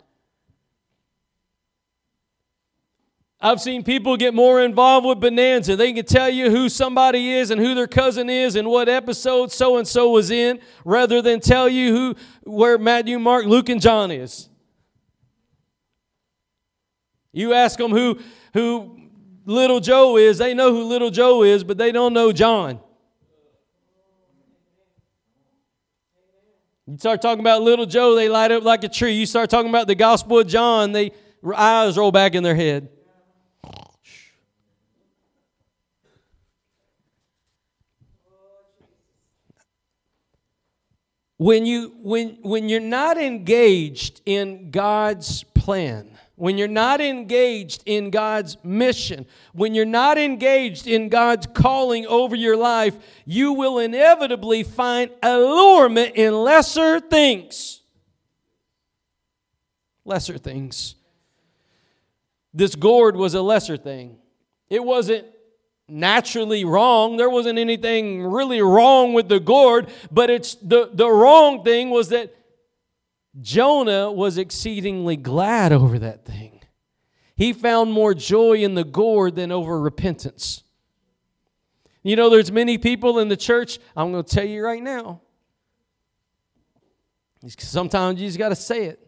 I've 3.41 3.61
seen 3.61 3.85
people 3.85 4.17
get 4.17 4.35
more 4.35 4.61
involved 4.61 5.07
with 5.07 5.21
Bonanza. 5.21 5.77
They 5.77 5.93
can 5.93 6.05
tell 6.05 6.29
you 6.29 6.51
who 6.51 6.69
somebody 6.69 7.35
is 7.35 7.53
and 7.53 7.61
who 7.61 7.75
their 7.77 7.87
cousin 7.87 8.29
is 8.29 8.57
and 8.57 8.67
what 8.67 8.89
episode 8.89 9.53
so 9.53 9.79
and 9.79 9.87
so 9.87 10.11
was 10.11 10.33
in, 10.33 10.59
rather 10.85 11.23
than 11.23 11.39
tell 11.39 11.69
you 11.69 11.95
who 11.95 12.15
where 12.45 12.79
Matthew, 12.79 13.19
Mark, 13.21 13.47
Luke, 13.47 13.69
and 13.69 13.81
John 13.81 14.11
is. 14.11 14.49
You 17.33 17.55
ask 17.55 17.79
them 17.79 17.93
who 17.93 18.19
who 18.55 18.99
little 19.45 19.79
Joe 19.79 20.17
is, 20.17 20.39
they 20.39 20.53
know 20.53 20.73
who 20.73 20.85
little 20.85 21.11
Joe 21.11 21.45
is, 21.45 21.63
but 21.63 21.79
they 21.79 21.93
don't 21.93 22.13
know 22.13 22.33
John. 22.33 22.81
You 26.89 26.99
start 26.99 27.23
talking 27.23 27.41
about 27.41 27.63
little 27.63 27.87
Joe, 27.87 28.17
they 28.17 28.29
light 28.29 28.51
up 28.51 28.65
like 28.65 28.83
a 28.83 28.89
tree. 28.89 29.13
You 29.13 29.27
start 29.27 29.49
talking 29.49 29.69
about 29.69 29.87
the 29.87 29.95
Gospel 29.95 30.41
of 30.41 30.49
John, 30.49 30.91
they 30.91 31.13
eyes 31.55 31.97
roll 31.97 32.11
back 32.11 32.35
in 32.35 32.43
their 32.43 32.57
head. 32.57 32.89
When 41.39 41.65
you 41.65 41.95
when 42.03 42.39
when 42.43 42.69
you're 42.69 42.81
not 42.81 43.17
engaged 43.17 44.21
in 44.27 44.71
God's 44.71 45.45
plan, 45.45 46.11
when 46.35 46.59
you're 46.59 46.69
not 46.69 47.01
engaged 47.01 47.83
in 47.87 48.11
God's 48.11 48.57
mission, 48.65 49.25
when 49.53 49.75
you're 49.75 49.85
not 49.85 50.19
engaged 50.19 50.89
in 50.89 51.09
God's 51.09 51.47
calling 51.47 52.07
over 52.07 52.37
your 52.37 52.57
life, 52.57 52.97
you 53.25 53.53
will 53.53 53.79
inevitably 53.79 54.65
find 54.65 55.11
allurement 55.23 56.17
in 56.17 56.35
lesser 56.35 57.01
things. 57.01 57.83
Lesser 60.05 60.39
things. 60.39 60.97
This 62.53 62.75
gourd 62.75 63.15
was 63.17 63.35
a 63.35 63.43
lesser 63.43 63.77
thing. 63.77 64.17
It 64.71 64.83
wasn't 64.83 65.27
naturally 65.89 66.65
wrong. 66.65 67.17
There 67.17 67.31
wasn't 67.31 67.59
anything 67.59 68.23
really 68.23 68.61
wrong 68.61 69.15
with 69.15 69.29
the 69.29 69.41
gourd, 69.41 69.89
but 70.11 70.31
it's 70.31 70.55
the, 70.57 70.91
the 70.93 71.09
wrong 71.11 71.65
thing 71.65 71.91
was 71.91 72.11
that 72.11 72.35
Jonah 73.41 74.13
was 74.13 74.37
exceedingly 74.37 75.17
glad 75.17 75.73
over 75.73 75.99
that 75.99 76.25
thing. 76.25 76.61
He 77.37 77.53
found 77.53 77.93
more 77.93 78.15
joy 78.15 78.59
in 78.59 78.75
the 78.75 78.85
gourd 78.85 79.37
than 79.37 79.53
over 79.53 79.81
repentance. 79.81 80.65
You 82.03 82.17
know, 82.17 82.31
there's 82.31 82.51
many 82.51 82.79
people 82.79 83.19
in 83.19 83.29
the 83.29 83.37
church, 83.37 83.79
I'm 83.97 84.13
going 84.13 84.25
to 84.25 84.35
tell 84.35 84.45
you 84.45 84.63
right 84.63 84.83
now. 84.83 85.21
Sometimes 87.47 88.21
you 88.21 88.27
just 88.27 88.39
got 88.39 88.49
to 88.49 88.57
say 88.57 88.87
it. 88.87 89.05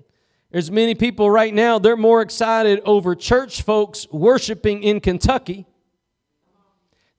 There's 0.50 0.70
many 0.70 0.94
people 0.94 1.30
right 1.30 1.52
now, 1.52 1.78
they're 1.78 1.96
more 1.96 2.22
excited 2.22 2.80
over 2.84 3.14
church 3.14 3.62
folks 3.62 4.06
worshiping 4.10 4.82
in 4.82 5.00
Kentucky 5.00 5.66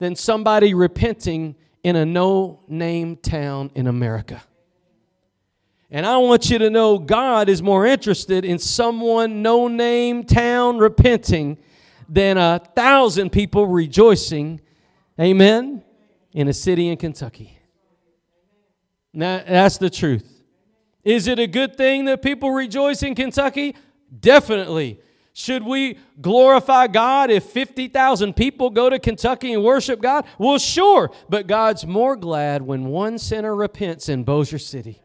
than 0.02 0.16
somebody 0.16 0.74
repenting 0.74 1.56
in 1.84 1.96
a 1.96 2.04
no 2.04 2.60
name 2.68 3.16
town 3.16 3.70
in 3.76 3.86
America. 3.86 4.42
And 5.92 6.08
I 6.08 6.18
want 6.18 6.50
you 6.50 6.58
to 6.58 6.72
know 6.72 6.98
God 6.98 7.48
is 7.48 7.62
more 7.62 7.86
interested 7.86 8.44
in 8.44 8.58
someone, 8.58 9.44
no 9.44 9.68
name 9.68 10.24
town, 10.24 10.80
repenting 10.80 11.60
than 12.10 12.40
a 12.40 12.60
thousand 12.76 13.32
people 13.32 13.68
rejoicing, 13.68 14.60
amen, 15.20 15.84
in 16.34 16.48
a 16.48 16.54
city 16.54 16.88
in 16.88 16.98
Kentucky. 16.98 17.60
Now, 19.14 19.44
that's 19.48 19.78
the 19.78 19.92
truth. 19.92 20.42
Is 21.04 21.28
it 21.28 21.38
a 21.38 21.46
good 21.46 21.78
thing 21.78 22.06
that 22.06 22.24
people 22.24 22.50
rejoice 22.50 23.04
in 23.04 23.14
Kentucky? 23.14 23.76
Definitely. 24.20 25.00
Should 25.34 25.64
we 25.64 25.98
glorify 26.20 26.88
God 26.88 27.32
if 27.32 27.46
50,000 27.46 28.36
people 28.36 28.70
go 28.70 28.90
to 28.90 29.00
Kentucky 29.00 29.54
and 29.54 29.64
worship 29.64 30.02
God? 30.02 30.26
Well, 30.38 30.58
sure. 30.58 31.12
But 31.30 31.48
God's 31.48 31.86
more 31.86 32.18
glad 32.18 32.62
when 32.62 32.88
one 32.88 33.18
sinner 33.18 33.56
repents 33.56 34.10
in 34.10 34.24
Bossier 34.24 34.60
City. 34.60 35.02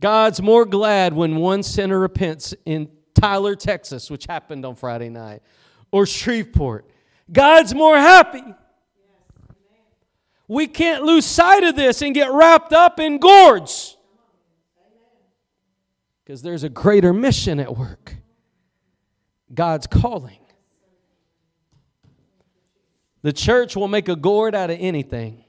God's 0.00 0.42
more 0.42 0.64
glad 0.64 1.12
when 1.12 1.36
one 1.36 1.62
sinner 1.62 1.98
repents 1.98 2.54
in 2.64 2.88
Tyler, 3.14 3.54
Texas, 3.54 4.10
which 4.10 4.26
happened 4.26 4.64
on 4.64 4.74
Friday 4.74 5.08
night, 5.08 5.42
or 5.90 6.06
Shreveport. 6.06 6.88
God's 7.30 7.74
more 7.74 7.96
happy. 7.96 8.42
We 10.46 10.66
can't 10.66 11.04
lose 11.04 11.26
sight 11.26 11.62
of 11.62 11.76
this 11.76 12.00
and 12.00 12.14
get 12.14 12.32
wrapped 12.32 12.72
up 12.72 12.98
in 12.98 13.18
gourds. 13.18 13.96
Because 16.24 16.42
there's 16.42 16.62
a 16.62 16.68
greater 16.68 17.12
mission 17.12 17.60
at 17.60 17.76
work 17.76 18.17
God's 19.52 19.86
calling. 19.86 20.38
The 23.22 23.32
church 23.32 23.76
will 23.76 23.88
make 23.88 24.08
a 24.08 24.16
gourd 24.16 24.54
out 24.54 24.70
of 24.70 24.78
anything. 24.80 25.44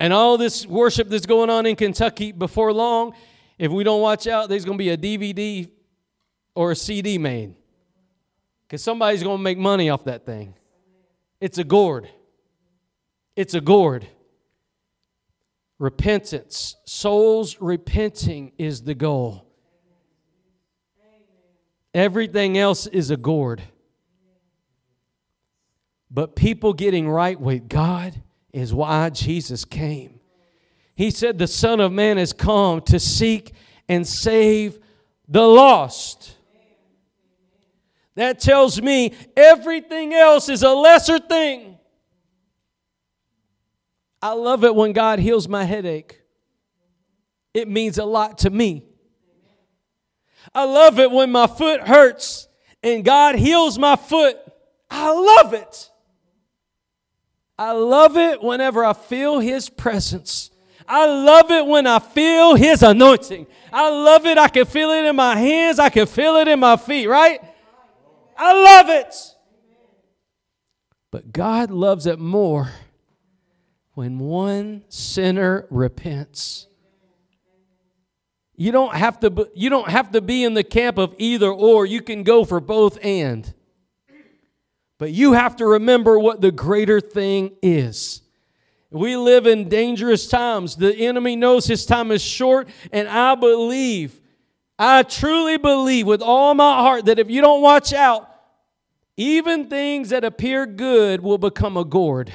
And 0.00 0.12
all 0.12 0.38
this 0.38 0.66
worship 0.66 1.08
that's 1.08 1.26
going 1.26 1.50
on 1.50 1.66
in 1.66 1.74
Kentucky 1.74 2.30
before 2.30 2.72
long, 2.72 3.14
if 3.58 3.72
we 3.72 3.82
don't 3.82 4.00
watch 4.00 4.26
out, 4.26 4.48
there's 4.48 4.64
going 4.64 4.78
to 4.78 4.84
be 4.84 4.90
a 4.90 4.96
DVD 4.96 5.68
or 6.54 6.70
a 6.70 6.76
CD 6.76 7.18
made. 7.18 7.56
Because 8.66 8.82
somebody's 8.82 9.22
going 9.22 9.38
to 9.38 9.42
make 9.42 9.58
money 9.58 9.90
off 9.90 10.04
that 10.04 10.24
thing. 10.24 10.54
It's 11.40 11.58
a 11.58 11.64
gourd. 11.64 12.08
It's 13.34 13.54
a 13.54 13.60
gourd. 13.60 14.06
Repentance, 15.78 16.76
souls 16.84 17.60
repenting 17.60 18.52
is 18.58 18.82
the 18.82 18.94
goal. 18.94 19.47
Everything 21.94 22.58
else 22.58 22.86
is 22.86 23.10
a 23.10 23.16
gourd. 23.16 23.62
But 26.10 26.36
people 26.36 26.72
getting 26.72 27.08
right 27.08 27.38
with 27.38 27.68
God 27.68 28.22
is 28.52 28.72
why 28.72 29.10
Jesus 29.10 29.64
came. 29.64 30.20
He 30.94 31.10
said, 31.10 31.38
The 31.38 31.46
Son 31.46 31.80
of 31.80 31.92
Man 31.92 32.16
has 32.16 32.32
come 32.32 32.80
to 32.82 32.98
seek 32.98 33.52
and 33.88 34.06
save 34.06 34.78
the 35.28 35.46
lost. 35.46 36.34
That 38.16 38.40
tells 38.40 38.82
me 38.82 39.14
everything 39.36 40.12
else 40.12 40.48
is 40.48 40.64
a 40.64 40.72
lesser 40.72 41.20
thing. 41.20 41.78
I 44.20 44.32
love 44.32 44.64
it 44.64 44.74
when 44.74 44.92
God 44.92 45.20
heals 45.20 45.46
my 45.46 45.62
headache. 45.62 46.20
It 47.54 47.68
means 47.68 47.98
a 47.98 48.04
lot 48.04 48.38
to 48.38 48.50
me. 48.50 48.87
I 50.54 50.64
love 50.64 50.98
it 50.98 51.10
when 51.10 51.30
my 51.30 51.46
foot 51.46 51.82
hurts 51.82 52.48
and 52.82 53.04
God 53.04 53.34
heals 53.34 53.78
my 53.78 53.96
foot. 53.96 54.36
I 54.90 55.12
love 55.12 55.52
it. 55.52 55.90
I 57.58 57.72
love 57.72 58.16
it 58.16 58.42
whenever 58.42 58.84
I 58.84 58.92
feel 58.92 59.40
His 59.40 59.68
presence. 59.68 60.50
I 60.86 61.06
love 61.06 61.50
it 61.50 61.66
when 61.66 61.86
I 61.86 61.98
feel 61.98 62.54
His 62.54 62.82
anointing. 62.82 63.46
I 63.72 63.90
love 63.90 64.24
it. 64.26 64.38
I 64.38 64.48
can 64.48 64.64
feel 64.64 64.90
it 64.90 65.04
in 65.04 65.16
my 65.16 65.36
hands. 65.36 65.78
I 65.78 65.88
can 65.88 66.06
feel 66.06 66.36
it 66.36 66.48
in 66.48 66.60
my 66.60 66.76
feet, 66.76 67.08
right? 67.08 67.40
I 68.36 68.52
love 68.52 68.88
it. 68.88 69.14
But 71.10 71.32
God 71.32 71.70
loves 71.70 72.06
it 72.06 72.18
more 72.18 72.70
when 73.94 74.18
one 74.20 74.84
sinner 74.88 75.66
repents. 75.70 76.67
You 78.60 78.72
don't 78.72 78.92
have 78.92 79.20
to 79.20 79.48
you 79.54 79.70
don't 79.70 79.88
have 79.88 80.10
to 80.10 80.20
be 80.20 80.42
in 80.42 80.54
the 80.54 80.64
camp 80.64 80.98
of 80.98 81.14
either 81.16 81.48
or. 81.48 81.86
You 81.86 82.02
can 82.02 82.24
go 82.24 82.44
for 82.44 82.58
both 82.58 82.98
and. 83.04 83.54
But 84.98 85.12
you 85.12 85.34
have 85.34 85.54
to 85.56 85.66
remember 85.66 86.18
what 86.18 86.40
the 86.40 86.50
greater 86.50 87.00
thing 87.00 87.52
is. 87.62 88.20
We 88.90 89.16
live 89.16 89.46
in 89.46 89.68
dangerous 89.68 90.26
times. 90.26 90.74
The 90.74 90.92
enemy 90.92 91.36
knows 91.36 91.66
his 91.66 91.86
time 91.86 92.10
is 92.10 92.20
short, 92.20 92.68
and 92.90 93.06
I 93.06 93.36
believe, 93.36 94.20
I 94.76 95.04
truly 95.04 95.56
believe 95.56 96.08
with 96.08 96.20
all 96.20 96.52
my 96.54 96.80
heart 96.80 97.04
that 97.04 97.20
if 97.20 97.30
you 97.30 97.40
don't 97.40 97.62
watch 97.62 97.92
out, 97.92 98.28
even 99.16 99.68
things 99.68 100.08
that 100.08 100.24
appear 100.24 100.66
good 100.66 101.20
will 101.20 101.38
become 101.38 101.76
a 101.76 101.84
gourd. 101.84 102.32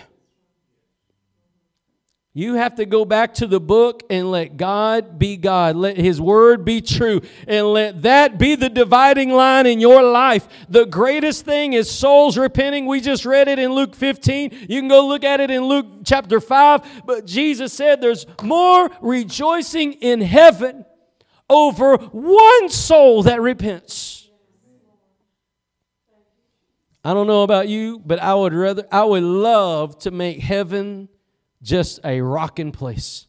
You 2.35 2.55
have 2.55 2.75
to 2.75 2.87
go 2.87 3.05
back 3.05 3.35
to 3.35 3.47
the 3.47 3.59
book 3.59 4.01
and 4.09 4.31
let 4.31 4.57
God 4.57 5.19
be 5.19 5.37
God. 5.37 5.75
Let 5.75 5.97
His 5.97 6.19
word 6.19 6.65
be 6.65 6.81
true. 6.81 7.21
And 7.47 7.67
let 7.67 8.01
that 8.01 8.39
be 8.39 8.55
the 8.55 8.69
dividing 8.69 9.29
line 9.29 9.67
in 9.67 9.79
your 9.79 10.01
life. 10.01 10.47
The 10.67 10.85
greatest 10.85 11.45
thing 11.45 11.73
is 11.73 11.91
souls 11.91 12.35
repenting. 12.35 12.87
We 12.87 13.01
just 13.01 13.23
read 13.23 13.47
it 13.47 13.59
in 13.59 13.73
Luke 13.73 13.93
15. 13.93 14.65
You 14.67 14.81
can 14.81 14.87
go 14.87 15.07
look 15.07 15.23
at 15.23 15.41
it 15.41 15.51
in 15.51 15.65
Luke 15.65 15.85
chapter 16.05 16.39
5. 16.39 17.03
But 17.05 17.27
Jesus 17.27 17.71
said 17.71 18.01
there's 18.01 18.25
more 18.41 18.89
rejoicing 18.99 19.93
in 19.93 20.19
heaven 20.19 20.85
over 21.51 21.97
one 21.97 22.69
soul 22.69 23.21
that 23.23 23.41
repents. 23.41 24.27
I 27.05 27.13
don't 27.13 27.27
know 27.27 27.43
about 27.43 27.67
you, 27.67 28.01
but 28.03 28.19
I 28.19 28.33
would 28.33 28.53
rather, 28.53 28.87
I 28.91 29.03
would 29.03 29.23
love 29.23 29.99
to 29.99 30.09
make 30.09 30.39
heaven 30.39 31.09
just 31.63 31.99
a 32.03 32.21
rocking 32.21 32.71
place. 32.71 33.25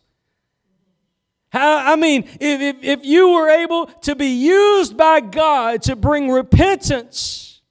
How, 1.51 1.93
I 1.93 1.97
mean, 1.97 2.24
if, 2.41 2.61
if, 2.61 2.76
if 2.82 3.05
you 3.05 3.30
were 3.30 3.49
able 3.49 3.87
to 3.87 4.16
be 4.16 4.26
used 4.26 4.97
by 4.97 5.20
God 5.20 5.82
to 5.82 5.95
bring 5.95 6.28
repentance, 6.28 7.62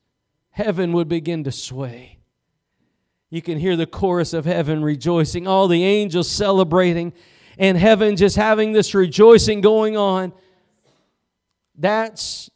heaven 0.51 0.93
would 0.93 1.09
begin 1.09 1.43
to 1.43 1.51
sway. 1.51 2.20
You 3.30 3.41
can 3.41 3.59
hear 3.59 3.76
the 3.76 3.86
chorus 3.86 4.34
of 4.34 4.45
heaven 4.45 4.84
rejoicing, 4.84 5.47
all 5.47 5.68
the 5.68 5.84
angels 5.84 6.30
celebrating, 6.30 7.11
and 7.57 7.78
heaven 7.78 8.16
just 8.16 8.36
having 8.36 8.72
this 8.72 8.93
rejoicing 8.95 9.59
going 9.59 9.97
on. 9.97 10.32
That's 11.76 12.49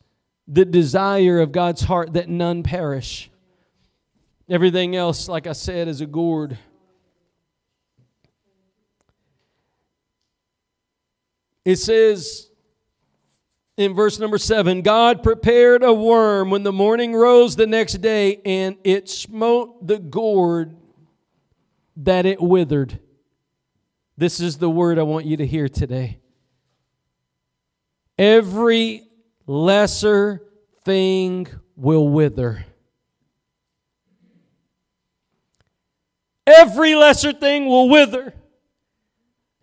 the 0.47 0.63
desire 0.63 1.41
of 1.41 1.51
God's 1.51 1.81
heart 1.81 2.13
that 2.13 2.29
none 2.29 2.63
perish. 2.63 3.29
Everything 4.47 4.95
else, 4.95 5.27
like 5.27 5.45
I 5.45 5.53
said, 5.53 5.89
is 5.89 5.99
a 5.99 6.05
gourd. 6.05 6.57
It 11.67 11.79
says 11.79 12.49
in 13.75 13.93
verse 13.93 14.19
number 14.19 14.37
seven 14.37 14.83
God 14.83 15.21
prepared 15.21 15.83
a 15.83 15.91
worm 15.91 16.49
when 16.49 16.63
the 16.63 16.71
morning 16.71 17.13
rose 17.13 17.57
the 17.57 17.67
next 17.67 17.95
day, 17.95 18.39
and 18.45 18.77
it 18.85 19.09
smote 19.09 19.85
the 19.85 19.99
gourd 19.99 20.77
that 21.97 22.25
it 22.25 22.41
withered. 22.41 23.01
This 24.15 24.39
is 24.39 24.59
the 24.59 24.69
word 24.69 24.97
I 24.97 25.03
want 25.03 25.25
you 25.25 25.35
to 25.35 25.45
hear 25.45 25.67
today. 25.67 26.21
Every 28.17 29.03
lesser 29.45 30.43
thing 30.85 31.47
will 31.75 32.07
wither. 32.07 32.65
Every 36.47 36.95
lesser 36.95 37.33
thing 37.33 37.65
will 37.65 37.89
wither. 37.89 38.33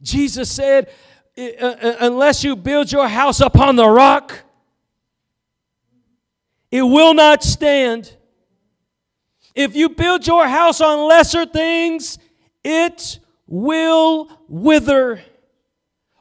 Jesus 0.02 0.50
said, 0.50 0.90
Uh, 1.36 1.42
uh, 1.42 1.96
unless 2.00 2.44
you 2.44 2.54
build 2.54 2.92
your 2.92 3.08
house 3.08 3.40
upon 3.40 3.76
the 3.76 3.88
rock, 3.88 4.42
it 6.70 6.82
will 6.82 7.14
not 7.14 7.42
stand. 7.42 8.16
If 9.54 9.74
you 9.74 9.88
build 9.88 10.26
your 10.26 10.46
house 10.46 10.80
on 10.80 11.08
lesser 11.08 11.46
things, 11.46 12.18
it 12.62 13.18
will 13.46 14.28
wither. 14.48 15.22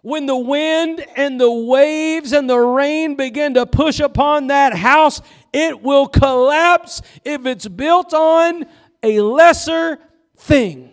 When 0.02 0.26
the 0.26 0.38
wind 0.38 1.06
and 1.16 1.40
the 1.40 1.52
waves 1.52 2.34
and 2.34 2.50
the 2.50 2.60
rain 2.60 3.16
begin 3.16 3.54
to 3.54 3.66
push 3.66 4.00
upon 4.00 4.48
that 4.48 4.76
house, 4.76 5.22
it 5.54 5.82
will 5.82 6.08
collapse 6.08 7.02
if 7.24 7.46
it's 7.46 7.68
built 7.68 8.14
on 8.14 8.66
a 9.02 9.22
lesser 9.22 10.00
thing. 10.38 10.92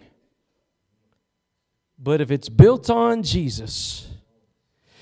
But 1.98 2.20
if 2.20 2.30
it's 2.30 2.48
built 2.48 2.88
on 2.88 3.22
Jesus, 3.22 4.09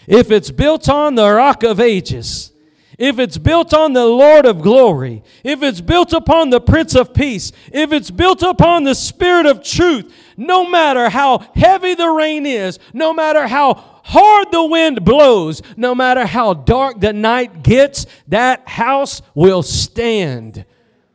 if 0.08 0.30
it's 0.30 0.50
built 0.50 0.88
on 0.88 1.14
the 1.14 1.30
rock 1.30 1.62
of 1.62 1.78
ages, 1.78 2.52
if 2.98 3.18
it's 3.18 3.38
built 3.38 3.72
on 3.72 3.92
the 3.92 4.06
Lord 4.06 4.46
of 4.46 4.60
glory, 4.60 5.22
if 5.44 5.62
it's 5.62 5.80
built 5.80 6.12
upon 6.12 6.50
the 6.50 6.60
Prince 6.60 6.96
of 6.96 7.14
Peace, 7.14 7.52
if 7.72 7.92
it's 7.92 8.10
built 8.10 8.42
upon 8.42 8.82
the 8.82 8.94
Spirit 8.94 9.46
of 9.46 9.62
truth, 9.62 10.12
no 10.36 10.68
matter 10.68 11.08
how 11.10 11.38
heavy 11.54 11.94
the 11.94 12.08
rain 12.08 12.46
is, 12.46 12.78
no 12.92 13.12
matter 13.12 13.46
how 13.46 13.74
hard 14.04 14.50
the 14.50 14.64
wind 14.64 15.04
blows, 15.04 15.62
no 15.76 15.94
matter 15.94 16.24
how 16.26 16.54
dark 16.54 17.00
the 17.00 17.12
night 17.12 17.62
gets, 17.62 18.06
that 18.26 18.66
house 18.66 19.22
will 19.34 19.62
stand 19.62 20.64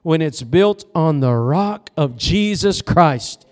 when 0.04 0.22
it's 0.22 0.44
built 0.44 0.86
on 0.94 1.20
the 1.20 1.34
rock 1.34 1.90
of 1.98 2.16
Jesus 2.16 2.82
Christ. 2.82 3.46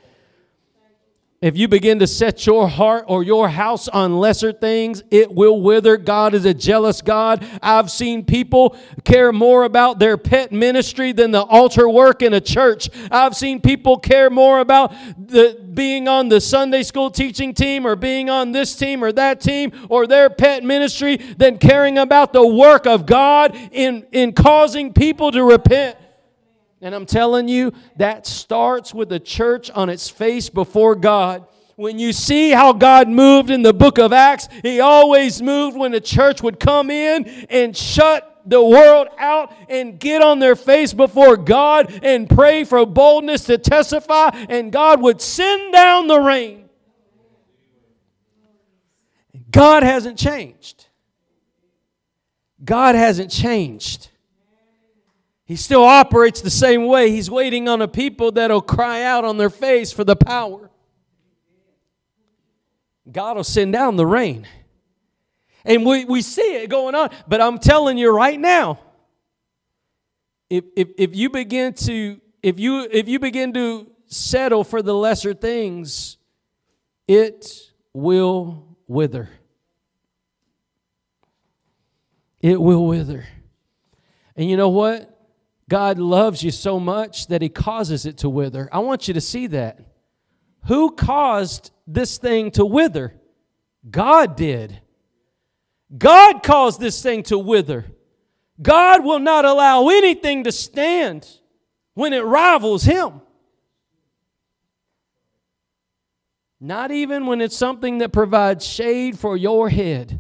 If 1.42 1.58
you 1.58 1.68
begin 1.68 1.98
to 1.98 2.06
set 2.06 2.46
your 2.46 2.70
heart 2.70 3.06
or 3.08 3.24
your 3.24 3.50
house 3.50 3.88
on 3.88 4.20
lesser 4.20 4.54
things, 4.54 5.02
it 5.10 5.34
will 5.34 5.60
wither. 5.60 5.98
God 5.98 6.36
is 6.36 6.46
a 6.46 6.54
jealous 6.54 7.02
God. 7.02 7.44
I've 7.64 7.90
seen 7.90 8.24
people 8.24 8.78
care 9.06 9.34
more 9.34 9.64
about 9.64 9.98
their 9.98 10.18
pet 10.18 10.52
ministry 10.52 11.14
than 11.14 11.32
the 11.32 11.42
altar 11.42 11.90
work 11.90 12.22
in 12.22 12.36
a 12.36 12.42
church. 12.42 12.92
I've 13.10 13.36
seen 13.36 13.60
people 13.60 13.98
care 13.98 14.30
more 14.30 14.60
about 14.60 14.92
the, 15.18 15.60
being 15.74 16.08
on 16.08 16.30
the 16.30 16.40
Sunday 16.40 16.84
school 16.84 17.10
teaching 17.10 17.56
team 17.56 17.88
or 17.88 17.96
being 17.96 18.30
on 18.30 18.52
this 18.52 18.76
team 18.76 19.04
or 19.04 19.12
that 19.12 19.42
team 19.42 19.72
or 19.90 20.06
their 20.06 20.30
pet 20.30 20.64
ministry 20.64 21.18
than 21.18 21.58
caring 21.58 21.98
about 21.98 22.34
the 22.34 22.46
work 22.46 22.86
of 22.86 23.08
God 23.08 23.58
in, 23.72 24.06
in 24.12 24.34
causing 24.34 24.94
people 24.94 25.32
to 25.32 25.44
repent. 25.44 25.98
And 26.82 26.96
I'm 26.96 27.06
telling 27.06 27.48
you, 27.48 27.74
that 27.98 28.26
starts 28.26 28.94
with 28.94 29.10
the 29.10 29.20
church 29.20 29.70
on 29.70 29.90
its 29.90 30.10
face 30.10 30.50
before 30.50 30.96
God. 30.96 31.46
When 31.76 32.00
you 32.00 32.12
see 32.12 32.52
how 32.52 32.74
God 32.74 33.08
moved 33.08 33.50
in 33.50 33.62
the 33.62 33.74
book 33.74 33.98
of 33.98 34.12
Acts, 34.14 34.48
He 34.64 34.80
always 34.80 35.42
moved 35.42 35.78
when 35.78 35.92
the 35.92 36.02
church 36.02 36.42
would 36.42 36.60
come 36.60 36.90
in 36.90 37.28
and 37.50 37.76
shut 37.78 38.42
the 38.46 38.64
world 38.64 39.08
out 39.18 39.54
and 39.70 40.00
get 40.00 40.22
on 40.22 40.40
their 40.40 40.56
face 40.56 40.94
before 40.94 41.38
God 41.38 42.00
and 42.04 42.30
pray 42.30 42.64
for 42.64 42.86
boldness 42.86 43.46
to 43.46 43.58
testify, 43.58 44.30
and 44.50 44.72
God 44.72 45.02
would 45.02 45.22
send 45.22 45.72
down 45.72 46.08
the 46.08 46.20
rain. 46.20 46.70
God 49.52 49.84
hasn't 49.84 50.18
changed. 50.18 50.88
God 52.64 52.96
hasn't 52.96 53.32
changed. 53.32 54.11
He 55.52 55.58
still 55.58 55.84
operates 55.84 56.40
the 56.40 56.50
same 56.50 56.86
way. 56.86 57.12
He's 57.12 57.30
waiting 57.30 57.68
on 57.68 57.82
a 57.82 57.88
people 57.90 58.32
that'll 58.32 58.62
cry 58.62 59.04
out 59.04 59.26
on 59.26 59.38
their 59.38 59.50
face 59.50 59.92
for 59.92 60.06
the 60.06 60.16
power. 60.16 60.72
God 63.12 63.36
will 63.36 63.44
send 63.44 63.74
down 63.74 63.98
the 63.98 64.06
rain. 64.06 64.48
And 65.66 65.86
we, 65.86 66.06
we 66.06 66.22
see 66.22 66.64
it 66.64 66.70
going 66.70 66.96
on. 66.96 67.10
But 67.28 67.42
I'm 67.42 67.58
telling 67.58 67.98
you 67.98 68.16
right 68.16 68.40
now, 68.40 68.80
if, 70.50 70.64
if, 70.78 70.88
if 70.98 71.14
you 71.14 71.30
begin 71.30 71.74
to 71.74 72.22
if 72.42 72.58
you 72.58 72.88
if 72.90 73.10
you 73.10 73.20
begin 73.20 73.52
to 73.52 73.92
settle 74.08 74.64
for 74.64 74.82
the 74.82 74.96
lesser 74.96 75.34
things, 75.34 76.16
it 77.10 77.74
will 77.92 78.78
wither. 78.88 79.28
It 82.40 82.62
will 82.62 82.88
wither. 82.88 83.26
And 84.38 84.50
you 84.50 84.56
know 84.56 84.70
what? 84.70 85.11
God 85.72 86.00
loves 86.00 86.44
you 86.44 86.52
so 86.52 86.82
much 86.82 87.28
that 87.28 87.42
He 87.42 87.48
causes 87.48 88.06
it 88.06 88.18
to 88.18 88.30
wither. 88.30 88.68
I 88.74 88.80
want 88.80 89.08
you 89.08 89.14
to 89.14 89.22
see 89.22 89.48
that. 89.48 89.80
Who 90.66 90.92
caused 90.92 91.72
this 91.88 92.18
thing 92.18 92.52
to 92.52 92.66
wither? 92.66 93.16
God 93.90 94.36
did. 94.36 94.82
God 95.98 96.44
caused 96.44 96.82
this 96.82 97.02
thing 97.02 97.24
to 97.24 97.38
wither. 97.38 97.86
God 98.62 99.06
will 99.06 99.20
not 99.20 99.46
allow 99.46 99.88
anything 99.88 100.44
to 100.44 100.52
stand 100.52 101.26
when 101.94 102.12
it 102.12 102.26
rivals 102.26 102.84
Him. 102.84 103.22
Not 106.60 106.92
even 106.92 107.28
when 107.28 107.40
it's 107.40 107.56
something 107.56 108.00
that 108.00 108.12
provides 108.12 108.68
shade 108.68 109.18
for 109.18 109.38
your 109.38 109.70
head. 109.70 110.20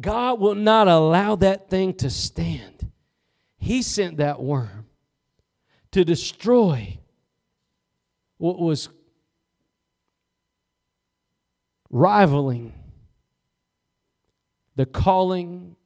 God 0.00 0.40
will 0.40 0.56
not 0.56 0.88
allow 0.88 1.36
that 1.36 1.70
thing 1.70 1.94
to 1.98 2.10
stand. 2.10 2.79
He 3.60 3.82
sent 3.82 4.16
that 4.16 4.42
worm 4.42 4.86
to 5.92 6.04
destroy 6.04 6.98
what 8.38 8.58
was 8.58 8.88
rivaling 11.90 12.72
the 14.76 14.86
calling 14.86 15.76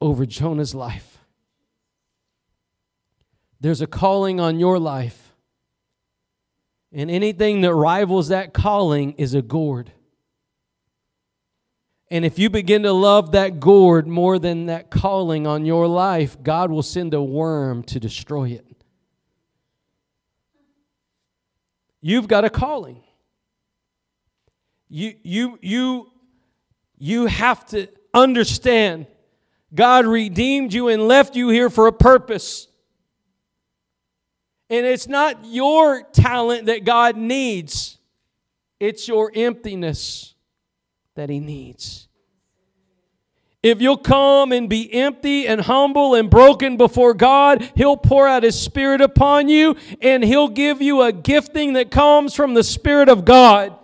over 0.00 0.24
Jonah's 0.24 0.74
life. 0.76 1.18
There's 3.60 3.80
a 3.80 3.86
calling 3.88 4.38
on 4.38 4.60
your 4.60 4.78
life, 4.78 5.34
and 6.92 7.10
anything 7.10 7.62
that 7.62 7.74
rivals 7.74 8.28
that 8.28 8.52
calling 8.52 9.12
is 9.14 9.34
a 9.34 9.42
gourd. 9.42 9.90
And 12.10 12.24
if 12.24 12.38
you 12.38 12.50
begin 12.50 12.84
to 12.84 12.92
love 12.92 13.32
that 13.32 13.58
gourd 13.58 14.06
more 14.06 14.38
than 14.38 14.66
that 14.66 14.90
calling 14.90 15.46
on 15.46 15.66
your 15.66 15.88
life, 15.88 16.40
God 16.42 16.70
will 16.70 16.82
send 16.82 17.14
a 17.14 17.22
worm 17.22 17.82
to 17.84 17.98
destroy 17.98 18.50
it. 18.50 18.64
You've 22.00 22.28
got 22.28 22.44
a 22.44 22.50
calling. 22.50 23.02
You, 24.88 25.14
you, 25.24 25.58
you 25.60 26.12
you 26.98 27.26
have 27.26 27.64
to 27.66 27.88
understand 28.14 29.06
God 29.74 30.06
redeemed 30.06 30.72
you 30.72 30.88
and 30.88 31.06
left 31.06 31.36
you 31.36 31.50
here 31.50 31.68
for 31.68 31.86
a 31.86 31.92
purpose. 31.92 32.68
And 34.70 34.86
it's 34.86 35.06
not 35.06 35.44
your 35.44 36.02
talent 36.02 36.66
that 36.66 36.84
God 36.84 37.16
needs, 37.16 37.98
it's 38.80 39.06
your 39.06 39.30
emptiness 39.34 40.34
that 41.16 41.28
He 41.28 41.40
needs. 41.40 42.08
If 43.62 43.80
you'll 43.80 43.96
come 43.96 44.52
and 44.52 44.70
be 44.70 44.92
empty 44.94 45.48
and 45.48 45.60
humble 45.60 46.14
and 46.14 46.30
broken 46.30 46.76
before 46.76 47.14
God, 47.14 47.68
He'll 47.74 47.96
pour 47.96 48.28
out 48.28 48.44
His 48.44 48.58
Spirit 48.58 49.00
upon 49.00 49.48
you 49.48 49.74
and 50.00 50.22
He'll 50.22 50.48
give 50.48 50.80
you 50.80 51.02
a 51.02 51.10
gifting 51.10 51.72
that 51.72 51.90
comes 51.90 52.32
from 52.32 52.54
the 52.54 52.62
Spirit 52.62 53.08
of 53.08 53.24
God. 53.24 53.76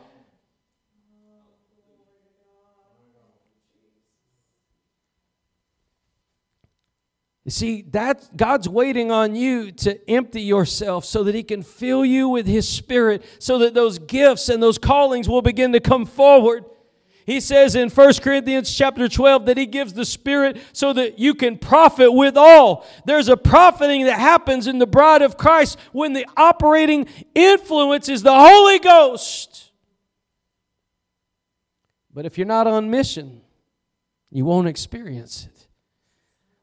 You 7.45 7.51
see, 7.51 7.83
that 7.91 8.37
God's 8.37 8.69
waiting 8.69 9.11
on 9.11 9.35
you 9.35 9.73
to 9.73 10.09
empty 10.09 10.43
yourself 10.43 11.05
so 11.05 11.25
that 11.25 11.35
He 11.35 11.43
can 11.43 11.65
fill 11.65 12.05
you 12.05 12.29
with 12.29 12.47
His 12.47 12.69
Spirit, 12.69 13.25
so 13.41 13.59
that 13.59 13.75
those 13.75 13.99
gifts 13.99 14.49
and 14.49 14.63
those 14.63 14.79
callings 14.79 15.29
will 15.29 15.43
begin 15.43 15.73
to 15.73 15.81
come 15.81 16.07
forward. 16.07 16.65
He 17.25 17.41
says 17.41 17.75
in 17.75 17.89
1 17.89 18.15
Corinthians 18.15 18.75
chapter 18.75 19.09
12 19.09 19.47
that 19.47 19.57
he 19.57 19.67
gives 19.67 19.93
the 19.93 20.05
Spirit 20.05 20.61
so 20.73 20.93
that 20.93 21.19
you 21.19 21.35
can 21.35 21.59
profit 21.59 22.13
with 22.13 22.37
all. 22.37 22.87
There's 23.05 23.29
a 23.29 23.37
profiting 23.37 24.07
that 24.07 24.19
happens 24.19 24.67
in 24.67 24.79
the 24.79 24.87
bride 24.87 25.23
of 25.23 25.37
Christ 25.37 25.79
when 25.93 26.13
the 26.13 26.27
operating 26.37 27.07
influence 27.35 28.09
is 28.09 28.23
the 28.23 28.35
Holy 28.35 28.79
Ghost. 28.79 29.71
But 32.13 32.27
if 32.27 32.37
you're 32.37 32.47
not 32.47 32.67
on 32.67 32.91
mission, 32.91 33.41
you 34.31 34.45
won't 34.45 34.69
experience 34.69 35.47
it. 35.47 35.69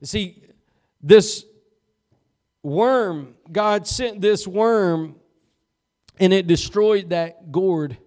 You 0.02 0.08
see, 0.08 0.44
this 1.02 1.46
worm, 2.62 3.36
God 3.52 3.88
sent 3.88 4.22
this 4.22 4.48
worm 4.48 5.16
and 6.20 6.34
it 6.34 6.48
destroyed 6.48 7.10
that 7.10 7.52
gourd, 7.52 7.98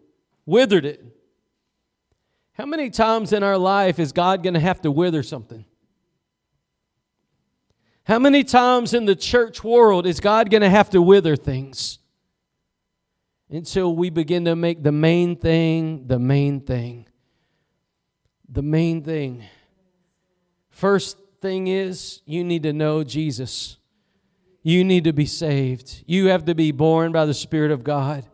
withered 0.44 0.84
it. 0.84 1.04
How 2.54 2.66
many 2.66 2.90
times 2.90 3.32
in 3.32 3.42
our 3.42 3.56
life 3.56 3.98
is 3.98 4.12
God 4.12 4.42
going 4.42 4.54
to 4.54 4.60
have 4.60 4.80
to 4.82 4.90
wither 4.90 5.22
something? 5.22 5.64
How 8.04 8.18
many 8.18 8.44
times 8.44 8.94
in 8.94 9.04
the 9.04 9.14
church 9.14 9.62
world 9.62 10.06
is 10.06 10.20
God 10.20 10.50
going 10.50 10.62
to 10.62 10.70
have 10.70 10.90
to 10.90 11.00
wither 11.00 11.36
things? 11.36 11.98
Until 13.48 13.94
we 13.94 14.10
begin 14.10 14.44
to 14.46 14.56
make 14.56 14.82
the 14.82 14.92
main 14.92 15.36
thing 15.36 16.06
the 16.06 16.18
main 16.18 16.60
thing. 16.60 17.06
The 18.48 18.62
main 18.62 19.02
thing. 19.02 19.44
First 20.70 21.16
thing 21.40 21.68
is, 21.68 22.22
you 22.26 22.44
need 22.44 22.64
to 22.64 22.72
know 22.72 23.04
Jesus. 23.04 23.76
You 24.62 24.84
need 24.84 25.04
to 25.04 25.12
be 25.12 25.26
saved. 25.26 26.02
You 26.06 26.26
have 26.28 26.44
to 26.46 26.54
be 26.54 26.72
born 26.72 27.12
by 27.12 27.24
the 27.24 27.34
Spirit 27.34 27.70
of 27.70 27.84
God. 27.84 28.26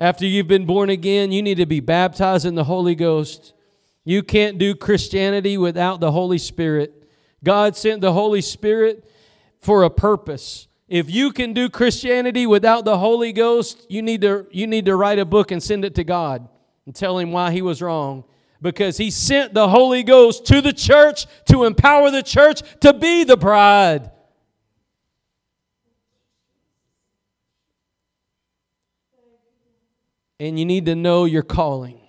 After 0.00 0.24
you've 0.24 0.48
been 0.48 0.64
born 0.64 0.88
again, 0.88 1.30
you 1.30 1.42
need 1.42 1.58
to 1.58 1.66
be 1.66 1.80
baptized 1.80 2.46
in 2.46 2.54
the 2.54 2.64
Holy 2.64 2.94
Ghost. 2.94 3.52
You 4.02 4.22
can't 4.22 4.56
do 4.56 4.74
Christianity 4.74 5.58
without 5.58 6.00
the 6.00 6.10
Holy 6.10 6.38
Spirit. 6.38 7.06
God 7.44 7.76
sent 7.76 8.00
the 8.00 8.14
Holy 8.14 8.40
Spirit 8.40 9.04
for 9.58 9.82
a 9.82 9.90
purpose. 9.90 10.68
If 10.88 11.10
you 11.10 11.32
can 11.32 11.52
do 11.52 11.68
Christianity 11.68 12.46
without 12.46 12.86
the 12.86 12.96
Holy 12.96 13.34
Ghost, 13.34 13.84
you 13.90 14.00
need 14.00 14.22
to, 14.22 14.46
you 14.50 14.66
need 14.66 14.86
to 14.86 14.96
write 14.96 15.18
a 15.18 15.26
book 15.26 15.50
and 15.50 15.62
send 15.62 15.84
it 15.84 15.94
to 15.96 16.04
God 16.04 16.48
and 16.86 16.94
tell 16.94 17.18
him 17.18 17.30
why 17.30 17.50
he 17.50 17.60
was 17.60 17.82
wrong 17.82 18.24
because 18.62 18.96
he 18.96 19.10
sent 19.10 19.52
the 19.52 19.68
Holy 19.68 20.02
Ghost 20.02 20.46
to 20.46 20.62
the 20.62 20.72
church 20.72 21.26
to 21.50 21.64
empower 21.64 22.10
the 22.10 22.22
church 22.22 22.62
to 22.80 22.94
be 22.94 23.24
the 23.24 23.36
bride. 23.36 24.10
And 30.40 30.58
you 30.58 30.64
need 30.64 30.86
to 30.86 30.96
know 30.96 31.26
your 31.26 31.42
calling. 31.42 32.00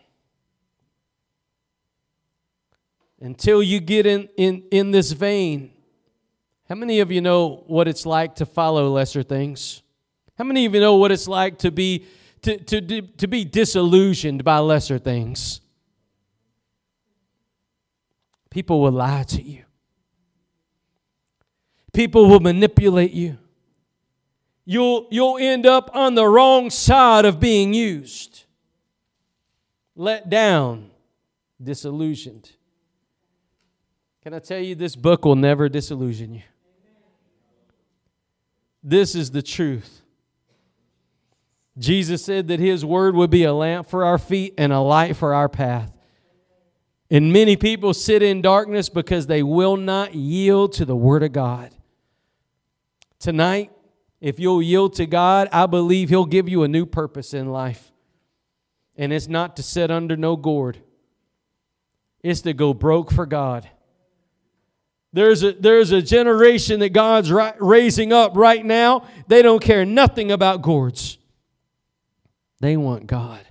Until 3.20 3.62
you 3.62 3.80
get 3.80 4.08
in, 4.08 4.30
in, 4.38 4.64
in 4.72 4.90
this 4.90 5.12
vein, 5.12 5.72
how 6.68 6.76
many 6.76 7.02
of 7.02 7.12
you 7.12 7.20
know 7.20 7.66
what 7.68 7.90
it's 7.90 8.06
like 8.06 8.36
to 8.36 8.46
follow 8.46 8.90
lesser 8.90 9.22
things? 9.22 9.84
How 10.38 10.46
many 10.46 10.66
of 10.66 10.74
you 10.74 10.80
know 10.80 10.96
what 10.96 11.12
it's 11.12 11.28
like 11.28 11.60
to 11.60 11.70
be 11.70 12.06
to, 12.44 12.58
to, 12.58 13.02
to 13.02 13.28
be 13.28 13.44
disillusioned 13.44 14.44
by 14.44 14.58
lesser 14.60 14.98
things? 14.98 15.60
People 18.50 18.82
will 18.82 18.94
lie 18.94 19.24
to 19.24 19.42
you. 19.42 19.64
People 21.94 22.30
will 22.30 22.40
manipulate 22.40 23.12
you. 23.12 23.38
You'll, 24.66 25.08
you'll 25.10 25.38
end 25.38 25.66
up 25.66 25.90
on 25.94 26.16
the 26.16 26.26
wrong 26.26 26.70
side 26.70 27.26
of 27.26 27.40
being 27.40 27.74
used, 27.74 28.44
let 29.96 30.30
down, 30.30 30.92
disillusioned. 31.62 32.52
Can 34.24 34.34
I 34.34 34.40
tell 34.40 34.60
you, 34.60 34.76
this 34.76 34.96
book 34.96 35.26
will 35.26 35.36
never 35.36 35.68
disillusion 35.68 36.36
you? 36.36 36.44
This 38.84 39.16
is 39.16 39.32
the 39.32 39.42
truth. 39.42 40.02
Jesus 41.78 42.24
said 42.24 42.48
that 42.50 42.60
His 42.60 42.86
word 42.86 43.16
would 43.16 43.30
be 43.30 43.44
a 43.44 43.54
lamp 43.54 43.90
for 43.90 44.06
our 44.06 44.18
feet 44.18 44.54
and 44.58 44.72
a 44.72 44.80
light 44.80 45.16
for 45.16 45.34
our 45.34 45.50
path. 45.50 45.92
And 47.10 47.34
many 47.34 47.56
people 47.56 47.94
sit 47.94 48.22
in 48.24 48.42
darkness 48.42 48.90
because 48.90 49.28
they 49.28 49.44
will 49.44 49.76
not 49.76 50.16
yield 50.16 50.74
to 50.74 50.86
the 50.86 50.96
word 50.96 51.24
of 51.24 51.34
God. 51.34 51.72
Tonight, 53.20 53.72
if 54.22 54.40
you'll 54.40 54.62
yield 54.62 54.94
to 54.94 55.08
God, 55.08 55.50
I 55.52 55.66
believe 55.66 56.10
He'll 56.10 56.26
give 56.26 56.48
you 56.48 56.64
a 56.64 56.68
new 56.68 56.86
purpose 56.86 57.34
in 57.34 57.52
life. 57.52 57.92
And 58.96 59.12
it's 59.12 59.28
not 59.28 59.56
to 59.58 59.64
sit 59.64 59.90
under 59.90 60.16
no 60.16 60.36
gourd, 60.36 60.78
it's 62.24 62.42
to 62.42 62.54
go 62.54 62.74
broke 62.74 63.12
for 63.12 63.26
God. 63.26 63.68
There's 65.14 65.44
a, 65.44 65.52
there's 65.52 65.92
a 65.92 66.02
generation 66.02 66.80
that 66.80 66.90
God's 66.90 67.30
raising 67.60 68.14
up 68.14 68.38
right 68.38 68.64
now. 68.66 69.06
They 69.28 69.42
don't 69.42 69.62
care 69.62 69.84
nothing 69.84 70.32
about 70.32 70.62
gourds. 70.62 71.18
They 72.62 72.78
want 72.78 73.08
God. 73.08 73.42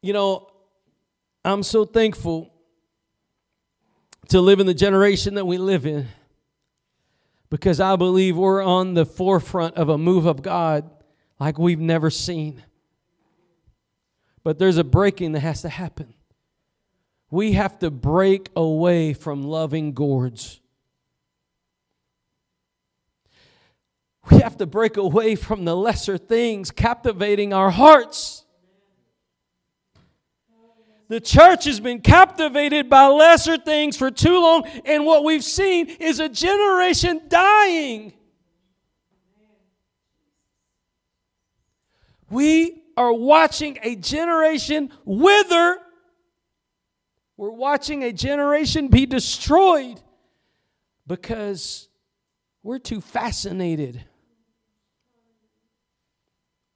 You 0.00 0.14
know, 0.14 0.48
I'm 1.44 1.62
so 1.62 1.84
thankful 1.84 2.54
to 4.28 4.40
live 4.40 4.60
in 4.60 4.66
the 4.66 4.72
generation 4.72 5.34
that 5.34 5.44
we 5.44 5.58
live 5.58 5.84
in 5.84 6.08
because 7.50 7.80
I 7.80 7.96
believe 7.96 8.36
we're 8.36 8.62
on 8.62 8.94
the 8.94 9.06
forefront 9.06 9.76
of 9.76 9.88
a 9.88 9.98
move 9.98 10.26
of 10.26 10.42
God 10.42 10.90
like 11.38 11.58
we've 11.58 11.80
never 11.80 12.10
seen. 12.10 12.62
But 14.42 14.58
there's 14.58 14.78
a 14.78 14.84
breaking 14.84 15.32
that 15.32 15.40
has 15.40 15.62
to 15.62 15.68
happen. 15.68 16.14
We 17.30 17.52
have 17.52 17.78
to 17.80 17.90
break 17.90 18.48
away 18.54 19.12
from 19.12 19.42
loving 19.42 19.92
gourds. 19.92 20.60
We 24.30 24.38
have 24.38 24.56
to 24.56 24.66
break 24.66 24.96
away 24.96 25.36
from 25.36 25.64
the 25.64 25.76
lesser 25.76 26.18
things 26.18 26.70
captivating 26.70 27.52
our 27.52 27.70
hearts. 27.70 28.45
The 31.08 31.20
church 31.20 31.64
has 31.64 31.78
been 31.78 32.00
captivated 32.00 32.90
by 32.90 33.06
lesser 33.06 33.56
things 33.56 33.96
for 33.96 34.10
too 34.10 34.40
long, 34.40 34.66
and 34.84 35.06
what 35.06 35.22
we've 35.22 35.44
seen 35.44 35.86
is 35.86 36.18
a 36.18 36.28
generation 36.28 37.22
dying. 37.28 38.12
We 42.28 42.82
are 42.96 43.12
watching 43.12 43.78
a 43.82 43.94
generation 43.94 44.90
wither. 45.04 45.78
We're 47.36 47.50
watching 47.50 48.02
a 48.02 48.12
generation 48.12 48.88
be 48.88 49.06
destroyed 49.06 50.00
because 51.06 51.88
we're 52.64 52.80
too 52.80 53.00
fascinated 53.00 54.04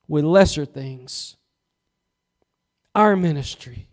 with 0.07 0.25
lesser 0.25 0.65
things. 0.65 1.37
Our 2.95 3.17
ministry, 3.17 3.89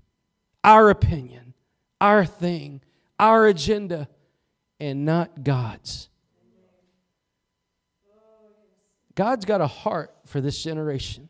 our 0.63 0.89
opinion, 0.89 1.53
our 1.99 2.25
thing, 2.25 2.81
our 3.19 3.47
agenda, 3.47 4.07
and 4.79 5.05
not 5.05 5.43
God's. 5.43 6.09
God's 9.15 9.45
got 9.45 9.61
a 9.61 9.67
heart 9.67 10.13
for 10.25 10.39
this 10.41 10.61
generation. 10.61 11.29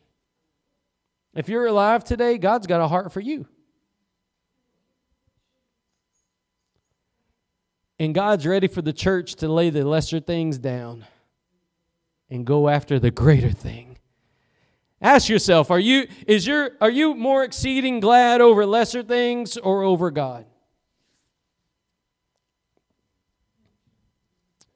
If 1.34 1.48
you're 1.48 1.66
alive 1.66 2.04
today, 2.04 2.36
God's 2.36 2.66
got 2.66 2.82
a 2.82 2.88
heart 2.88 3.12
for 3.12 3.20
you. 3.20 3.46
And 7.98 8.14
God's 8.14 8.46
ready 8.46 8.68
for 8.68 8.82
the 8.82 8.92
church 8.92 9.36
to 9.36 9.48
lay 9.48 9.70
the 9.70 9.84
lesser 9.84 10.20
things 10.20 10.58
down 10.58 11.06
and 12.30 12.44
go 12.44 12.68
after 12.68 12.98
the 12.98 13.10
greater 13.10 13.50
thing. 13.50 13.87
Ask 15.00 15.28
yourself, 15.28 15.70
are 15.70 15.78
you 15.78 16.08
is 16.26 16.46
your 16.46 16.72
are 16.80 16.90
you 16.90 17.14
more 17.14 17.44
exceeding 17.44 18.00
glad 18.00 18.40
over 18.40 18.66
lesser 18.66 19.02
things 19.02 19.56
or 19.56 19.82
over 19.82 20.10
God? 20.10 20.44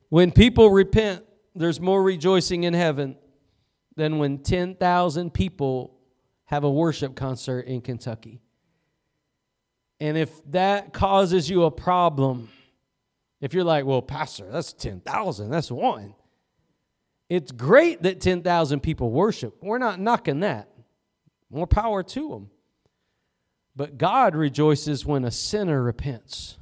When 0.08 0.30
people 0.30 0.70
repent, 0.70 1.24
there's 1.54 1.80
more 1.80 2.02
rejoicing 2.02 2.64
in 2.64 2.74
heaven 2.74 3.16
than 3.96 4.18
when 4.18 4.38
10,000 4.38 5.32
people 5.32 5.98
have 6.44 6.64
a 6.64 6.70
worship 6.70 7.14
concert 7.14 7.60
in 7.60 7.80
Kentucky. 7.80 8.42
And 10.00 10.18
if 10.18 10.30
that 10.50 10.92
causes 10.92 11.48
you 11.48 11.64
a 11.64 11.70
problem, 11.70 12.50
if 13.40 13.54
you're 13.54 13.64
like, 13.64 13.86
well, 13.86 14.02
Pastor, 14.02 14.50
that's 14.50 14.72
10,000, 14.72 15.50
that's 15.50 15.70
one. 15.70 16.14
It's 17.28 17.52
great 17.52 18.02
that 18.02 18.20
10,000 18.20 18.80
people 18.80 19.10
worship. 19.10 19.56
We're 19.62 19.78
not 19.78 19.98
knocking 19.98 20.40
that. 20.40 20.68
More 21.50 21.66
power 21.66 22.02
to 22.02 22.28
them. 22.28 22.50
But 23.74 23.96
God 23.96 24.34
rejoices 24.34 25.06
when 25.06 25.24
a 25.24 25.30
sinner 25.30 25.82
repents. 25.82 26.58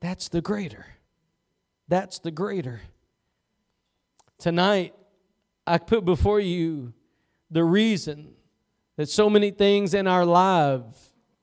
That's 0.00 0.28
the 0.28 0.40
greater. 0.40 0.86
That's 1.88 2.18
the 2.18 2.30
greater. 2.30 2.80
Tonight, 4.38 4.94
I 5.66 5.78
put 5.78 6.04
before 6.04 6.40
you 6.40 6.92
the 7.50 7.64
reason 7.64 8.34
that 8.96 9.08
so 9.08 9.30
many 9.30 9.50
things 9.50 9.94
in 9.94 10.06
our 10.06 10.24
life 10.24 10.82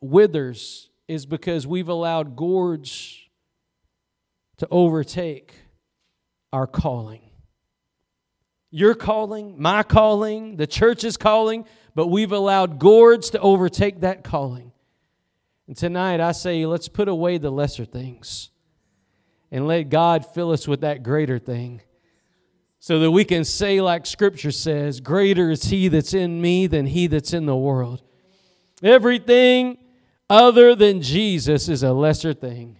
withers 0.01 0.89
is 1.07 1.26
because 1.26 1.65
we've 1.65 1.89
allowed 1.89 2.36
gourds 2.36 3.19
to 4.57 4.67
overtake 4.69 5.55
our 6.53 6.67
calling. 6.67 7.21
Your 8.71 8.95
calling, 8.95 9.61
my 9.61 9.83
calling, 9.83 10.55
the 10.55 10.67
church's 10.67 11.17
calling, 11.17 11.65
but 11.95 12.07
we've 12.07 12.31
allowed 12.31 12.79
gourds 12.79 13.31
to 13.31 13.39
overtake 13.39 13.99
that 14.01 14.23
calling. 14.23 14.71
And 15.67 15.75
tonight 15.75 16.19
I 16.19 16.31
say, 16.31 16.65
let's 16.65 16.87
put 16.87 17.07
away 17.07 17.37
the 17.37 17.51
lesser 17.51 17.85
things 17.85 18.49
and 19.51 19.67
let 19.67 19.89
God 19.89 20.25
fill 20.25 20.51
us 20.51 20.67
with 20.67 20.81
that 20.81 21.03
greater 21.03 21.39
thing 21.39 21.81
so 22.79 22.99
that 22.99 23.11
we 23.11 23.23
can 23.23 23.45
say, 23.45 23.79
like 23.79 24.05
Scripture 24.05 24.51
says, 24.51 24.99
Greater 24.99 25.51
is 25.51 25.63
He 25.63 25.87
that's 25.87 26.13
in 26.13 26.41
me 26.41 26.67
than 26.67 26.85
He 26.85 27.07
that's 27.07 27.33
in 27.33 27.45
the 27.45 27.55
world. 27.55 28.01
Everything 28.81 29.77
other 30.29 30.75
than 30.75 31.01
Jesus 31.01 31.69
is 31.69 31.83
a 31.83 31.93
lesser 31.93 32.33
thing. 32.33 32.77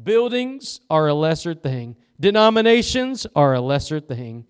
Buildings 0.00 0.80
are 0.90 1.08
a 1.08 1.14
lesser 1.14 1.54
thing. 1.54 1.96
Denominations 2.18 3.26
are 3.34 3.54
a 3.54 3.60
lesser 3.60 4.00
thing. 4.00 4.46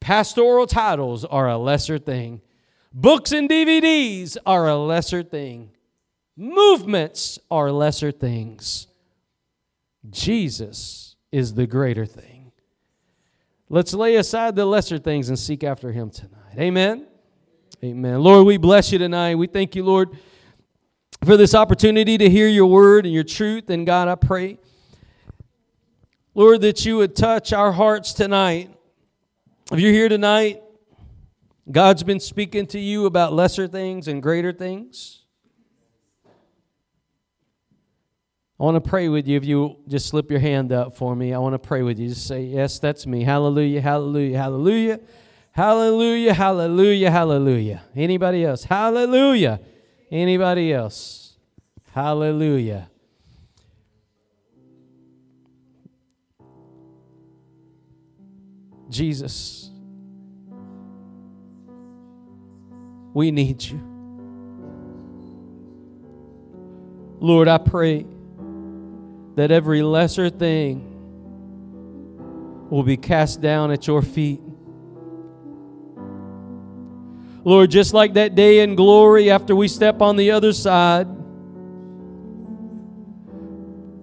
Pastoral 0.00 0.66
titles 0.66 1.24
are 1.24 1.48
a 1.48 1.58
lesser 1.58 1.98
thing. 1.98 2.40
Books 2.92 3.32
and 3.32 3.48
DVDs 3.48 4.36
are 4.46 4.68
a 4.68 4.76
lesser 4.76 5.22
thing. 5.22 5.70
Movements 6.36 7.38
are 7.50 7.72
lesser 7.72 8.12
things. 8.12 8.86
Jesus 10.10 11.16
is 11.32 11.54
the 11.54 11.66
greater 11.66 12.06
thing. 12.06 12.52
Let's 13.68 13.94
lay 13.94 14.16
aside 14.16 14.54
the 14.54 14.66
lesser 14.66 14.98
things 14.98 15.28
and 15.28 15.38
seek 15.38 15.64
after 15.64 15.90
him 15.90 16.10
tonight. 16.10 16.58
Amen. 16.58 17.06
Amen. 17.82 18.20
Lord, 18.20 18.46
we 18.46 18.56
bless 18.56 18.92
you 18.92 18.98
tonight. 18.98 19.34
We 19.34 19.46
thank 19.46 19.74
you, 19.74 19.84
Lord, 19.84 20.10
for 21.24 21.36
this 21.36 21.54
opportunity 21.54 22.16
to 22.18 22.30
hear 22.30 22.46
your 22.46 22.66
word 22.66 23.04
and 23.04 23.14
your 23.14 23.24
truth. 23.24 23.70
And 23.70 23.84
God, 23.86 24.08
I 24.08 24.14
pray 24.14 24.58
Lord, 26.34 26.62
that 26.62 26.84
you 26.84 26.96
would 26.96 27.14
touch 27.14 27.52
our 27.52 27.70
hearts 27.70 28.12
tonight. 28.12 28.70
If 29.70 29.78
you're 29.78 29.92
here 29.92 30.08
tonight, 30.08 30.62
God's 31.70 32.02
been 32.02 32.18
speaking 32.18 32.66
to 32.68 32.80
you 32.80 33.06
about 33.06 33.32
lesser 33.32 33.68
things 33.68 34.08
and 34.08 34.20
greater 34.20 34.52
things. 34.52 35.22
I 38.58 38.62
want 38.64 38.82
to 38.82 38.88
pray 38.88 39.08
with 39.08 39.28
you. 39.28 39.36
If 39.36 39.44
you 39.44 39.76
just 39.86 40.06
slip 40.06 40.30
your 40.30 40.40
hand 40.40 40.72
up 40.72 40.96
for 40.96 41.14
me, 41.14 41.32
I 41.32 41.38
want 41.38 41.54
to 41.54 41.58
pray 41.58 41.82
with 41.82 41.98
you. 41.98 42.08
Just 42.08 42.26
say, 42.26 42.42
Yes, 42.42 42.78
that's 42.80 43.06
me. 43.06 43.22
Hallelujah, 43.22 43.80
hallelujah, 43.80 44.38
hallelujah, 44.38 45.00
hallelujah, 45.52 46.34
hallelujah, 46.34 47.10
hallelujah. 47.10 47.82
Anybody 47.94 48.44
else? 48.44 48.64
Hallelujah. 48.64 49.60
Anybody 50.10 50.72
else? 50.72 51.36
Hallelujah. 51.92 52.90
Jesus, 58.94 59.70
we 63.12 63.32
need 63.32 63.60
you. 63.60 63.80
Lord, 67.18 67.48
I 67.48 67.58
pray 67.58 68.06
that 69.34 69.50
every 69.50 69.82
lesser 69.82 70.30
thing 70.30 70.92
will 72.70 72.84
be 72.84 72.96
cast 72.96 73.40
down 73.40 73.72
at 73.72 73.88
your 73.88 74.00
feet. 74.00 74.40
Lord, 77.42 77.72
just 77.72 77.94
like 77.94 78.14
that 78.14 78.36
day 78.36 78.60
in 78.60 78.76
glory 78.76 79.28
after 79.28 79.56
we 79.56 79.66
step 79.66 80.02
on 80.02 80.14
the 80.14 80.30
other 80.30 80.52
side, 80.52 81.08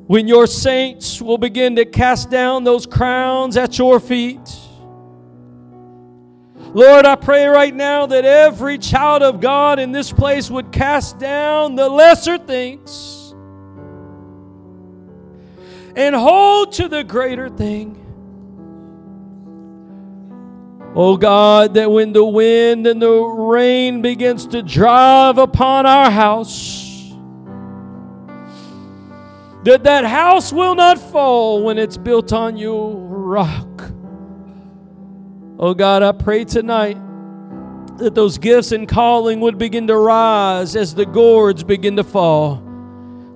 when 0.08 0.28
your 0.28 0.48
saints 0.48 1.22
will 1.22 1.38
begin 1.38 1.78
to 1.78 1.86
cast 1.86 2.30
down 2.30 2.66
those 2.66 2.86
crowns 2.86 3.56
at 3.56 3.78
your 3.78 3.98
feet 3.98 4.61
Lord, 6.74 7.06
I 7.06 7.16
pray 7.16 7.48
right 7.48 7.76
now 7.76 8.06
that 8.06 8.24
every 8.24 8.78
child 8.78 9.24
of 9.24 9.42
God 9.42 9.78
in 9.78 9.92
this 9.92 10.12
place 10.12 10.50
would 10.50 10.72
cast 10.72 11.20
down 11.20 11.76
the 11.76 11.90
lesser 11.90 12.38
things 12.38 13.34
and 15.96 16.16
hold 16.16 16.72
to 16.74 16.88
the 16.88 17.04
greater 17.04 17.50
thing. 17.50 17.98
Oh 20.96 21.18
God, 21.18 21.74
that 21.74 21.92
when 21.92 22.14
the 22.14 22.26
wind 22.26 22.88
and 22.88 23.02
the 23.02 23.12
rain 23.12 24.02
begins 24.02 24.46
to 24.48 24.62
drive 24.62 25.38
upon 25.38 25.86
our 25.86 26.10
house, 26.10 27.14
that 29.64 29.84
that 29.84 30.06
house 30.06 30.52
will 30.52 30.76
not 30.76 30.98
fall 30.98 31.64
when 31.64 31.78
it's 31.78 31.98
built 31.98 32.34
on 32.34 32.58
your 32.58 32.94
rock. 32.96 33.71
Oh 35.64 35.76
God, 35.76 36.02
I 36.02 36.12
pray 36.12 36.44
tonight 36.44 36.98
that 38.00 38.16
those 38.16 38.40
gifts 38.40 38.72
and 38.72 38.88
calling 38.90 39.40
would 39.42 39.60
begin 39.60 39.86
to 39.88 39.96
rise 39.96 40.76
as 40.76 40.96
the 40.96 41.06
gourds 41.06 41.64
begin 41.64 41.98
to 41.98 42.04
fall. 42.04 42.64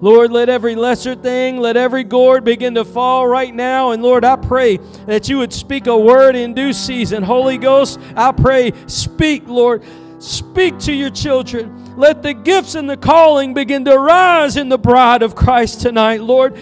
Lord, 0.01 0.31
let 0.31 0.49
every 0.49 0.73
lesser 0.73 1.13
thing, 1.13 1.57
let 1.57 1.77
every 1.77 2.03
gourd 2.03 2.43
begin 2.43 2.73
to 2.73 2.83
fall 2.83 3.27
right 3.27 3.53
now. 3.53 3.91
And 3.91 4.01
Lord, 4.01 4.25
I 4.25 4.37
pray 4.37 4.77
that 5.05 5.29
you 5.29 5.37
would 5.37 5.53
speak 5.53 5.85
a 5.85 5.95
word 5.95 6.35
in 6.35 6.55
due 6.55 6.73
season. 6.73 7.21
Holy 7.21 7.59
Ghost, 7.59 7.99
I 8.15 8.31
pray, 8.31 8.73
speak, 8.87 9.47
Lord. 9.47 9.83
Speak 10.17 10.79
to 10.79 10.93
your 10.93 11.11
children. 11.11 11.95
Let 11.95 12.23
the 12.23 12.33
gifts 12.33 12.73
and 12.73 12.89
the 12.89 12.97
calling 12.97 13.53
begin 13.53 13.85
to 13.85 13.99
rise 13.99 14.57
in 14.57 14.69
the 14.69 14.79
bride 14.79 15.21
of 15.21 15.35
Christ 15.35 15.81
tonight. 15.81 16.21
Lord, 16.21 16.57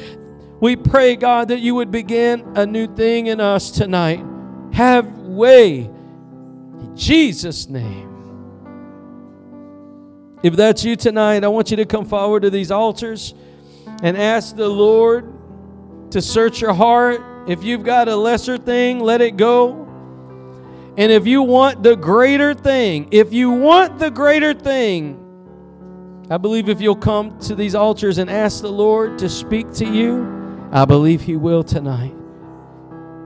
we 0.60 0.76
pray, 0.76 1.16
God, 1.16 1.48
that 1.48 1.62
you 1.62 1.74
would 1.76 1.90
begin 1.90 2.44
a 2.56 2.66
new 2.66 2.94
thing 2.94 3.28
in 3.28 3.40
us 3.40 3.72
tonight. 3.72 4.26
Have 4.74 5.23
way. 5.36 5.80
In 5.80 6.94
Jesus' 6.96 7.68
name. 7.68 8.10
If 10.44 10.56
that's 10.56 10.84
you 10.84 10.96
tonight, 10.96 11.44
I 11.44 11.48
want 11.48 11.72
you 11.72 11.78
to 11.78 11.86
come 11.86 12.06
forward 12.06 12.42
to 12.42 12.50
these 12.50 12.70
altars 12.70 13.34
and 14.02 14.18
ask 14.18 14.56
the 14.56 14.68
Lord 14.68 15.32
to 16.12 16.22
search 16.22 16.62
your 16.62 16.74
heart. 16.74 17.22
If 17.48 17.64
you've 17.64 17.84
got 17.84 18.10
a 18.10 18.16
lesser 18.16 18.58
thing, 18.58 19.00
let 19.00 19.22
it 19.22 19.38
go. 19.38 19.84
And 20.98 21.12
if 21.12 21.26
you 21.26 21.42
want 21.42 21.82
the 21.82 21.96
greater 21.96 22.54
thing, 22.54 23.08
if 23.12 23.34
you 23.34 23.50
want 23.50 24.00
the 24.00 24.12
greater 24.12 24.54
thing, 24.54 25.20
I 26.30 26.38
believe 26.38 26.70
if 26.70 26.82
you'll 26.82 26.96
come 26.96 27.38
to 27.40 27.56
these 27.56 27.74
altars 27.74 28.18
and 28.18 28.30
ask 28.30 28.62
the 28.62 28.72
Lord 28.72 29.18
to 29.20 29.30
speak 29.30 29.72
to 29.74 29.86
you, 29.86 30.70
I 30.72 30.86
believe 30.86 31.22
He 31.22 31.36
will 31.36 31.64
tonight. 31.64 32.14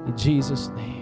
In 0.06 0.14
Jesus' 0.16 0.70
name. 0.70 0.97